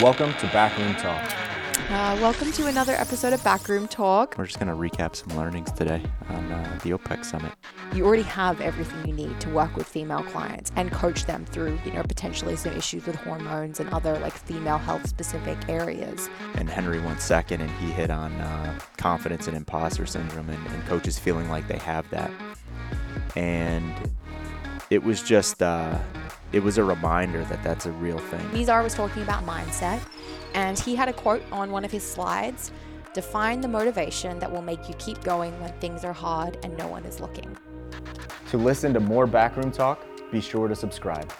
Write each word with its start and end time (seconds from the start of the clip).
Welcome 0.00 0.34
to 0.34 0.46
Backroom 0.48 0.94
Talk. 0.96 1.22
Uh, 1.88 2.18
welcome 2.20 2.52
to 2.52 2.66
another 2.66 2.92
episode 2.92 3.32
of 3.32 3.42
Backroom 3.42 3.88
Talk. 3.88 4.34
We're 4.36 4.44
just 4.44 4.60
going 4.60 4.68
to 4.68 4.74
recap 4.74 5.16
some 5.16 5.34
learnings 5.38 5.72
today 5.72 6.02
on 6.28 6.52
uh, 6.52 6.78
the 6.82 6.90
OPEX 6.90 7.24
Summit. 7.24 7.52
You 7.94 8.04
already 8.04 8.24
have 8.24 8.60
everything 8.60 9.08
you 9.08 9.14
need 9.14 9.40
to 9.40 9.48
work 9.48 9.74
with 9.74 9.88
female 9.88 10.22
clients 10.24 10.70
and 10.76 10.92
coach 10.92 11.24
them 11.24 11.46
through, 11.46 11.78
you 11.86 11.94
know, 11.94 12.02
potentially 12.02 12.56
some 12.56 12.74
issues 12.76 13.06
with 13.06 13.16
hormones 13.16 13.80
and 13.80 13.88
other 13.88 14.18
like 14.18 14.34
female 14.34 14.76
health 14.76 15.08
specific 15.08 15.56
areas. 15.66 16.28
And 16.56 16.68
Henry 16.68 17.00
went 17.00 17.22
second, 17.22 17.62
and 17.62 17.70
he 17.78 17.90
hit 17.90 18.10
on 18.10 18.34
uh, 18.34 18.78
confidence 18.98 19.48
and 19.48 19.56
imposter 19.56 20.04
syndrome, 20.04 20.50
and, 20.50 20.66
and, 20.66 20.84
coaches 20.84 21.18
feeling 21.18 21.48
like 21.48 21.68
they 21.68 21.78
have 21.78 22.06
that. 22.10 22.30
And 23.34 23.94
it 24.90 25.02
was 25.02 25.22
just, 25.22 25.62
uh, 25.62 25.98
it 26.56 26.62
was 26.62 26.78
a 26.78 26.84
reminder 26.84 27.44
that 27.44 27.62
that's 27.62 27.84
a 27.84 27.92
real 27.92 28.18
thing. 28.18 28.40
Nizar 28.48 28.82
was 28.82 28.94
talking 28.94 29.22
about 29.22 29.44
mindset 29.44 30.00
and 30.54 30.78
he 30.78 30.96
had 30.96 31.06
a 31.06 31.12
quote 31.12 31.42
on 31.52 31.70
one 31.70 31.84
of 31.84 31.90
his 31.90 32.02
slides 32.02 32.72
Define 33.12 33.62
the 33.62 33.68
motivation 33.68 34.38
that 34.40 34.52
will 34.52 34.60
make 34.60 34.88
you 34.88 34.94
keep 34.98 35.22
going 35.22 35.58
when 35.62 35.72
things 35.80 36.04
are 36.04 36.12
hard 36.12 36.58
and 36.62 36.76
no 36.76 36.86
one 36.86 37.02
is 37.06 37.18
looking. 37.18 37.56
To 38.50 38.58
listen 38.58 38.92
to 38.92 39.00
more 39.00 39.26
Backroom 39.26 39.72
Talk, 39.72 40.04
be 40.30 40.38
sure 40.38 40.68
to 40.68 40.76
subscribe. 40.76 41.32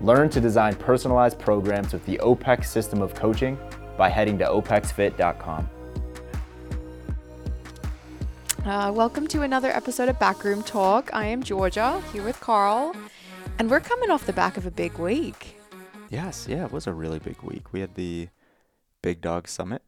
Learn 0.00 0.28
to 0.30 0.40
design 0.40 0.76
personalized 0.76 1.40
programs 1.40 1.92
with 1.92 2.06
the 2.06 2.18
OPEX 2.18 2.66
system 2.66 3.02
of 3.02 3.16
coaching 3.16 3.58
by 3.96 4.08
heading 4.08 4.38
to 4.38 4.44
opexfit.com. 4.44 5.68
Uh, 8.64 8.92
welcome 8.92 9.26
to 9.26 9.42
another 9.42 9.70
episode 9.70 10.08
of 10.08 10.18
Backroom 10.20 10.62
Talk. 10.62 11.10
I 11.12 11.26
am 11.26 11.42
Georgia 11.42 12.00
here 12.12 12.22
with 12.22 12.38
Carl, 12.38 12.94
and 13.60 13.70
we're 13.70 13.78
coming 13.78 14.08
off 14.08 14.24
the 14.24 14.32
back 14.32 14.56
of 14.56 14.64
a 14.64 14.70
big 14.70 14.96
week. 14.96 15.60
Yes, 16.08 16.46
yeah, 16.48 16.64
it 16.64 16.72
was 16.72 16.86
a 16.86 16.94
really 16.94 17.18
big 17.18 17.42
week. 17.42 17.74
We 17.74 17.80
had 17.80 17.94
the 17.94 18.28
Big 19.02 19.20
Dog 19.20 19.46
Summit, 19.48 19.82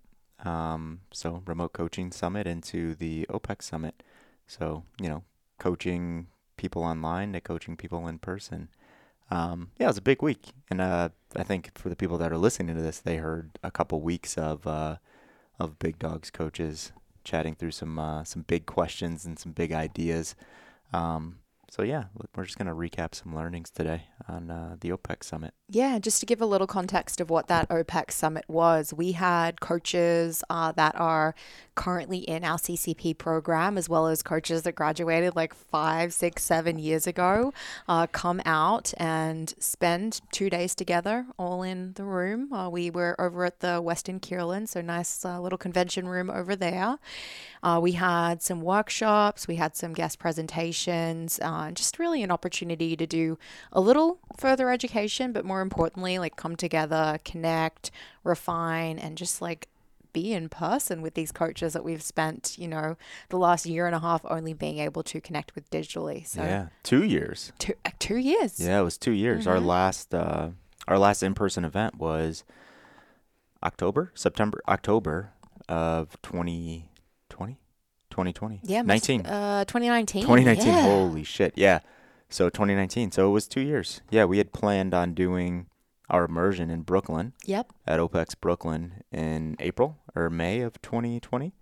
um, 0.45 1.01
so 1.11 1.43
remote 1.47 1.73
coaching 1.73 2.13
summit 2.13 2.47
into 2.47 2.95
the 2.95 3.27
OPEX 3.31 3.63
Summit. 3.63 4.03
So 4.47 4.85
you 5.01 5.09
know, 5.09 5.25
coaching 5.59 6.27
people 6.59 6.83
online 6.83 7.33
to 7.33 7.41
coaching 7.41 7.79
people 7.79 8.07
in 8.09 8.19
person. 8.19 8.69
Um, 9.31 9.71
yeah, 9.79 9.87
it 9.87 9.89
was 9.89 9.97
a 9.97 10.03
big 10.03 10.21
week, 10.23 10.53
and 10.71 10.83
uh, 10.83 11.09
I 11.35 11.43
think 11.43 11.71
for 11.79 11.89
the 11.89 11.97
people 11.97 12.19
that 12.19 12.31
are 12.31 12.37
listening 12.37 12.77
to 12.77 12.83
this, 12.83 12.99
they 12.99 13.17
heard 13.17 13.59
a 13.63 13.71
couple 13.71 14.03
weeks 14.03 14.37
of 14.37 14.67
uh, 14.67 14.97
of 15.59 15.79
Big 15.79 15.99
Dogs 15.99 16.31
coaches 16.31 16.93
chatting 17.25 17.55
through 17.55 17.71
some 17.71 17.99
uh, 17.99 18.23
some 18.25 18.43
big 18.43 18.67
questions 18.67 19.25
and 19.25 19.39
some 19.39 19.53
big 19.53 19.73
ideas. 19.73 20.35
Um, 20.93 21.39
so 21.73 21.83
yeah, 21.83 22.05
we're 22.37 22.45
just 22.45 22.59
going 22.59 22.67
to 22.67 22.75
recap 22.75 23.15
some 23.15 23.35
learnings 23.35 23.71
today 23.71 24.03
on 24.29 24.51
uh, 24.51 24.77
the 24.79 24.91
OPEX 24.91 25.25
summit. 25.25 25.55
Yeah, 25.71 25.99
just 25.99 26.21
to 26.21 26.27
give 26.27 26.43
a 26.43 26.47
little 26.47 26.67
context 26.67 27.19
of 27.19 27.31
what 27.31 27.47
that 27.47 27.67
OPEX 27.71 28.11
summit 28.11 28.45
was, 28.47 28.93
we 28.93 29.13
had 29.13 29.63
coaches 29.63 30.45
uh, 30.51 30.73
that 30.73 30.95
are 31.01 31.35
currently 31.75 32.19
in 32.19 32.45
our 32.45 32.59
CCP 32.59 33.17
program, 33.17 33.79
as 33.79 33.89
well 33.89 34.07
as 34.07 34.23
coaches 34.23 34.65
that 34.65 34.75
graduated 34.75 35.35
like 35.35 35.55
five, 35.55 36.13
six, 36.13 36.45
seven 36.45 36.79
years 36.79 37.07
ago, 37.07 37.55
uh, 37.89 38.07
come 38.09 38.43
out 38.45 38.93
and 38.99 39.55
spend 39.59 40.21
two 40.31 40.51
days 40.51 40.75
together, 40.75 41.25
all 41.39 41.63
in 41.63 41.95
the 41.95 42.05
room. 42.05 42.53
Uh, 42.53 42.69
we 42.69 42.91
were 42.91 43.19
over 43.19 43.47
at 43.47 43.61
the 43.61 43.81
Westin 43.83 44.21
Kierland, 44.21 44.69
so 44.69 44.83
nice 44.83 45.25
uh, 45.25 45.41
little 45.41 45.57
convention 45.57 46.07
room 46.07 46.29
over 46.29 46.55
there. 46.55 46.99
Uh, 47.63 47.79
we 47.81 47.93
had 47.93 48.43
some 48.43 48.61
workshops, 48.61 49.49
we 49.49 49.57
had 49.57 49.75
some 49.75 49.95
guest 49.95 50.19
presentations, 50.19 51.39
uh, 51.63 51.71
just 51.71 51.99
really 51.99 52.23
an 52.23 52.31
opportunity 52.31 52.97
to 52.97 53.07
do 53.07 53.39
a 53.73 53.81
little 53.81 54.19
further 54.37 54.71
education, 54.71 55.33
but 55.33 55.45
more 55.45 55.61
importantly, 55.61 56.19
like 56.19 56.37
come 56.37 56.57
together, 56.57 57.19
connect, 57.25 57.91
refine, 58.25 58.99
and 58.99 59.17
just 59.17 59.41
like 59.41 59.69
be 60.13 60.33
in 60.33 60.49
person 60.49 61.01
with 61.01 61.15
these 61.15 61.33
coaches 61.33 61.73
that 61.73 61.85
we've 61.85 62.03
spent, 62.03 62.57
you 62.59 62.69
know, 62.69 62.97
the 63.31 63.39
last 63.39 63.67
year 63.67 63.87
and 63.87 63.95
a 63.95 64.01
half 64.01 64.21
only 64.27 64.53
being 64.53 64.79
able 64.79 65.03
to 65.03 65.21
connect 65.21 65.55
with 65.55 65.71
digitally. 65.71 66.27
So 66.27 66.43
yeah, 66.43 66.67
two 66.83 67.03
years. 67.03 67.53
Two 67.59 67.75
uh, 67.85 67.91
two 67.99 68.17
years. 68.17 68.61
Yeah, 68.61 68.81
it 68.81 68.85
was 68.85 68.99
two 68.99 69.13
years. 69.13 69.41
Mm-hmm. 69.41 69.51
Our 69.51 69.61
last 69.61 70.15
uh, 70.15 70.51
our 70.87 70.99
last 70.99 71.23
in 71.23 71.35
person 71.35 71.65
event 71.65 71.97
was 71.97 72.45
October, 73.63 74.13
September, 74.15 74.61
October 74.69 75.33
of 75.69 76.21
twenty 76.23 76.91
2020. 78.13 78.61
Yeah. 78.63 78.83
19. 78.83 79.27
Uh, 79.27 79.65
2019. 79.65 80.23
2019. 80.23 80.67
Yeah. 80.67 80.83
Holy 80.83 81.25
shit. 81.25 81.55
Yeah. 81.57 81.81
So 82.29 82.49
2019. 82.49 83.11
So 83.11 83.29
it 83.29 83.33
was 83.33 83.49
two 83.49 83.63
years. 83.63 84.01
Yeah. 84.11 84.27
We 84.27 84.39
had 84.39 84.53
planned 84.53 84.95
on 84.95 85.15
doing 85.15 85.67
our 86.09 86.25
immersion 86.25 86.71
in 86.71 86.83
Brooklyn. 86.83 87.33
Yep. 87.47 87.73
At 87.87 87.99
OPEX 87.99 88.35
Brooklyn 88.41 89.03
in 89.11 89.57
April 89.59 89.99
or 90.15 90.31
May 90.31 90.61
of 90.61 90.81
2020. 90.83 91.55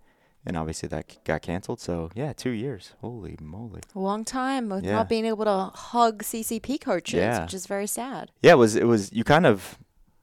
And 0.45 0.57
obviously 0.57 0.89
that 0.89 1.23
got 1.23 1.41
canceled. 1.41 1.79
So 1.79 2.09
yeah, 2.15 2.33
two 2.33 2.49
years. 2.49 2.93
Holy 3.01 3.37
moly. 3.39 3.81
A 3.95 3.99
long 3.99 4.25
time 4.25 4.69
with 4.69 4.83
yeah. 4.83 4.93
not 4.93 5.09
being 5.09 5.25
able 5.25 5.45
to 5.45 5.71
hug 5.77 6.23
CCP 6.23 6.81
coaches, 6.81 7.19
yeah. 7.19 7.43
which 7.43 7.53
is 7.53 7.65
very 7.67 7.87
sad. 7.87 8.31
Yeah, 8.41 8.53
it 8.53 8.57
was, 8.57 8.75
it 8.75 8.85
was, 8.85 9.13
you 9.13 9.23
kind 9.23 9.45
of, 9.45 9.77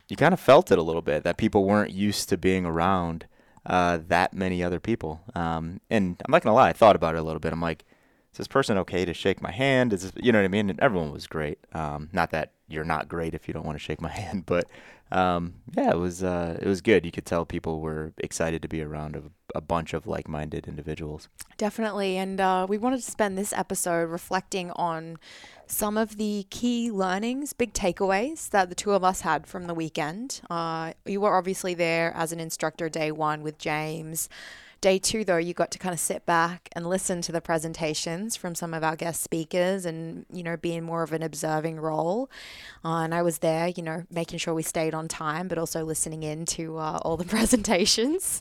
you 0.08 0.16
kind 0.16 0.34
of 0.34 0.40
felt 0.40 0.72
it 0.72 0.78
a 0.78 0.82
little 0.82 1.02
bit 1.02 1.22
that 1.22 1.36
people 1.36 1.64
weren't 1.64 1.92
used 1.92 2.28
to 2.30 2.36
being 2.36 2.66
around 2.66 3.26
uh, 3.68 3.98
that 4.08 4.32
many 4.32 4.62
other 4.62 4.80
people. 4.80 5.20
Um, 5.34 5.80
and 5.90 6.20
I'm 6.24 6.32
not 6.32 6.42
gonna 6.42 6.56
lie, 6.56 6.70
I 6.70 6.72
thought 6.72 6.96
about 6.96 7.14
it 7.14 7.18
a 7.18 7.22
little 7.22 7.38
bit. 7.38 7.52
I'm 7.52 7.60
like, 7.60 7.84
is 8.32 8.38
this 8.38 8.48
person 8.48 8.78
okay 8.78 9.04
to 9.04 9.14
shake 9.14 9.40
my 9.40 9.52
hand? 9.52 9.92
Is 9.92 10.02
this, 10.02 10.12
you 10.16 10.32
know 10.32 10.38
what 10.38 10.44
I 10.44 10.48
mean? 10.48 10.70
And 10.70 10.80
everyone 10.80 11.12
was 11.12 11.26
great. 11.26 11.58
Um, 11.72 12.08
not 12.12 12.30
that 12.30 12.52
you're 12.66 12.84
not 12.84 13.08
great 13.08 13.34
if 13.34 13.46
you 13.46 13.54
don't 13.54 13.64
want 13.64 13.76
to 13.76 13.82
shake 13.82 14.00
my 14.00 14.10
hand, 14.10 14.44
but 14.46 14.66
um, 15.10 15.54
yeah, 15.76 15.90
it 15.90 15.98
was 15.98 16.22
uh, 16.22 16.58
it 16.60 16.66
was 16.66 16.80
good. 16.80 17.04
You 17.06 17.12
could 17.12 17.24
tell 17.24 17.46
people 17.46 17.80
were 17.80 18.12
excited 18.18 18.62
to 18.62 18.68
be 18.68 18.82
around 18.82 19.16
a, 19.16 19.22
a 19.54 19.60
bunch 19.60 19.94
of 19.94 20.06
like-minded 20.06 20.68
individuals. 20.68 21.28
Definitely, 21.56 22.16
and 22.18 22.40
uh, 22.40 22.66
we 22.68 22.76
wanted 22.76 22.98
to 22.98 23.10
spend 23.10 23.38
this 23.38 23.52
episode 23.52 24.10
reflecting 24.10 24.70
on 24.72 25.18
some 25.70 25.96
of 25.96 26.16
the 26.16 26.46
key 26.50 26.90
learnings, 26.90 27.52
big 27.52 27.72
takeaways 27.72 28.50
that 28.50 28.68
the 28.68 28.74
two 28.74 28.92
of 28.92 29.04
us 29.04 29.20
had 29.20 29.46
from 29.46 29.66
the 29.66 29.74
weekend. 29.74 30.40
Uh, 30.50 30.92
you 31.04 31.20
were 31.20 31.36
obviously 31.36 31.74
there 31.74 32.12
as 32.14 32.32
an 32.32 32.40
instructor 32.40 32.88
day 32.88 33.12
one 33.12 33.42
with 33.42 33.58
James. 33.58 34.28
Day 34.80 35.00
two, 35.00 35.24
though, 35.24 35.38
you 35.38 35.54
got 35.54 35.72
to 35.72 35.78
kind 35.78 35.92
of 35.92 35.98
sit 35.98 36.24
back 36.24 36.68
and 36.72 36.86
listen 36.86 37.20
to 37.22 37.32
the 37.32 37.40
presentations 37.40 38.36
from 38.36 38.54
some 38.54 38.72
of 38.72 38.84
our 38.84 38.94
guest 38.94 39.22
speakers 39.22 39.84
and, 39.84 40.24
you 40.32 40.44
know, 40.44 40.56
be 40.56 40.72
in 40.74 40.84
more 40.84 41.02
of 41.02 41.12
an 41.12 41.20
observing 41.20 41.80
role. 41.80 42.30
Uh, 42.84 42.98
and 43.02 43.12
I 43.12 43.22
was 43.22 43.38
there, 43.38 43.66
you 43.68 43.82
know, 43.82 44.04
making 44.08 44.38
sure 44.38 44.54
we 44.54 44.62
stayed 44.62 44.94
on 44.94 45.08
time, 45.08 45.48
but 45.48 45.58
also 45.58 45.84
listening 45.84 46.22
in 46.22 46.46
to 46.46 46.78
uh, 46.78 47.00
all 47.02 47.16
the 47.16 47.24
presentations. 47.36 48.40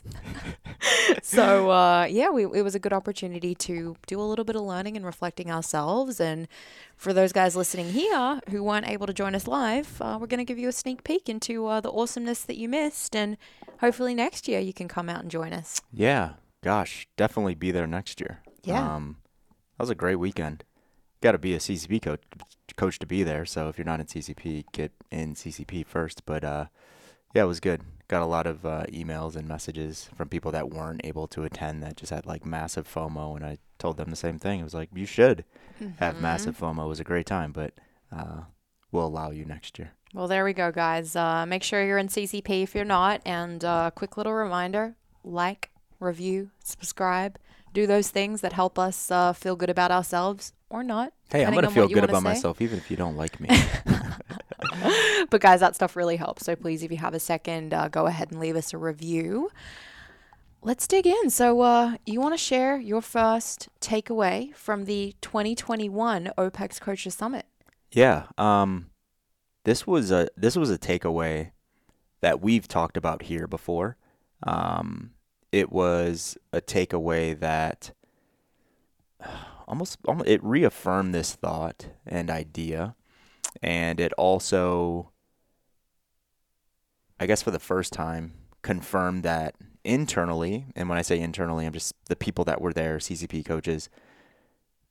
so, 1.22 1.70
uh, 1.72 2.04
yeah, 2.08 2.30
we, 2.30 2.44
it 2.44 2.62
was 2.62 2.76
a 2.76 2.78
good 2.78 2.92
opportunity 2.92 3.56
to 3.56 3.96
do 4.06 4.20
a 4.20 4.22
little 4.22 4.44
bit 4.44 4.54
of 4.54 4.62
learning 4.62 4.96
and 4.96 5.04
reflecting 5.04 5.50
ourselves. 5.50 6.20
And 6.20 6.46
for 6.96 7.12
those 7.12 7.32
guys 7.32 7.56
listening 7.56 7.90
here 7.90 8.40
who 8.50 8.62
weren't 8.62 8.88
able 8.88 9.06
to 9.06 9.12
join 9.12 9.34
us 9.34 9.48
live, 9.48 10.00
uh, 10.00 10.18
we're 10.20 10.28
going 10.28 10.38
to 10.38 10.44
give 10.44 10.58
you 10.58 10.68
a 10.68 10.72
sneak 10.72 11.02
peek 11.02 11.28
into 11.28 11.66
uh, 11.66 11.80
the 11.80 11.90
awesomeness 11.90 12.42
that 12.42 12.56
you 12.56 12.68
missed. 12.68 13.16
And 13.16 13.36
hopefully 13.80 14.14
next 14.14 14.48
year 14.48 14.60
you 14.60 14.72
can 14.72 14.88
come 14.88 15.08
out 15.08 15.22
and 15.22 15.30
join 15.30 15.52
us. 15.52 15.80
Yeah, 15.92 16.32
gosh, 16.62 17.08
definitely 17.16 17.54
be 17.54 17.70
there 17.70 17.86
next 17.86 18.20
year. 18.20 18.40
Yeah. 18.62 18.94
Um, 18.94 19.16
that 19.76 19.84
was 19.84 19.90
a 19.90 19.94
great 19.94 20.16
weekend. 20.16 20.64
Got 21.20 21.32
to 21.32 21.38
be 21.38 21.54
a 21.54 21.58
CCP 21.58 22.02
coach 22.02 22.22
coach 22.76 22.98
to 23.00 23.06
be 23.06 23.22
there. 23.22 23.44
So 23.44 23.68
if 23.68 23.78
you're 23.78 23.84
not 23.84 24.00
in 24.00 24.06
CCP, 24.06 24.64
get 24.72 24.92
in 25.10 25.34
CCP 25.34 25.86
first. 25.86 26.24
But 26.24 26.44
uh, 26.44 26.66
yeah, 27.34 27.42
it 27.42 27.46
was 27.46 27.60
good. 27.60 27.82
Got 28.06 28.22
a 28.22 28.26
lot 28.26 28.46
of 28.46 28.64
uh, 28.64 28.84
emails 28.88 29.36
and 29.36 29.46
messages 29.46 30.08
from 30.14 30.28
people 30.28 30.52
that 30.52 30.70
weren't 30.70 31.02
able 31.04 31.26
to 31.28 31.44
attend 31.44 31.82
that 31.82 31.96
just 31.96 32.10
had 32.10 32.24
like 32.24 32.46
massive 32.46 32.88
FOMO, 32.88 33.36
and 33.36 33.44
I 33.44 33.58
told 33.78 33.98
them 33.98 34.10
the 34.10 34.16
same 34.16 34.38
thing. 34.38 34.60
It 34.60 34.64
was 34.64 34.74
like 34.74 34.88
you 34.94 35.04
should 35.04 35.44
mm-hmm. 35.80 35.96
have 35.98 36.20
massive 36.20 36.56
FOMO. 36.56 36.84
It 36.84 36.88
was 36.88 37.00
a 37.00 37.04
great 37.04 37.26
time, 37.26 37.52
but 37.52 37.74
uh, 38.10 38.42
we'll 38.92 39.06
allow 39.06 39.30
you 39.30 39.44
next 39.44 39.78
year. 39.78 39.92
Well, 40.14 40.26
there 40.26 40.44
we 40.44 40.54
go, 40.54 40.72
guys. 40.72 41.14
Uh, 41.14 41.44
make 41.46 41.62
sure 41.62 41.84
you're 41.84 41.98
in 41.98 42.08
CCP 42.08 42.62
if 42.62 42.74
you're 42.74 42.84
not. 42.84 43.20
And 43.26 43.62
uh, 43.64 43.90
quick 43.90 44.16
little 44.16 44.32
reminder 44.32 44.96
like, 45.22 45.70
review, 46.00 46.50
subscribe, 46.62 47.38
do 47.72 47.86
those 47.86 48.10
things 48.10 48.40
that 48.40 48.52
help 48.52 48.78
us 48.78 49.10
uh, 49.10 49.32
feel 49.32 49.56
good 49.56 49.70
about 49.70 49.90
ourselves 49.90 50.52
or 50.70 50.82
not. 50.82 51.12
Hey, 51.30 51.44
I'm 51.44 51.52
going 51.52 51.64
to 51.64 51.70
feel 51.70 51.88
good 51.88 52.04
about 52.04 52.22
say. 52.22 52.28
myself 52.28 52.60
even 52.60 52.78
if 52.78 52.90
you 52.90 52.96
don't 52.96 53.16
like 53.16 53.40
me. 53.40 53.48
but, 55.30 55.40
guys, 55.40 55.60
that 55.60 55.74
stuff 55.74 55.96
really 55.96 56.16
helps. 56.16 56.44
So, 56.44 56.56
please, 56.56 56.82
if 56.82 56.90
you 56.90 56.98
have 56.98 57.14
a 57.14 57.20
second, 57.20 57.74
uh, 57.74 57.88
go 57.88 58.06
ahead 58.06 58.30
and 58.30 58.40
leave 58.40 58.56
us 58.56 58.72
a 58.72 58.78
review. 58.78 59.50
Let's 60.62 60.86
dig 60.86 61.06
in. 61.06 61.30
So, 61.30 61.60
uh, 61.60 61.96
you 62.06 62.20
want 62.20 62.34
to 62.34 62.38
share 62.38 62.78
your 62.78 63.02
first 63.02 63.68
takeaway 63.80 64.54
from 64.54 64.86
the 64.86 65.14
2021 65.20 66.30
OPEX 66.36 66.80
Coaches 66.80 67.14
Summit? 67.14 67.46
Yeah. 67.92 68.24
Um, 68.36 68.90
this 69.64 69.86
was 69.86 70.10
a 70.10 70.28
this 70.36 70.56
was 70.56 70.70
a 70.70 70.78
takeaway 70.78 71.50
that 72.20 72.40
we've 72.40 72.66
talked 72.66 72.96
about 72.96 73.22
here 73.22 73.46
before. 73.46 73.96
Um, 74.42 75.10
it 75.52 75.72
was 75.72 76.36
a 76.52 76.60
takeaway 76.60 77.38
that 77.38 77.92
almost, 79.68 79.98
almost 80.06 80.28
it 80.28 80.42
reaffirmed 80.42 81.14
this 81.14 81.34
thought 81.34 81.86
and 82.06 82.30
idea, 82.30 82.94
and 83.62 84.00
it 84.00 84.12
also 84.14 85.12
I 87.20 87.26
guess 87.26 87.42
for 87.42 87.50
the 87.50 87.58
first 87.58 87.92
time, 87.92 88.34
confirmed 88.62 89.22
that 89.24 89.54
internally, 89.84 90.66
and 90.76 90.88
when 90.88 90.98
I 90.98 91.02
say 91.02 91.18
internally, 91.18 91.66
I'm 91.66 91.72
just 91.72 91.94
the 92.06 92.16
people 92.16 92.44
that 92.44 92.60
were 92.60 92.72
there, 92.72 92.98
CCP 92.98 93.44
coaches, 93.44 93.88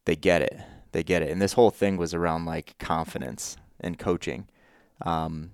they 0.05 0.15
get 0.15 0.41
it. 0.41 0.59
They 0.91 1.03
get 1.03 1.21
it. 1.21 1.29
And 1.29 1.41
this 1.41 1.53
whole 1.53 1.71
thing 1.71 1.97
was 1.97 2.13
around 2.13 2.45
like 2.45 2.77
confidence 2.79 3.57
and 3.79 3.99
coaching. 3.99 4.47
Um, 5.01 5.51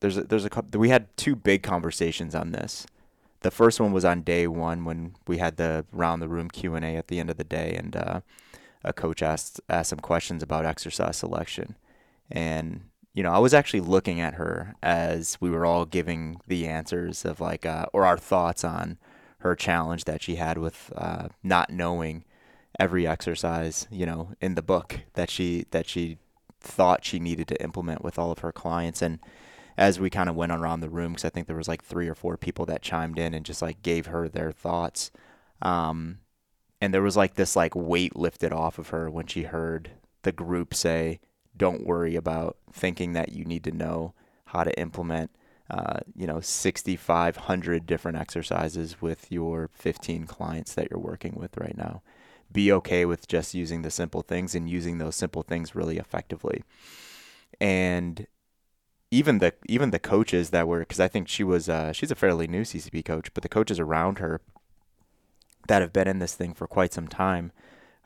there's 0.00 0.18
a, 0.18 0.24
there's 0.24 0.44
a 0.44 0.50
we 0.76 0.88
had 0.88 1.14
two 1.16 1.36
big 1.36 1.62
conversations 1.62 2.34
on 2.34 2.52
this. 2.52 2.86
The 3.40 3.50
first 3.50 3.80
one 3.80 3.92
was 3.92 4.04
on 4.04 4.22
day 4.22 4.46
one 4.46 4.84
when 4.84 5.14
we 5.26 5.38
had 5.38 5.56
the 5.56 5.84
round 5.92 6.22
the 6.22 6.28
room 6.28 6.48
Q 6.48 6.74
and 6.74 6.84
A 6.84 6.96
at 6.96 7.08
the 7.08 7.20
end 7.20 7.30
of 7.30 7.36
the 7.36 7.44
day, 7.44 7.74
and 7.76 7.94
uh, 7.94 8.20
a 8.84 8.92
coach 8.92 9.22
asked 9.22 9.60
asked 9.68 9.90
some 9.90 10.00
questions 10.00 10.42
about 10.42 10.64
exercise 10.64 11.16
selection, 11.16 11.76
and 12.30 12.82
you 13.14 13.22
know 13.22 13.32
I 13.32 13.38
was 13.38 13.54
actually 13.54 13.80
looking 13.80 14.20
at 14.20 14.34
her 14.34 14.74
as 14.82 15.38
we 15.40 15.50
were 15.50 15.66
all 15.66 15.84
giving 15.84 16.40
the 16.46 16.66
answers 16.66 17.24
of 17.24 17.40
like 17.40 17.66
uh, 17.66 17.86
or 17.92 18.04
our 18.04 18.18
thoughts 18.18 18.64
on 18.64 18.98
her 19.38 19.54
challenge 19.54 20.04
that 20.04 20.22
she 20.22 20.36
had 20.36 20.58
with 20.58 20.92
uh, 20.96 21.28
not 21.42 21.70
knowing 21.70 22.24
every 22.78 23.06
exercise 23.06 23.86
you 23.90 24.04
know 24.04 24.32
in 24.40 24.54
the 24.54 24.62
book 24.62 25.00
that 25.14 25.30
she 25.30 25.66
that 25.70 25.88
she 25.88 26.18
thought 26.66 27.04
she 27.04 27.18
needed 27.18 27.48
to 27.48 27.62
implement 27.62 28.02
with 28.02 28.18
all 28.18 28.32
of 28.32 28.40
her 28.40 28.52
clients. 28.52 29.00
And 29.00 29.18
as 29.76 30.00
we 30.00 30.10
kind 30.10 30.28
of 30.28 30.36
went 30.36 30.52
around 30.52 30.80
the 30.80 30.88
room 30.88 31.12
because 31.12 31.24
I 31.24 31.30
think 31.30 31.46
there 31.46 31.56
was 31.56 31.68
like 31.68 31.84
three 31.84 32.08
or 32.08 32.14
four 32.14 32.36
people 32.36 32.64
that 32.66 32.82
chimed 32.82 33.18
in 33.18 33.34
and 33.34 33.44
just 33.44 33.62
like 33.62 33.82
gave 33.82 34.06
her 34.06 34.28
their 34.28 34.52
thoughts. 34.52 35.10
Um, 35.60 36.18
and 36.80 36.92
there 36.94 37.02
was 37.02 37.16
like 37.16 37.34
this 37.34 37.56
like 37.56 37.74
weight 37.74 38.16
lifted 38.16 38.52
off 38.52 38.78
of 38.78 38.88
her 38.88 39.10
when 39.10 39.26
she 39.26 39.42
heard 39.44 39.90
the 40.22 40.32
group 40.32 40.74
say, 40.74 41.20
"Don't 41.56 41.86
worry 41.86 42.16
about 42.16 42.56
thinking 42.72 43.12
that 43.12 43.32
you 43.32 43.44
need 43.44 43.64
to 43.64 43.70
know 43.70 44.14
how 44.46 44.64
to 44.64 44.78
implement." 44.78 45.30
Uh, 45.68 45.98
you 46.14 46.28
know, 46.28 46.40
6,500 46.40 47.86
different 47.86 48.16
exercises 48.16 49.02
with 49.02 49.32
your 49.32 49.68
15 49.74 50.24
clients 50.24 50.74
that 50.74 50.88
you're 50.90 51.00
working 51.00 51.34
with 51.34 51.56
right 51.56 51.76
now. 51.76 52.02
Be 52.52 52.70
okay 52.70 53.04
with 53.04 53.26
just 53.26 53.52
using 53.52 53.82
the 53.82 53.90
simple 53.90 54.22
things 54.22 54.54
and 54.54 54.70
using 54.70 54.98
those 54.98 55.16
simple 55.16 55.42
things 55.42 55.74
really 55.74 55.98
effectively. 55.98 56.62
And 57.60 58.28
even 59.10 59.38
the 59.38 59.54
even 59.68 59.90
the 59.90 59.98
coaches 59.98 60.50
that 60.50 60.66
were 60.66 60.80
because 60.80 61.00
I 61.00 61.08
think 61.08 61.28
she 61.28 61.44
was 61.44 61.68
uh, 61.68 61.92
she's 61.92 62.10
a 62.10 62.16
fairly 62.16 62.46
new 62.46 62.62
CCP 62.62 63.04
coach, 63.04 63.32
but 63.34 63.42
the 63.42 63.48
coaches 63.48 63.78
around 63.78 64.18
her 64.18 64.40
that 65.68 65.82
have 65.82 65.92
been 65.92 66.08
in 66.08 66.18
this 66.18 66.34
thing 66.34 66.54
for 66.54 66.66
quite 66.66 66.92
some 66.92 67.08
time, 67.08 67.52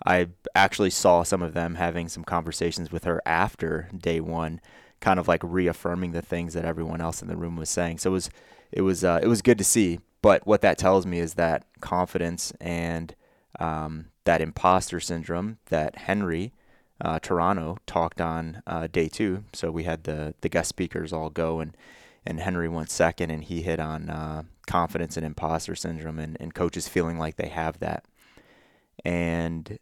I 0.04 0.28
actually 0.54 0.90
saw 0.90 1.22
some 1.22 1.42
of 1.42 1.54
them 1.54 1.74
having 1.76 2.08
some 2.08 2.24
conversations 2.24 2.90
with 2.90 3.04
her 3.04 3.20
after 3.26 3.88
day 3.96 4.20
one, 4.20 4.60
kind 5.00 5.18
of 5.18 5.28
like 5.28 5.42
reaffirming 5.42 6.12
the 6.12 6.22
things 6.22 6.54
that 6.54 6.64
everyone 6.64 7.00
else 7.00 7.22
in 7.22 7.28
the 7.28 7.36
room 7.36 7.56
was 7.56 7.70
saying. 7.70 7.98
So 7.98 8.10
it 8.10 8.14
was 8.14 8.30
it 8.72 8.82
was 8.82 9.04
uh, 9.04 9.20
it 9.22 9.26
was 9.26 9.42
good 9.42 9.58
to 9.58 9.64
see. 9.64 10.00
But 10.22 10.46
what 10.46 10.60
that 10.60 10.76
tells 10.76 11.06
me 11.06 11.18
is 11.18 11.34
that 11.34 11.64
confidence 11.80 12.52
and 12.60 13.14
um, 13.58 14.06
that 14.24 14.42
imposter 14.42 15.00
syndrome 15.00 15.58
that 15.66 15.96
Henry 15.96 16.52
uh, 17.00 17.18
Toronto 17.18 17.78
talked 17.86 18.20
on 18.20 18.62
uh, 18.66 18.86
day 18.86 19.08
two. 19.08 19.44
So 19.52 19.70
we 19.70 19.84
had 19.84 20.04
the 20.04 20.34
the 20.40 20.48
guest 20.48 20.68
speakers 20.68 21.12
all 21.12 21.30
go, 21.30 21.60
and 21.60 21.76
and 22.26 22.40
Henry 22.40 22.68
went 22.68 22.90
second, 22.90 23.30
and 23.30 23.44
he 23.44 23.62
hit 23.62 23.80
on 23.80 24.10
uh, 24.10 24.42
confidence 24.66 25.16
and 25.16 25.24
imposter 25.24 25.74
syndrome, 25.74 26.18
and, 26.18 26.36
and 26.40 26.54
coaches 26.54 26.88
feeling 26.88 27.18
like 27.18 27.36
they 27.36 27.48
have 27.48 27.78
that. 27.80 28.04
And 29.04 29.78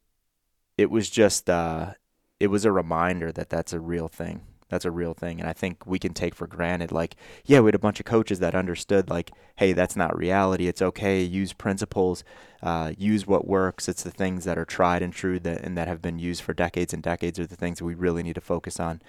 it 0.76 0.90
was 0.90 1.10
just 1.10 1.50
uh, 1.50 1.94
it 2.38 2.48
was 2.48 2.64
a 2.64 2.72
reminder 2.72 3.32
that 3.32 3.50
that's 3.50 3.72
a 3.72 3.80
real 3.80 4.08
thing 4.08 4.42
that's 4.68 4.84
a 4.84 4.90
real 4.90 5.14
thing. 5.14 5.40
And 5.40 5.48
I 5.48 5.52
think 5.52 5.86
we 5.86 5.98
can 5.98 6.12
take 6.12 6.34
for 6.34 6.46
granted, 6.46 6.92
like, 6.92 7.16
yeah, 7.44 7.60
we 7.60 7.68
had 7.68 7.74
a 7.74 7.78
bunch 7.78 8.00
of 8.00 8.06
coaches 8.06 8.38
that 8.40 8.54
understood, 8.54 9.08
like, 9.08 9.30
hey, 9.56 9.72
that's 9.72 9.96
not 9.96 10.16
reality. 10.16 10.68
It's 10.68 10.82
okay. 10.82 11.22
Use 11.22 11.52
principles, 11.52 12.22
uh, 12.62 12.92
use 12.96 13.26
what 13.26 13.46
works. 13.46 13.88
It's 13.88 14.02
the 14.02 14.10
things 14.10 14.44
that 14.44 14.58
are 14.58 14.66
tried 14.66 15.02
and 15.02 15.12
true 15.12 15.38
that 15.40 15.62
and 15.62 15.76
that 15.76 15.88
have 15.88 16.02
been 16.02 16.18
used 16.18 16.42
for 16.42 16.52
decades 16.52 16.92
and 16.92 17.02
decades 17.02 17.38
are 17.38 17.46
the 17.46 17.56
things 17.56 17.78
that 17.78 17.84
we 17.84 17.94
really 17.94 18.22
need 18.22 18.34
to 18.34 18.40
focus 18.40 18.78
on. 18.78 19.00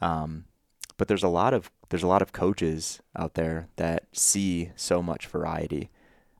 Um, 0.00 0.44
but 0.96 1.08
there's 1.08 1.24
a 1.24 1.28
lot 1.28 1.52
of 1.52 1.70
there's 1.88 2.02
a 2.02 2.08
lot 2.08 2.22
of 2.22 2.32
coaches 2.32 3.00
out 3.16 3.34
there 3.34 3.68
that 3.76 4.04
see 4.12 4.70
so 4.76 5.02
much 5.02 5.26
variety, 5.26 5.90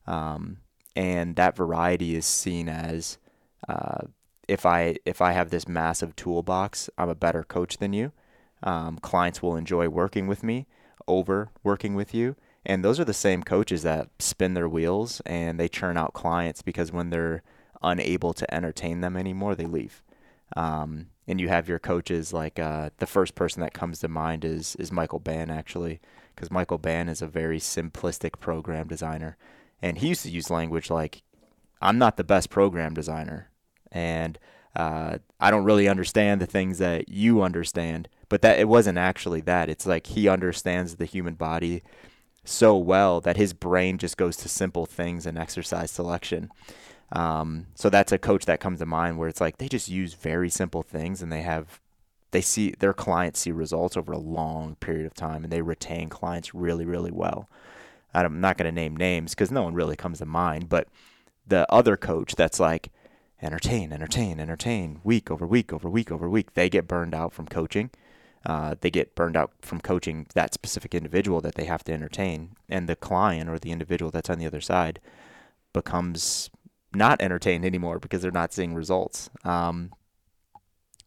um, 0.06 0.58
and 0.94 1.36
that 1.36 1.56
variety 1.56 2.14
is 2.14 2.26
seen 2.26 2.68
as 2.68 3.18
uh, 3.68 4.02
if 4.46 4.64
I 4.64 4.96
if 5.04 5.20
I 5.20 5.32
have 5.32 5.50
this 5.50 5.66
massive 5.66 6.14
toolbox, 6.14 6.90
I'm 6.96 7.08
a 7.08 7.14
better 7.14 7.42
coach 7.42 7.78
than 7.78 7.92
you 7.92 8.12
um, 8.62 8.98
clients 8.98 9.42
will 9.42 9.56
enjoy 9.56 9.88
working 9.88 10.26
with 10.26 10.42
me 10.42 10.66
over 11.06 11.50
working 11.62 11.94
with 11.94 12.14
you. 12.14 12.36
And 12.66 12.84
those 12.84 13.00
are 13.00 13.04
the 13.04 13.14
same 13.14 13.42
coaches 13.42 13.82
that 13.82 14.10
spin 14.18 14.54
their 14.54 14.68
wheels 14.68 15.22
and 15.24 15.58
they 15.58 15.68
churn 15.68 15.96
out 15.96 16.12
clients 16.12 16.60
because 16.60 16.92
when 16.92 17.10
they're 17.10 17.42
unable 17.82 18.34
to 18.34 18.54
entertain 18.54 19.00
them 19.00 19.16
anymore, 19.16 19.54
they 19.54 19.64
leave. 19.64 20.02
Um, 20.56 21.08
and 21.26 21.40
you 21.40 21.48
have 21.48 21.68
your 21.68 21.78
coaches 21.78 22.32
like 22.32 22.58
uh, 22.58 22.90
the 22.98 23.06
first 23.06 23.34
person 23.34 23.60
that 23.60 23.74
comes 23.74 23.98
to 24.00 24.08
mind 24.08 24.44
is 24.44 24.76
is 24.76 24.90
Michael 24.90 25.18
Ban 25.18 25.50
actually, 25.50 26.00
because 26.34 26.50
Michael 26.50 26.78
Ban 26.78 27.08
is 27.08 27.20
a 27.20 27.26
very 27.26 27.60
simplistic 27.60 28.40
program 28.40 28.88
designer, 28.88 29.36
and 29.82 29.98
he 29.98 30.08
used 30.08 30.22
to 30.22 30.30
use 30.30 30.48
language 30.48 30.88
like, 30.90 31.22
"I'm 31.82 31.98
not 31.98 32.16
the 32.16 32.24
best 32.24 32.48
program 32.48 32.94
designer," 32.94 33.50
and 33.92 34.38
uh, 34.74 35.18
I 35.38 35.50
don't 35.50 35.64
really 35.64 35.86
understand 35.86 36.40
the 36.40 36.46
things 36.46 36.78
that 36.78 37.10
you 37.10 37.42
understand, 37.42 38.08
but 38.28 38.42
that 38.42 38.58
it 38.58 38.68
wasn't 38.68 38.98
actually 38.98 39.40
that. 39.42 39.68
It's 39.68 39.86
like 39.86 40.08
he 40.08 40.28
understands 40.28 40.96
the 40.96 41.04
human 41.04 41.34
body 41.34 41.82
so 42.44 42.76
well 42.76 43.20
that 43.20 43.36
his 43.36 43.52
brain 43.52 43.98
just 43.98 44.16
goes 44.16 44.36
to 44.38 44.48
simple 44.48 44.86
things 44.86 45.26
and 45.26 45.38
exercise 45.38 45.90
selection. 45.90 46.50
Um, 47.12 47.66
so 47.74 47.88
that's 47.88 48.12
a 48.12 48.18
coach 48.18 48.44
that 48.46 48.60
comes 48.60 48.80
to 48.80 48.86
mind 48.86 49.18
where 49.18 49.28
it's 49.28 49.40
like 49.40 49.58
they 49.58 49.68
just 49.68 49.88
use 49.88 50.14
very 50.14 50.50
simple 50.50 50.82
things 50.82 51.22
and 51.22 51.32
they 51.32 51.42
have 51.42 51.80
they 52.30 52.42
see 52.42 52.74
their 52.78 52.92
clients 52.92 53.40
see 53.40 53.52
results 53.52 53.96
over 53.96 54.12
a 54.12 54.18
long 54.18 54.76
period 54.76 55.06
of 55.06 55.14
time 55.14 55.44
and 55.44 55.50
they 55.50 55.62
retain 55.62 56.10
clients 56.10 56.54
really 56.54 56.84
really 56.84 57.10
well. 57.10 57.48
I'm 58.14 58.40
not 58.40 58.58
going 58.58 58.66
to 58.66 58.72
name 58.72 58.96
names 58.96 59.34
because 59.34 59.50
no 59.50 59.62
one 59.62 59.74
really 59.74 59.96
comes 59.96 60.18
to 60.18 60.26
mind, 60.26 60.68
but 60.68 60.88
the 61.46 61.70
other 61.72 61.96
coach 61.96 62.34
that's 62.34 62.58
like 62.58 62.90
entertain, 63.40 63.92
entertain, 63.92 64.40
entertain, 64.40 65.00
week 65.04 65.30
over 65.30 65.46
week 65.46 65.72
over 65.72 65.88
week 65.88 66.10
over 66.10 66.28
week, 66.28 66.54
they 66.54 66.68
get 66.68 66.88
burned 66.88 67.14
out 67.14 67.32
from 67.32 67.46
coaching 67.46 67.90
uh, 68.46 68.74
they 68.80 68.90
get 68.90 69.14
burned 69.14 69.36
out 69.36 69.52
from 69.60 69.80
coaching 69.80 70.26
that 70.34 70.54
specific 70.54 70.94
individual 70.94 71.40
that 71.40 71.54
they 71.56 71.64
have 71.64 71.84
to 71.84 71.92
entertain, 71.92 72.56
and 72.68 72.88
the 72.88 72.96
client 72.96 73.50
or 73.50 73.58
the 73.58 73.72
individual 73.72 74.10
that's 74.10 74.30
on 74.30 74.38
the 74.38 74.46
other 74.46 74.60
side 74.60 75.00
becomes 75.72 76.50
not 76.94 77.20
entertained 77.20 77.64
anymore 77.64 77.98
because 77.98 78.22
they're 78.22 78.30
not 78.30 78.52
seeing 78.52 78.74
results. 78.74 79.28
Um, 79.44 79.92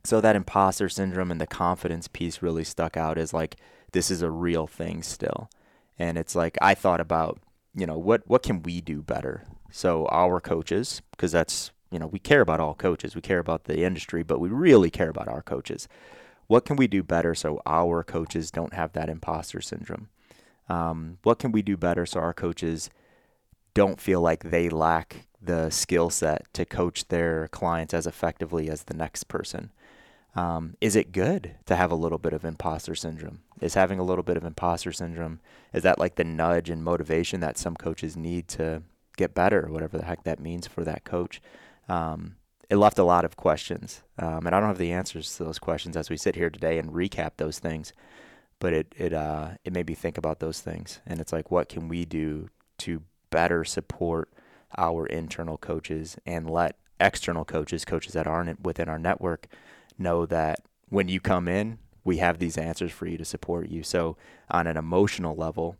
so 0.04 0.20
that 0.22 0.36
imposter 0.36 0.90
syndrome 0.90 1.32
and 1.32 1.42
the 1.42 1.48
confidence 1.48 2.08
piece 2.08 2.42
really 2.42 2.64
stuck 2.64 2.98
out 2.98 3.18
as 3.18 3.34
like 3.34 3.58
this 3.92 4.12
is 4.12 4.22
a 4.22 4.32
real 4.32 4.68
thing 4.68 5.04
still, 5.04 5.50
and 5.98 6.18
it's 6.18 6.36
like 6.36 6.58
I 6.62 6.74
thought 6.74 7.00
about 7.00 7.40
you 7.74 7.86
know 7.86 7.98
what 7.98 8.24
what 8.28 8.44
can 8.44 8.62
we 8.64 8.82
do 8.82 9.02
better? 9.02 9.46
So 9.72 10.06
our 10.08 10.42
coaches, 10.42 11.02
because 11.12 11.32
that's 11.32 11.72
you 11.92 12.00
know 12.00 12.08
we 12.08 12.20
care 12.20 12.42
about 12.42 12.60
all 12.60 12.74
coaches, 12.74 13.16
we 13.16 13.22
care 13.22 13.40
about 13.40 13.66
the 13.66 13.84
industry, 13.84 14.24
but 14.24 14.40
we 14.40 14.50
really 14.50 14.90
care 14.90 15.10
about 15.10 15.28
our 15.28 15.42
coaches 15.42 15.88
what 16.52 16.66
can 16.66 16.76
we 16.76 16.86
do 16.86 17.02
better 17.02 17.34
so 17.34 17.62
our 17.66 18.04
coaches 18.04 18.52
don't 18.52 18.74
have 18.74 18.92
that 18.92 19.08
imposter 19.08 19.62
syndrome? 19.62 20.10
Um, 20.68 21.18
what 21.24 21.40
can 21.40 21.54
we 21.54 21.62
do 21.62 21.78
better 21.78 22.06
so 22.06 22.20
our 22.20 22.34
coaches 22.34 22.90
don't 23.74 24.02
feel 24.02 24.20
like 24.20 24.44
they 24.44 24.68
lack 24.68 25.28
the 25.42 25.70
skill 25.70 26.10
set 26.10 26.54
to 26.56 26.66
coach 26.66 27.08
their 27.08 27.48
clients 27.48 27.94
as 27.94 28.06
effectively 28.06 28.70
as 28.70 28.84
the 28.84 28.94
next 28.94 29.30
person? 29.30 29.72
Um, 30.36 30.76
is 30.82 30.98
it 30.98 31.14
good 31.14 31.56
to 31.68 31.78
have 31.78 31.90
a 31.90 31.96
little 31.96 32.18
bit 32.18 32.34
of 32.34 32.44
imposter 32.44 32.96
syndrome? 32.96 33.44
Is 33.62 33.76
having 33.76 33.98
a 33.98 34.04
little 34.04 34.24
bit 34.24 34.36
of 34.36 34.44
imposter 34.44 34.92
syndrome 34.92 35.40
is 35.72 35.84
that 35.84 36.00
like 36.00 36.16
the 36.16 36.26
nudge 36.26 36.70
and 36.70 36.84
motivation 36.84 37.40
that 37.40 37.58
some 37.58 37.78
coaches 37.78 38.18
need 38.18 38.50
to 38.50 38.84
get 39.16 39.34
better, 39.34 39.70
whatever 39.70 39.98
the 39.98 40.04
heck 40.04 40.26
that 40.26 40.42
means 40.42 40.68
for 40.68 40.84
that 40.84 41.06
coach? 41.06 41.42
Um, 41.88 42.36
it 42.72 42.78
left 42.78 42.98
a 42.98 43.04
lot 43.04 43.26
of 43.26 43.36
questions, 43.36 44.02
um, 44.18 44.48
and 44.48 44.56
I 44.56 44.62
don't 44.62 44.70
have 44.70 44.78
the 44.78 44.94
answers 44.94 45.36
to 45.36 45.44
those 45.44 45.60
questions 45.60 45.98
as 45.98 46.10
we 46.10 46.16
sit 46.16 46.36
here 46.36 46.50
today 46.50 46.80
and 46.80 46.94
recap 46.94 47.32
those 47.36 47.60
things. 47.60 47.92
But 48.60 48.72
it 48.72 48.96
it 48.96 49.12
uh, 49.12 49.50
it 49.66 49.74
made 49.74 49.88
me 49.88 49.94
think 49.94 50.18
about 50.18 50.40
those 50.40 50.62
things, 50.62 51.02
and 51.06 51.20
it's 51.20 51.34
like, 51.34 51.52
what 51.52 51.68
can 51.68 51.90
we 51.90 52.06
do 52.06 52.48
to 52.80 53.04
better 53.30 53.66
support 53.66 54.30
our 54.78 55.06
internal 55.06 55.58
coaches 55.58 56.18
and 56.26 56.50
let 56.50 56.78
external 56.98 57.44
coaches, 57.44 57.84
coaches 57.84 58.14
that 58.14 58.26
aren't 58.26 58.64
within 58.64 58.88
our 58.88 59.00
network, 59.00 59.48
know 59.98 60.26
that 60.26 60.62
when 60.88 61.10
you 61.10 61.20
come 61.20 61.50
in, 61.50 61.78
we 62.06 62.18
have 62.18 62.40
these 62.40 62.58
answers 62.58 62.94
for 62.94 63.06
you 63.06 63.18
to 63.18 63.26
support 63.26 63.68
you. 63.68 63.84
So 63.84 64.16
on 64.50 64.66
an 64.66 64.78
emotional 64.78 65.36
level, 65.36 65.76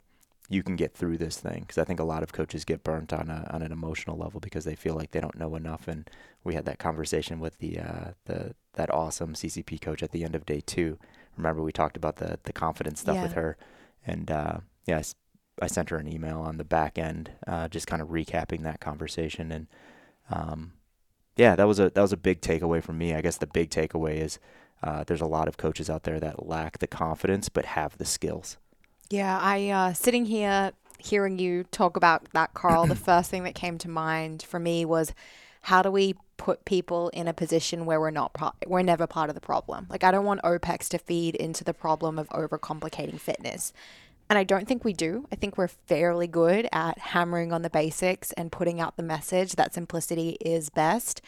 you 0.52 0.64
can 0.64 0.76
get 0.76 0.94
through 0.94 1.18
this 1.18 1.38
thing 1.38 1.62
because 1.62 1.78
I 1.78 1.86
think 1.86 2.02
a 2.02 2.04
lot 2.04 2.24
of 2.24 2.34
coaches 2.34 2.66
get 2.66 2.84
burnt 2.84 3.14
on 3.14 3.30
a 3.30 3.50
on 3.52 3.62
an 3.62 3.72
emotional 3.72 4.18
level 4.18 4.42
because 4.42 4.66
they 4.66 4.76
feel 4.76 4.96
like 4.96 5.12
they 5.12 5.22
don't 5.22 5.40
know 5.40 5.56
enough. 5.56 5.88
And 5.88 6.10
we 6.44 6.56
had 6.56 6.66
that 6.66 6.78
conversation 6.78 7.40
with 7.40 7.58
the 7.60 7.80
uh, 7.80 8.12
the 8.26 8.54
that 8.74 8.94
awesome 8.94 9.34
CCP 9.34 9.80
coach 9.80 10.04
at 10.04 10.12
the 10.12 10.26
end 10.26 10.36
of 10.36 10.46
day 10.46 10.60
two. 10.60 11.00
Remember 11.38 11.64
we 11.64 11.72
talked 11.72 11.96
about 11.96 12.18
the 12.18 12.38
the 12.44 12.52
confidence 12.52 13.00
stuff 13.00 13.16
yeah. 13.16 13.24
with 13.24 13.34
her, 13.34 13.58
and 14.06 14.30
uh, 14.30 14.58
yes, 14.86 15.16
I 15.62 15.68
sent 15.68 15.90
her 15.90 15.98
an 15.98 16.12
email 16.12 16.40
on 16.40 16.58
the 16.58 16.66
back 16.66 16.98
end, 16.98 17.32
uh, 17.48 17.70
just 17.70 17.88
kind 17.88 18.02
of 18.02 18.10
recapping 18.10 18.64
that 18.64 18.82
conversation. 18.82 19.54
And 19.54 19.68
um, 20.30 20.74
yeah, 21.38 21.56
that 21.56 21.68
was 21.68 21.80
a 21.80 21.92
that 21.92 22.02
was 22.02 22.12
a 22.12 22.18
big 22.18 22.42
takeaway 22.42 22.84
for 22.84 22.92
me. 22.92 23.16
I 23.16 23.22
guess 23.22 23.38
the 23.38 23.48
big 23.48 23.70
takeaway 23.70 24.18
is 24.18 24.38
uh, 24.84 25.06
there's 25.06 25.22
a 25.22 25.26
lot 25.28 25.48
of 25.48 25.56
coaches 25.56 25.90
out 25.90 26.04
there 26.04 26.20
that 26.20 26.46
lack 26.46 26.80
the 26.80 26.88
confidence 26.88 27.48
but 27.48 27.64
have 27.66 27.98
the 27.98 28.06
skills. 28.06 28.58
Yeah, 29.12 29.38
I 29.42 29.68
uh, 29.70 29.94
sitting 29.94 30.26
here 30.26 30.72
hearing 30.98 31.38
you 31.38 31.66
talk 31.66 31.98
about 31.98 32.32
that, 32.32 32.54
Carl. 32.54 32.88
the 32.88 32.96
first 32.96 33.30
thing 33.30 33.44
that 33.44 33.56
came 33.56 33.78
to 33.80 33.90
mind 33.90 34.42
for 34.42 34.58
me 34.58 34.86
was 34.86 35.14
how 35.64 35.82
do 35.82 35.92
we 35.92 36.16
put 36.38 36.64
people 36.64 37.10
in 37.10 37.28
a 37.28 37.34
position 37.34 37.86
where 37.86 38.00
we're 38.00 38.10
not 38.10 38.34
pro- 38.34 38.54
we're 38.66 38.82
never 38.82 39.08
part 39.08 39.30
of 39.30 39.36
the 39.36 39.42
problem. 39.42 39.86
Like 39.90 40.06
I 40.06 40.12
don't 40.12 40.24
want 40.24 40.42
OPEX 40.44 40.88
to 40.90 40.98
feed 40.98 41.36
into 41.36 41.66
the 41.66 41.74
problem 41.74 42.18
of 42.18 42.30
overcomplicating 42.30 43.20
fitness. 43.20 43.74
And 44.30 44.40
I 44.40 44.46
don't 44.46 44.66
think 44.66 44.86
we 44.86 44.94
do. 44.94 45.28
I 45.30 45.36
think 45.36 45.58
we're 45.58 45.68
fairly 45.68 46.28
good 46.28 46.70
at 46.72 46.98
hammering 46.98 47.52
on 47.52 47.64
the 47.64 47.70
basics 47.70 48.32
and 48.34 48.50
putting 48.50 48.80
out 48.80 48.96
the 48.96 49.04
message 49.04 49.56
that 49.56 49.74
simplicity 49.74 50.38
is 50.40 50.70
best. 50.70 51.22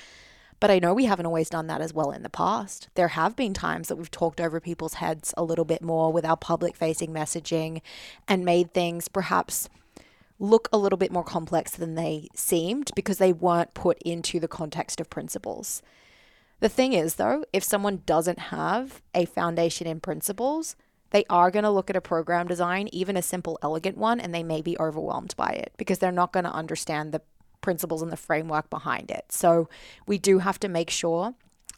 But 0.63 0.71
I 0.71 0.79
know 0.79 0.93
we 0.93 1.03
haven't 1.03 1.25
always 1.25 1.49
done 1.49 1.67
that 1.67 1.81
as 1.81 1.93
well 1.93 2.11
in 2.11 2.23
the 2.23 2.29
past. 2.29 2.87
There 2.95 3.09
have 3.09 3.35
been 3.35 3.53
times 3.53 3.89
that 3.89 3.97
we've 3.97 4.09
talked 4.09 4.39
over 4.39 4.61
people's 4.61 4.93
heads 4.93 5.33
a 5.35 5.43
little 5.43 5.65
bit 5.65 5.81
more 5.81 6.09
with 6.09 6.23
our 6.23 6.37
public 6.37 6.77
facing 6.77 7.11
messaging 7.11 7.81
and 8.29 8.45
made 8.45 8.73
things 8.73 9.09
perhaps 9.09 9.67
look 10.39 10.69
a 10.71 10.77
little 10.77 10.95
bit 10.95 11.11
more 11.11 11.25
complex 11.25 11.71
than 11.71 11.95
they 11.95 12.29
seemed 12.33 12.91
because 12.95 13.17
they 13.17 13.33
weren't 13.33 13.73
put 13.73 14.01
into 14.03 14.39
the 14.39 14.47
context 14.47 15.01
of 15.01 15.09
principles. 15.09 15.81
The 16.61 16.69
thing 16.69 16.93
is, 16.93 17.15
though, 17.15 17.43
if 17.51 17.61
someone 17.61 18.03
doesn't 18.05 18.39
have 18.39 19.01
a 19.13 19.25
foundation 19.25 19.85
in 19.85 19.99
principles, 19.99 20.77
they 21.09 21.25
are 21.29 21.51
going 21.51 21.63
to 21.63 21.71
look 21.71 21.89
at 21.89 21.97
a 21.97 22.01
program 22.01 22.47
design, 22.47 22.87
even 22.93 23.17
a 23.17 23.21
simple, 23.21 23.59
elegant 23.61 23.97
one, 23.97 24.21
and 24.21 24.33
they 24.33 24.43
may 24.43 24.61
be 24.61 24.79
overwhelmed 24.79 25.35
by 25.35 25.49
it 25.49 25.73
because 25.75 25.99
they're 25.99 26.09
not 26.09 26.31
going 26.31 26.45
to 26.45 26.51
understand 26.51 27.11
the 27.11 27.21
principles 27.63 28.03
and 28.03 28.11
the 28.11 28.17
framework 28.17 28.69
behind 28.69 29.09
it. 29.09 29.25
So 29.29 29.67
we 30.05 30.19
do 30.19 30.37
have 30.37 30.59
to 30.59 30.67
make 30.67 30.91
sure 30.91 31.33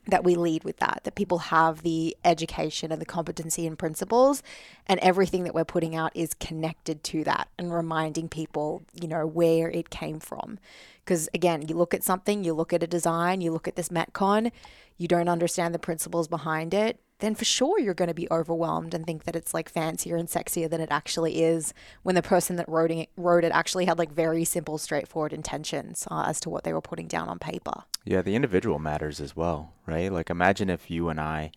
that 0.08 0.24
we 0.24 0.36
lead 0.36 0.64
with 0.64 0.78
that, 0.78 1.02
that 1.04 1.16
people 1.16 1.40
have 1.40 1.82
the 1.82 2.16
education 2.24 2.92
and 2.92 3.02
the 3.02 3.06
competency 3.06 3.66
and 3.66 3.78
principles, 3.80 4.44
and 4.86 5.00
everything 5.00 5.46
that 5.46 5.56
we're 5.56 5.66
putting 5.66 5.96
out 5.96 6.12
is 6.16 6.36
connected 6.36 7.04
to 7.04 7.24
that 7.24 7.48
and 7.58 7.74
reminding 7.74 8.30
people, 8.30 8.84
you 8.94 9.08
know, 9.08 9.26
where 9.26 9.70
it 9.70 9.90
came 9.90 10.20
from. 10.20 10.60
Because 11.04 11.28
again, 11.34 11.68
you 11.68 11.76
look 11.76 11.94
at 11.94 12.04
something, 12.04 12.44
you 12.44 12.54
look 12.54 12.72
at 12.72 12.84
a 12.84 12.88
design, 12.88 13.42
you 13.42 13.52
look 13.52 13.68
at 13.68 13.76
this 13.76 13.90
Metcon, 13.90 14.52
you 14.98 15.08
don't 15.08 15.30
understand 15.30 15.74
the 15.74 15.80
principles 15.80 16.28
behind 16.28 16.74
it, 16.74 17.00
then 17.20 17.36
for 17.36 17.46
sure 17.46 17.80
you're 17.80 17.94
going 17.94 18.10
to 18.10 18.14
be 18.14 18.28
overwhelmed 18.30 18.94
and 18.94 19.06
think 19.06 19.24
that 19.24 19.36
it's 19.36 19.54
like 19.54 19.70
fancier 19.70 20.16
and 20.16 20.28
sexier 20.28 20.70
than 20.70 20.82
it 20.82 20.90
actually 20.92 21.44
is 21.44 21.74
when 22.04 22.16
the 22.16 22.22
person 22.22 22.56
that 22.58 22.68
wrote 22.68 22.92
it, 22.92 23.10
wrote 23.16 23.44
it 23.44 23.52
actually 23.54 23.86
had 23.86 23.98
like 23.98 24.12
very 24.12 24.44
simple, 24.44 24.78
straightforward 24.78 25.34
intentions 25.34 26.08
uh, 26.12 26.26
as 26.28 26.40
to 26.42 26.50
what 26.50 26.64
they 26.64 26.74
were 26.74 26.82
putting 26.82 27.08
down 27.08 27.30
on 27.30 27.40
paper. 27.40 27.84
Yeah, 28.04 28.22
the 28.22 28.36
individual 28.36 28.80
matters 28.80 29.20
as 29.20 29.36
well, 29.36 29.74
right? 29.86 30.12
Like 30.12 30.30
imagine 30.30 30.70
if 30.70 30.92
you 30.92 31.10
and 31.10 31.20
I 31.20 31.52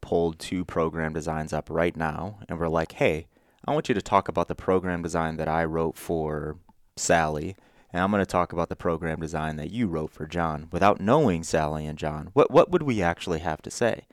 pulled 0.00 0.38
two 0.38 0.64
program 0.64 1.12
designs 1.12 1.52
up 1.52 1.70
right 1.70 1.96
now 1.96 2.38
and 2.48 2.58
we're 2.58 2.68
like, 2.68 2.92
hey, 2.92 3.26
I 3.64 3.72
want 3.72 3.88
you 3.88 3.94
to 3.94 4.02
talk 4.02 4.28
about 4.28 4.48
the 4.48 4.54
program 4.54 5.02
design 5.02 5.36
that 5.36 5.48
I 5.48 5.64
wrote 5.64 5.96
for 5.96 6.58
Sally 6.96 7.56
and 7.92 8.02
I'm 8.02 8.10
going 8.10 8.20
to 8.20 8.26
talk 8.26 8.52
about 8.52 8.68
the 8.68 8.76
program 8.76 9.20
design 9.20 9.56
that 9.56 9.70
you 9.70 9.86
wrote 9.86 10.10
for 10.10 10.26
John 10.26 10.68
without 10.70 11.00
knowing 11.00 11.42
Sally 11.42 11.86
and 11.86 11.98
John. 11.98 12.30
What 12.32 12.50
what 12.50 12.70
would 12.70 12.82
we 12.82 13.00
actually 13.00 13.38
have 13.38 13.62
to 13.62 13.70
say? 13.70 14.04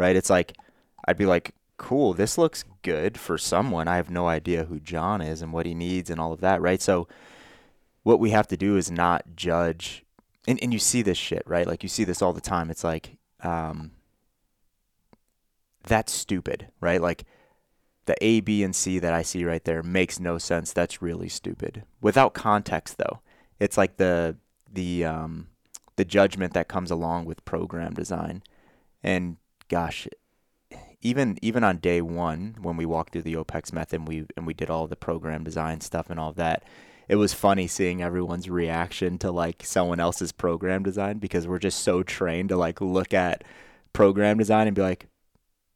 Right? 0.00 0.16
It's 0.16 0.30
like 0.30 0.56
I'd 1.06 1.18
be 1.18 1.26
like, 1.26 1.54
cool, 1.76 2.12
this 2.14 2.36
looks 2.36 2.64
good 2.82 3.18
for 3.18 3.38
someone. 3.38 3.86
I 3.86 3.96
have 3.96 4.10
no 4.10 4.26
idea 4.26 4.64
who 4.64 4.80
John 4.80 5.20
is 5.20 5.42
and 5.42 5.52
what 5.52 5.66
he 5.66 5.74
needs 5.74 6.10
and 6.10 6.20
all 6.20 6.32
of 6.32 6.40
that, 6.40 6.60
right? 6.60 6.82
So 6.82 7.06
what 8.02 8.18
we 8.18 8.30
have 8.30 8.48
to 8.48 8.56
do 8.56 8.76
is 8.76 8.90
not 8.90 9.36
judge 9.36 10.04
and, 10.46 10.58
and 10.62 10.72
you 10.72 10.78
see 10.78 11.02
this 11.02 11.18
shit, 11.18 11.42
right? 11.46 11.66
Like 11.66 11.82
you 11.82 11.88
see 11.88 12.04
this 12.04 12.22
all 12.22 12.32
the 12.32 12.40
time. 12.40 12.70
It's 12.70 12.84
like, 12.84 13.18
um, 13.42 13.92
that's 15.84 16.12
stupid, 16.12 16.68
right? 16.80 17.00
Like 17.00 17.24
the 18.06 18.16
A, 18.24 18.40
B, 18.40 18.62
and 18.62 18.74
C 18.74 18.98
that 18.98 19.12
I 19.12 19.22
see 19.22 19.44
right 19.44 19.64
there 19.64 19.82
makes 19.82 20.18
no 20.18 20.38
sense. 20.38 20.72
That's 20.72 21.02
really 21.02 21.28
stupid. 21.28 21.84
Without 22.00 22.34
context 22.34 22.98
though. 22.98 23.20
It's 23.58 23.76
like 23.76 23.98
the 23.98 24.36
the 24.72 25.04
um 25.04 25.48
the 25.96 26.04
judgment 26.04 26.54
that 26.54 26.68
comes 26.68 26.90
along 26.90 27.26
with 27.26 27.44
program 27.44 27.92
design. 27.92 28.42
And 29.02 29.36
gosh, 29.70 30.06
even 31.00 31.38
even 31.40 31.64
on 31.64 31.78
day 31.78 32.02
one 32.02 32.56
when 32.60 32.76
we 32.76 32.84
walked 32.84 33.12
through 33.12 33.22
the 33.22 33.36
OPEX 33.36 33.72
method 33.72 34.00
and 34.00 34.08
we 34.08 34.26
and 34.36 34.46
we 34.46 34.52
did 34.52 34.68
all 34.68 34.86
the 34.86 34.96
program 34.96 35.44
design 35.44 35.80
stuff 35.80 36.10
and 36.10 36.20
all 36.20 36.32
that, 36.32 36.64
it 37.08 37.16
was 37.16 37.32
funny 37.32 37.66
seeing 37.66 38.02
everyone's 38.02 38.50
reaction 38.50 39.16
to 39.18 39.30
like 39.30 39.64
someone 39.64 40.00
else's 40.00 40.32
program 40.32 40.82
design 40.82 41.18
because 41.18 41.48
we're 41.48 41.58
just 41.58 41.82
so 41.82 42.02
trained 42.02 42.50
to 42.50 42.56
like 42.56 42.80
look 42.82 43.14
at 43.14 43.44
program 43.92 44.36
design 44.36 44.66
and 44.66 44.76
be 44.76 44.82
like, 44.82 45.06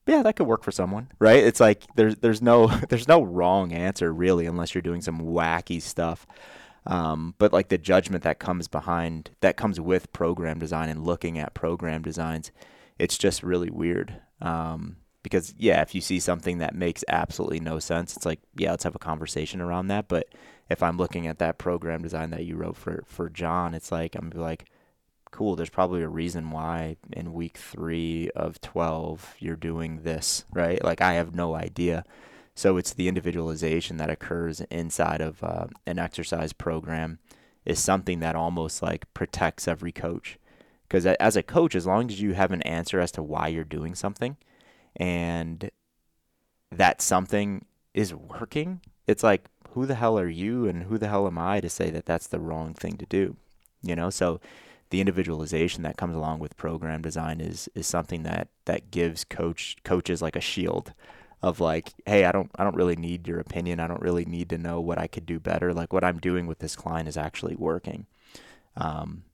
yeah, 0.07 0.23
that 0.23 0.37
could 0.37 0.47
work 0.47 0.63
for 0.63 0.73
someone, 0.73 1.11
right? 1.19 1.43
It's 1.43 1.61
like 1.61 1.85
there's 1.95 2.17
there's 2.17 2.43
no 2.43 2.67
there's 2.91 3.09
no 3.09 3.23
wrong 3.23 3.73
answer 3.73 4.13
really 4.13 4.45
unless 4.45 4.75
you're 4.75 4.83
doing 4.83 5.01
some 5.01 5.21
wacky 5.21 5.81
stuff. 5.81 6.27
Um, 6.87 7.35
but 7.39 7.51
like 7.51 7.69
the 7.69 7.79
judgment 7.79 8.25
that 8.25 8.39
comes 8.39 8.69
behind 8.69 9.31
that 9.41 9.57
comes 9.57 9.81
with 9.81 10.13
program 10.13 10.59
design 10.59 10.91
and 10.91 11.03
looking 11.07 11.39
at 11.39 11.55
program 11.55 12.03
designs 12.03 12.53
it's 12.99 13.19
just 13.19 13.43
really 13.43 13.71
weird. 13.71 14.21
Um, 14.41 14.97
because 15.23 15.55
yeah, 15.57 15.81
if 15.81 15.95
you 15.95 16.01
see 16.01 16.21
something 16.21 16.59
that 16.59 16.75
makes 16.75 17.03
absolutely 17.09 17.61
no 17.61 17.79
sense, 17.79 18.17
it's 18.17 18.27
like 18.27 18.41
yeah, 18.57 18.71
let's 18.71 18.85
have 18.85 18.95
a 18.95 19.01
conversation 19.01 19.61
around 19.61 19.89
that. 19.89 20.07
But 20.07 20.29
if 20.69 20.83
I'm 20.83 20.97
looking 20.99 21.27
at 21.27 21.39
that 21.39 21.59
program 21.59 22.03
design 22.03 22.31
that 22.31 22.45
you 22.45 22.57
wrote 22.57 22.77
for 22.77 23.03
for 23.07 23.31
John, 23.31 23.75
it's 23.75 23.91
like 23.91 24.15
I'm 24.15 24.31
like, 24.35 24.67
cool. 25.31 25.57
There's 25.57 25.71
probably 25.71 26.03
a 26.03 26.09
reason 26.09 26.51
why 26.51 26.97
in 27.13 27.33
week 27.33 27.57
three 27.57 28.31
of 28.37 28.61
twelve 28.61 29.35
you're 29.39 29.57
doing 29.57 30.03
this, 30.03 30.45
right? 30.53 30.83
Like 30.85 31.01
I 31.01 31.15
have 31.15 31.35
no 31.35 31.55
idea. 31.55 32.05
So 32.55 32.77
it's 32.77 32.93
the 32.93 33.09
individualization 33.09 33.97
that 33.97 34.11
occurs 34.11 34.61
inside 34.71 35.21
of 35.21 35.43
uh, 35.43 35.67
an 35.87 35.99
exercise 35.99 36.53
program 36.53 37.19
is 37.65 37.81
something 37.81 38.21
that 38.21 38.37
almost 38.37 38.83
like 38.83 39.13
protects 39.15 39.67
every 39.67 39.91
coach 39.91 40.39
because 40.95 41.17
as 41.19 41.35
a 41.35 41.43
coach, 41.43 41.75
as 41.75 41.89
long 41.89 42.09
as 42.09 42.21
you 42.21 42.35
have 42.35 42.53
an 42.53 42.63
answer 42.63 43.01
as 43.01 43.11
to 43.11 43.21
why 43.21 43.49
you're 43.49 43.65
doing 43.65 43.97
something 43.97 44.37
and 44.95 45.73
that 46.71 47.03
something 47.03 47.65
is 47.95 48.15
working, 48.15 48.81
it's 49.09 49.25
like, 49.25 49.47
who 49.71 49.87
the 49.87 49.97
hell 49.97 50.17
are 50.17 50.29
you 50.29 50.69
and 50.69 50.85
who 50.85 50.97
the 50.97 51.09
hell 51.09 51.27
am 51.27 51.37
I 51.37 51.59
to 51.59 51.69
say 51.69 51.91
that 51.91 52.07
that's 52.07 52.29
the 52.29 52.39
wrong 52.39 52.75
thing 52.75 52.97
to 52.99 53.07
do? 53.07 53.37
You 53.83 53.97
know, 53.97 54.09
so 54.09 54.41
the 54.91 55.01
individualization 55.01 55.83
that 55.83 55.97
comes 55.97 56.15
along 56.15 56.39
with 56.39 56.57
program 56.57 57.03
design 57.03 57.41
is 57.41 57.69
is 57.75 57.89
something 57.89 58.23
that 58.23 58.47
that 58.67 58.93
gives 58.93 59.25
coach 59.25 59.77
coaches 59.83 60.23
like 60.23 60.37
a 60.37 60.41
shield 60.41 60.93
of 61.43 61.59
like 61.59 61.93
hey 62.07 62.25
i 62.25 62.31
don't 62.31 62.53
i 62.55 62.63
don't 62.63 62.77
really 62.77 62.95
need 62.95 63.27
your 63.27 63.41
opinion. 63.41 63.81
I 63.81 63.89
don't 63.89 64.01
really 64.01 64.25
need 64.25 64.49
to 64.51 64.59
know 64.59 64.81
what 64.81 64.99
i 64.99 65.09
could 65.09 65.27
do 65.27 65.41
better. 65.41 65.75
Like 65.75 65.93
what 65.93 66.05
i'm 66.05 66.21
doing 66.21 66.47
with 66.47 66.61
this 66.61 66.77
client 66.77 67.09
is 67.09 67.17
actually 67.17 67.57
working. 67.57 68.07
Um, 68.77 69.25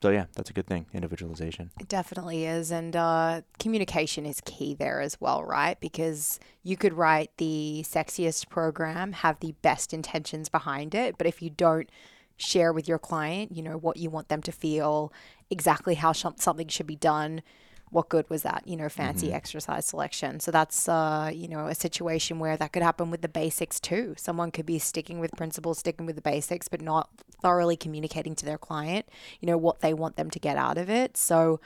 so 0.00 0.10
yeah, 0.10 0.26
that's 0.34 0.50
a 0.50 0.52
good 0.52 0.66
thing. 0.66 0.86
Individualization. 0.92 1.70
It 1.80 1.88
definitely 1.88 2.44
is, 2.46 2.70
and 2.70 2.94
uh, 2.94 3.42
communication 3.58 4.26
is 4.26 4.40
key 4.44 4.74
there 4.74 5.00
as 5.00 5.20
well, 5.20 5.42
right? 5.42 5.78
Because 5.80 6.38
you 6.62 6.76
could 6.76 6.92
write 6.92 7.30
the 7.38 7.84
sexiest 7.86 8.48
program, 8.48 9.12
have 9.12 9.40
the 9.40 9.54
best 9.62 9.92
intentions 9.92 10.48
behind 10.48 10.94
it, 10.94 11.18
but 11.18 11.26
if 11.26 11.42
you 11.42 11.50
don't 11.50 11.90
share 12.36 12.72
with 12.72 12.86
your 12.86 12.98
client, 12.98 13.56
you 13.56 13.62
know 13.62 13.76
what 13.76 13.96
you 13.96 14.08
want 14.10 14.28
them 14.28 14.42
to 14.42 14.52
feel, 14.52 15.12
exactly 15.50 15.96
how 15.96 16.12
sh- 16.12 16.26
something 16.36 16.68
should 16.68 16.86
be 16.86 16.96
done, 16.96 17.42
what 17.90 18.08
good 18.08 18.28
was 18.28 18.42
that? 18.42 18.62
You 18.66 18.76
know, 18.76 18.88
fancy 18.88 19.28
mm-hmm. 19.28 19.36
exercise 19.36 19.86
selection. 19.86 20.40
So 20.40 20.50
that's 20.50 20.88
uh, 20.88 21.30
you 21.32 21.48
know, 21.48 21.66
a 21.66 21.74
situation 21.74 22.38
where 22.38 22.56
that 22.56 22.72
could 22.72 22.82
happen 22.82 23.10
with 23.10 23.22
the 23.22 23.28
basics 23.28 23.80
too. 23.80 24.14
Someone 24.16 24.50
could 24.50 24.66
be 24.66 24.78
sticking 24.78 25.20
with 25.20 25.32
principles, 25.36 25.78
sticking 25.78 26.06
with 26.06 26.16
the 26.16 26.22
basics, 26.22 26.68
but 26.68 26.80
not 26.80 27.10
thoroughly 27.40 27.76
communicating 27.76 28.34
to 28.36 28.44
their 28.44 28.58
client, 28.58 29.06
you 29.40 29.46
know, 29.46 29.56
what 29.56 29.80
they 29.80 29.94
want 29.94 30.16
them 30.16 30.30
to 30.30 30.38
get 30.38 30.56
out 30.56 30.78
of 30.78 30.90
it. 30.90 31.16
So 31.16 31.60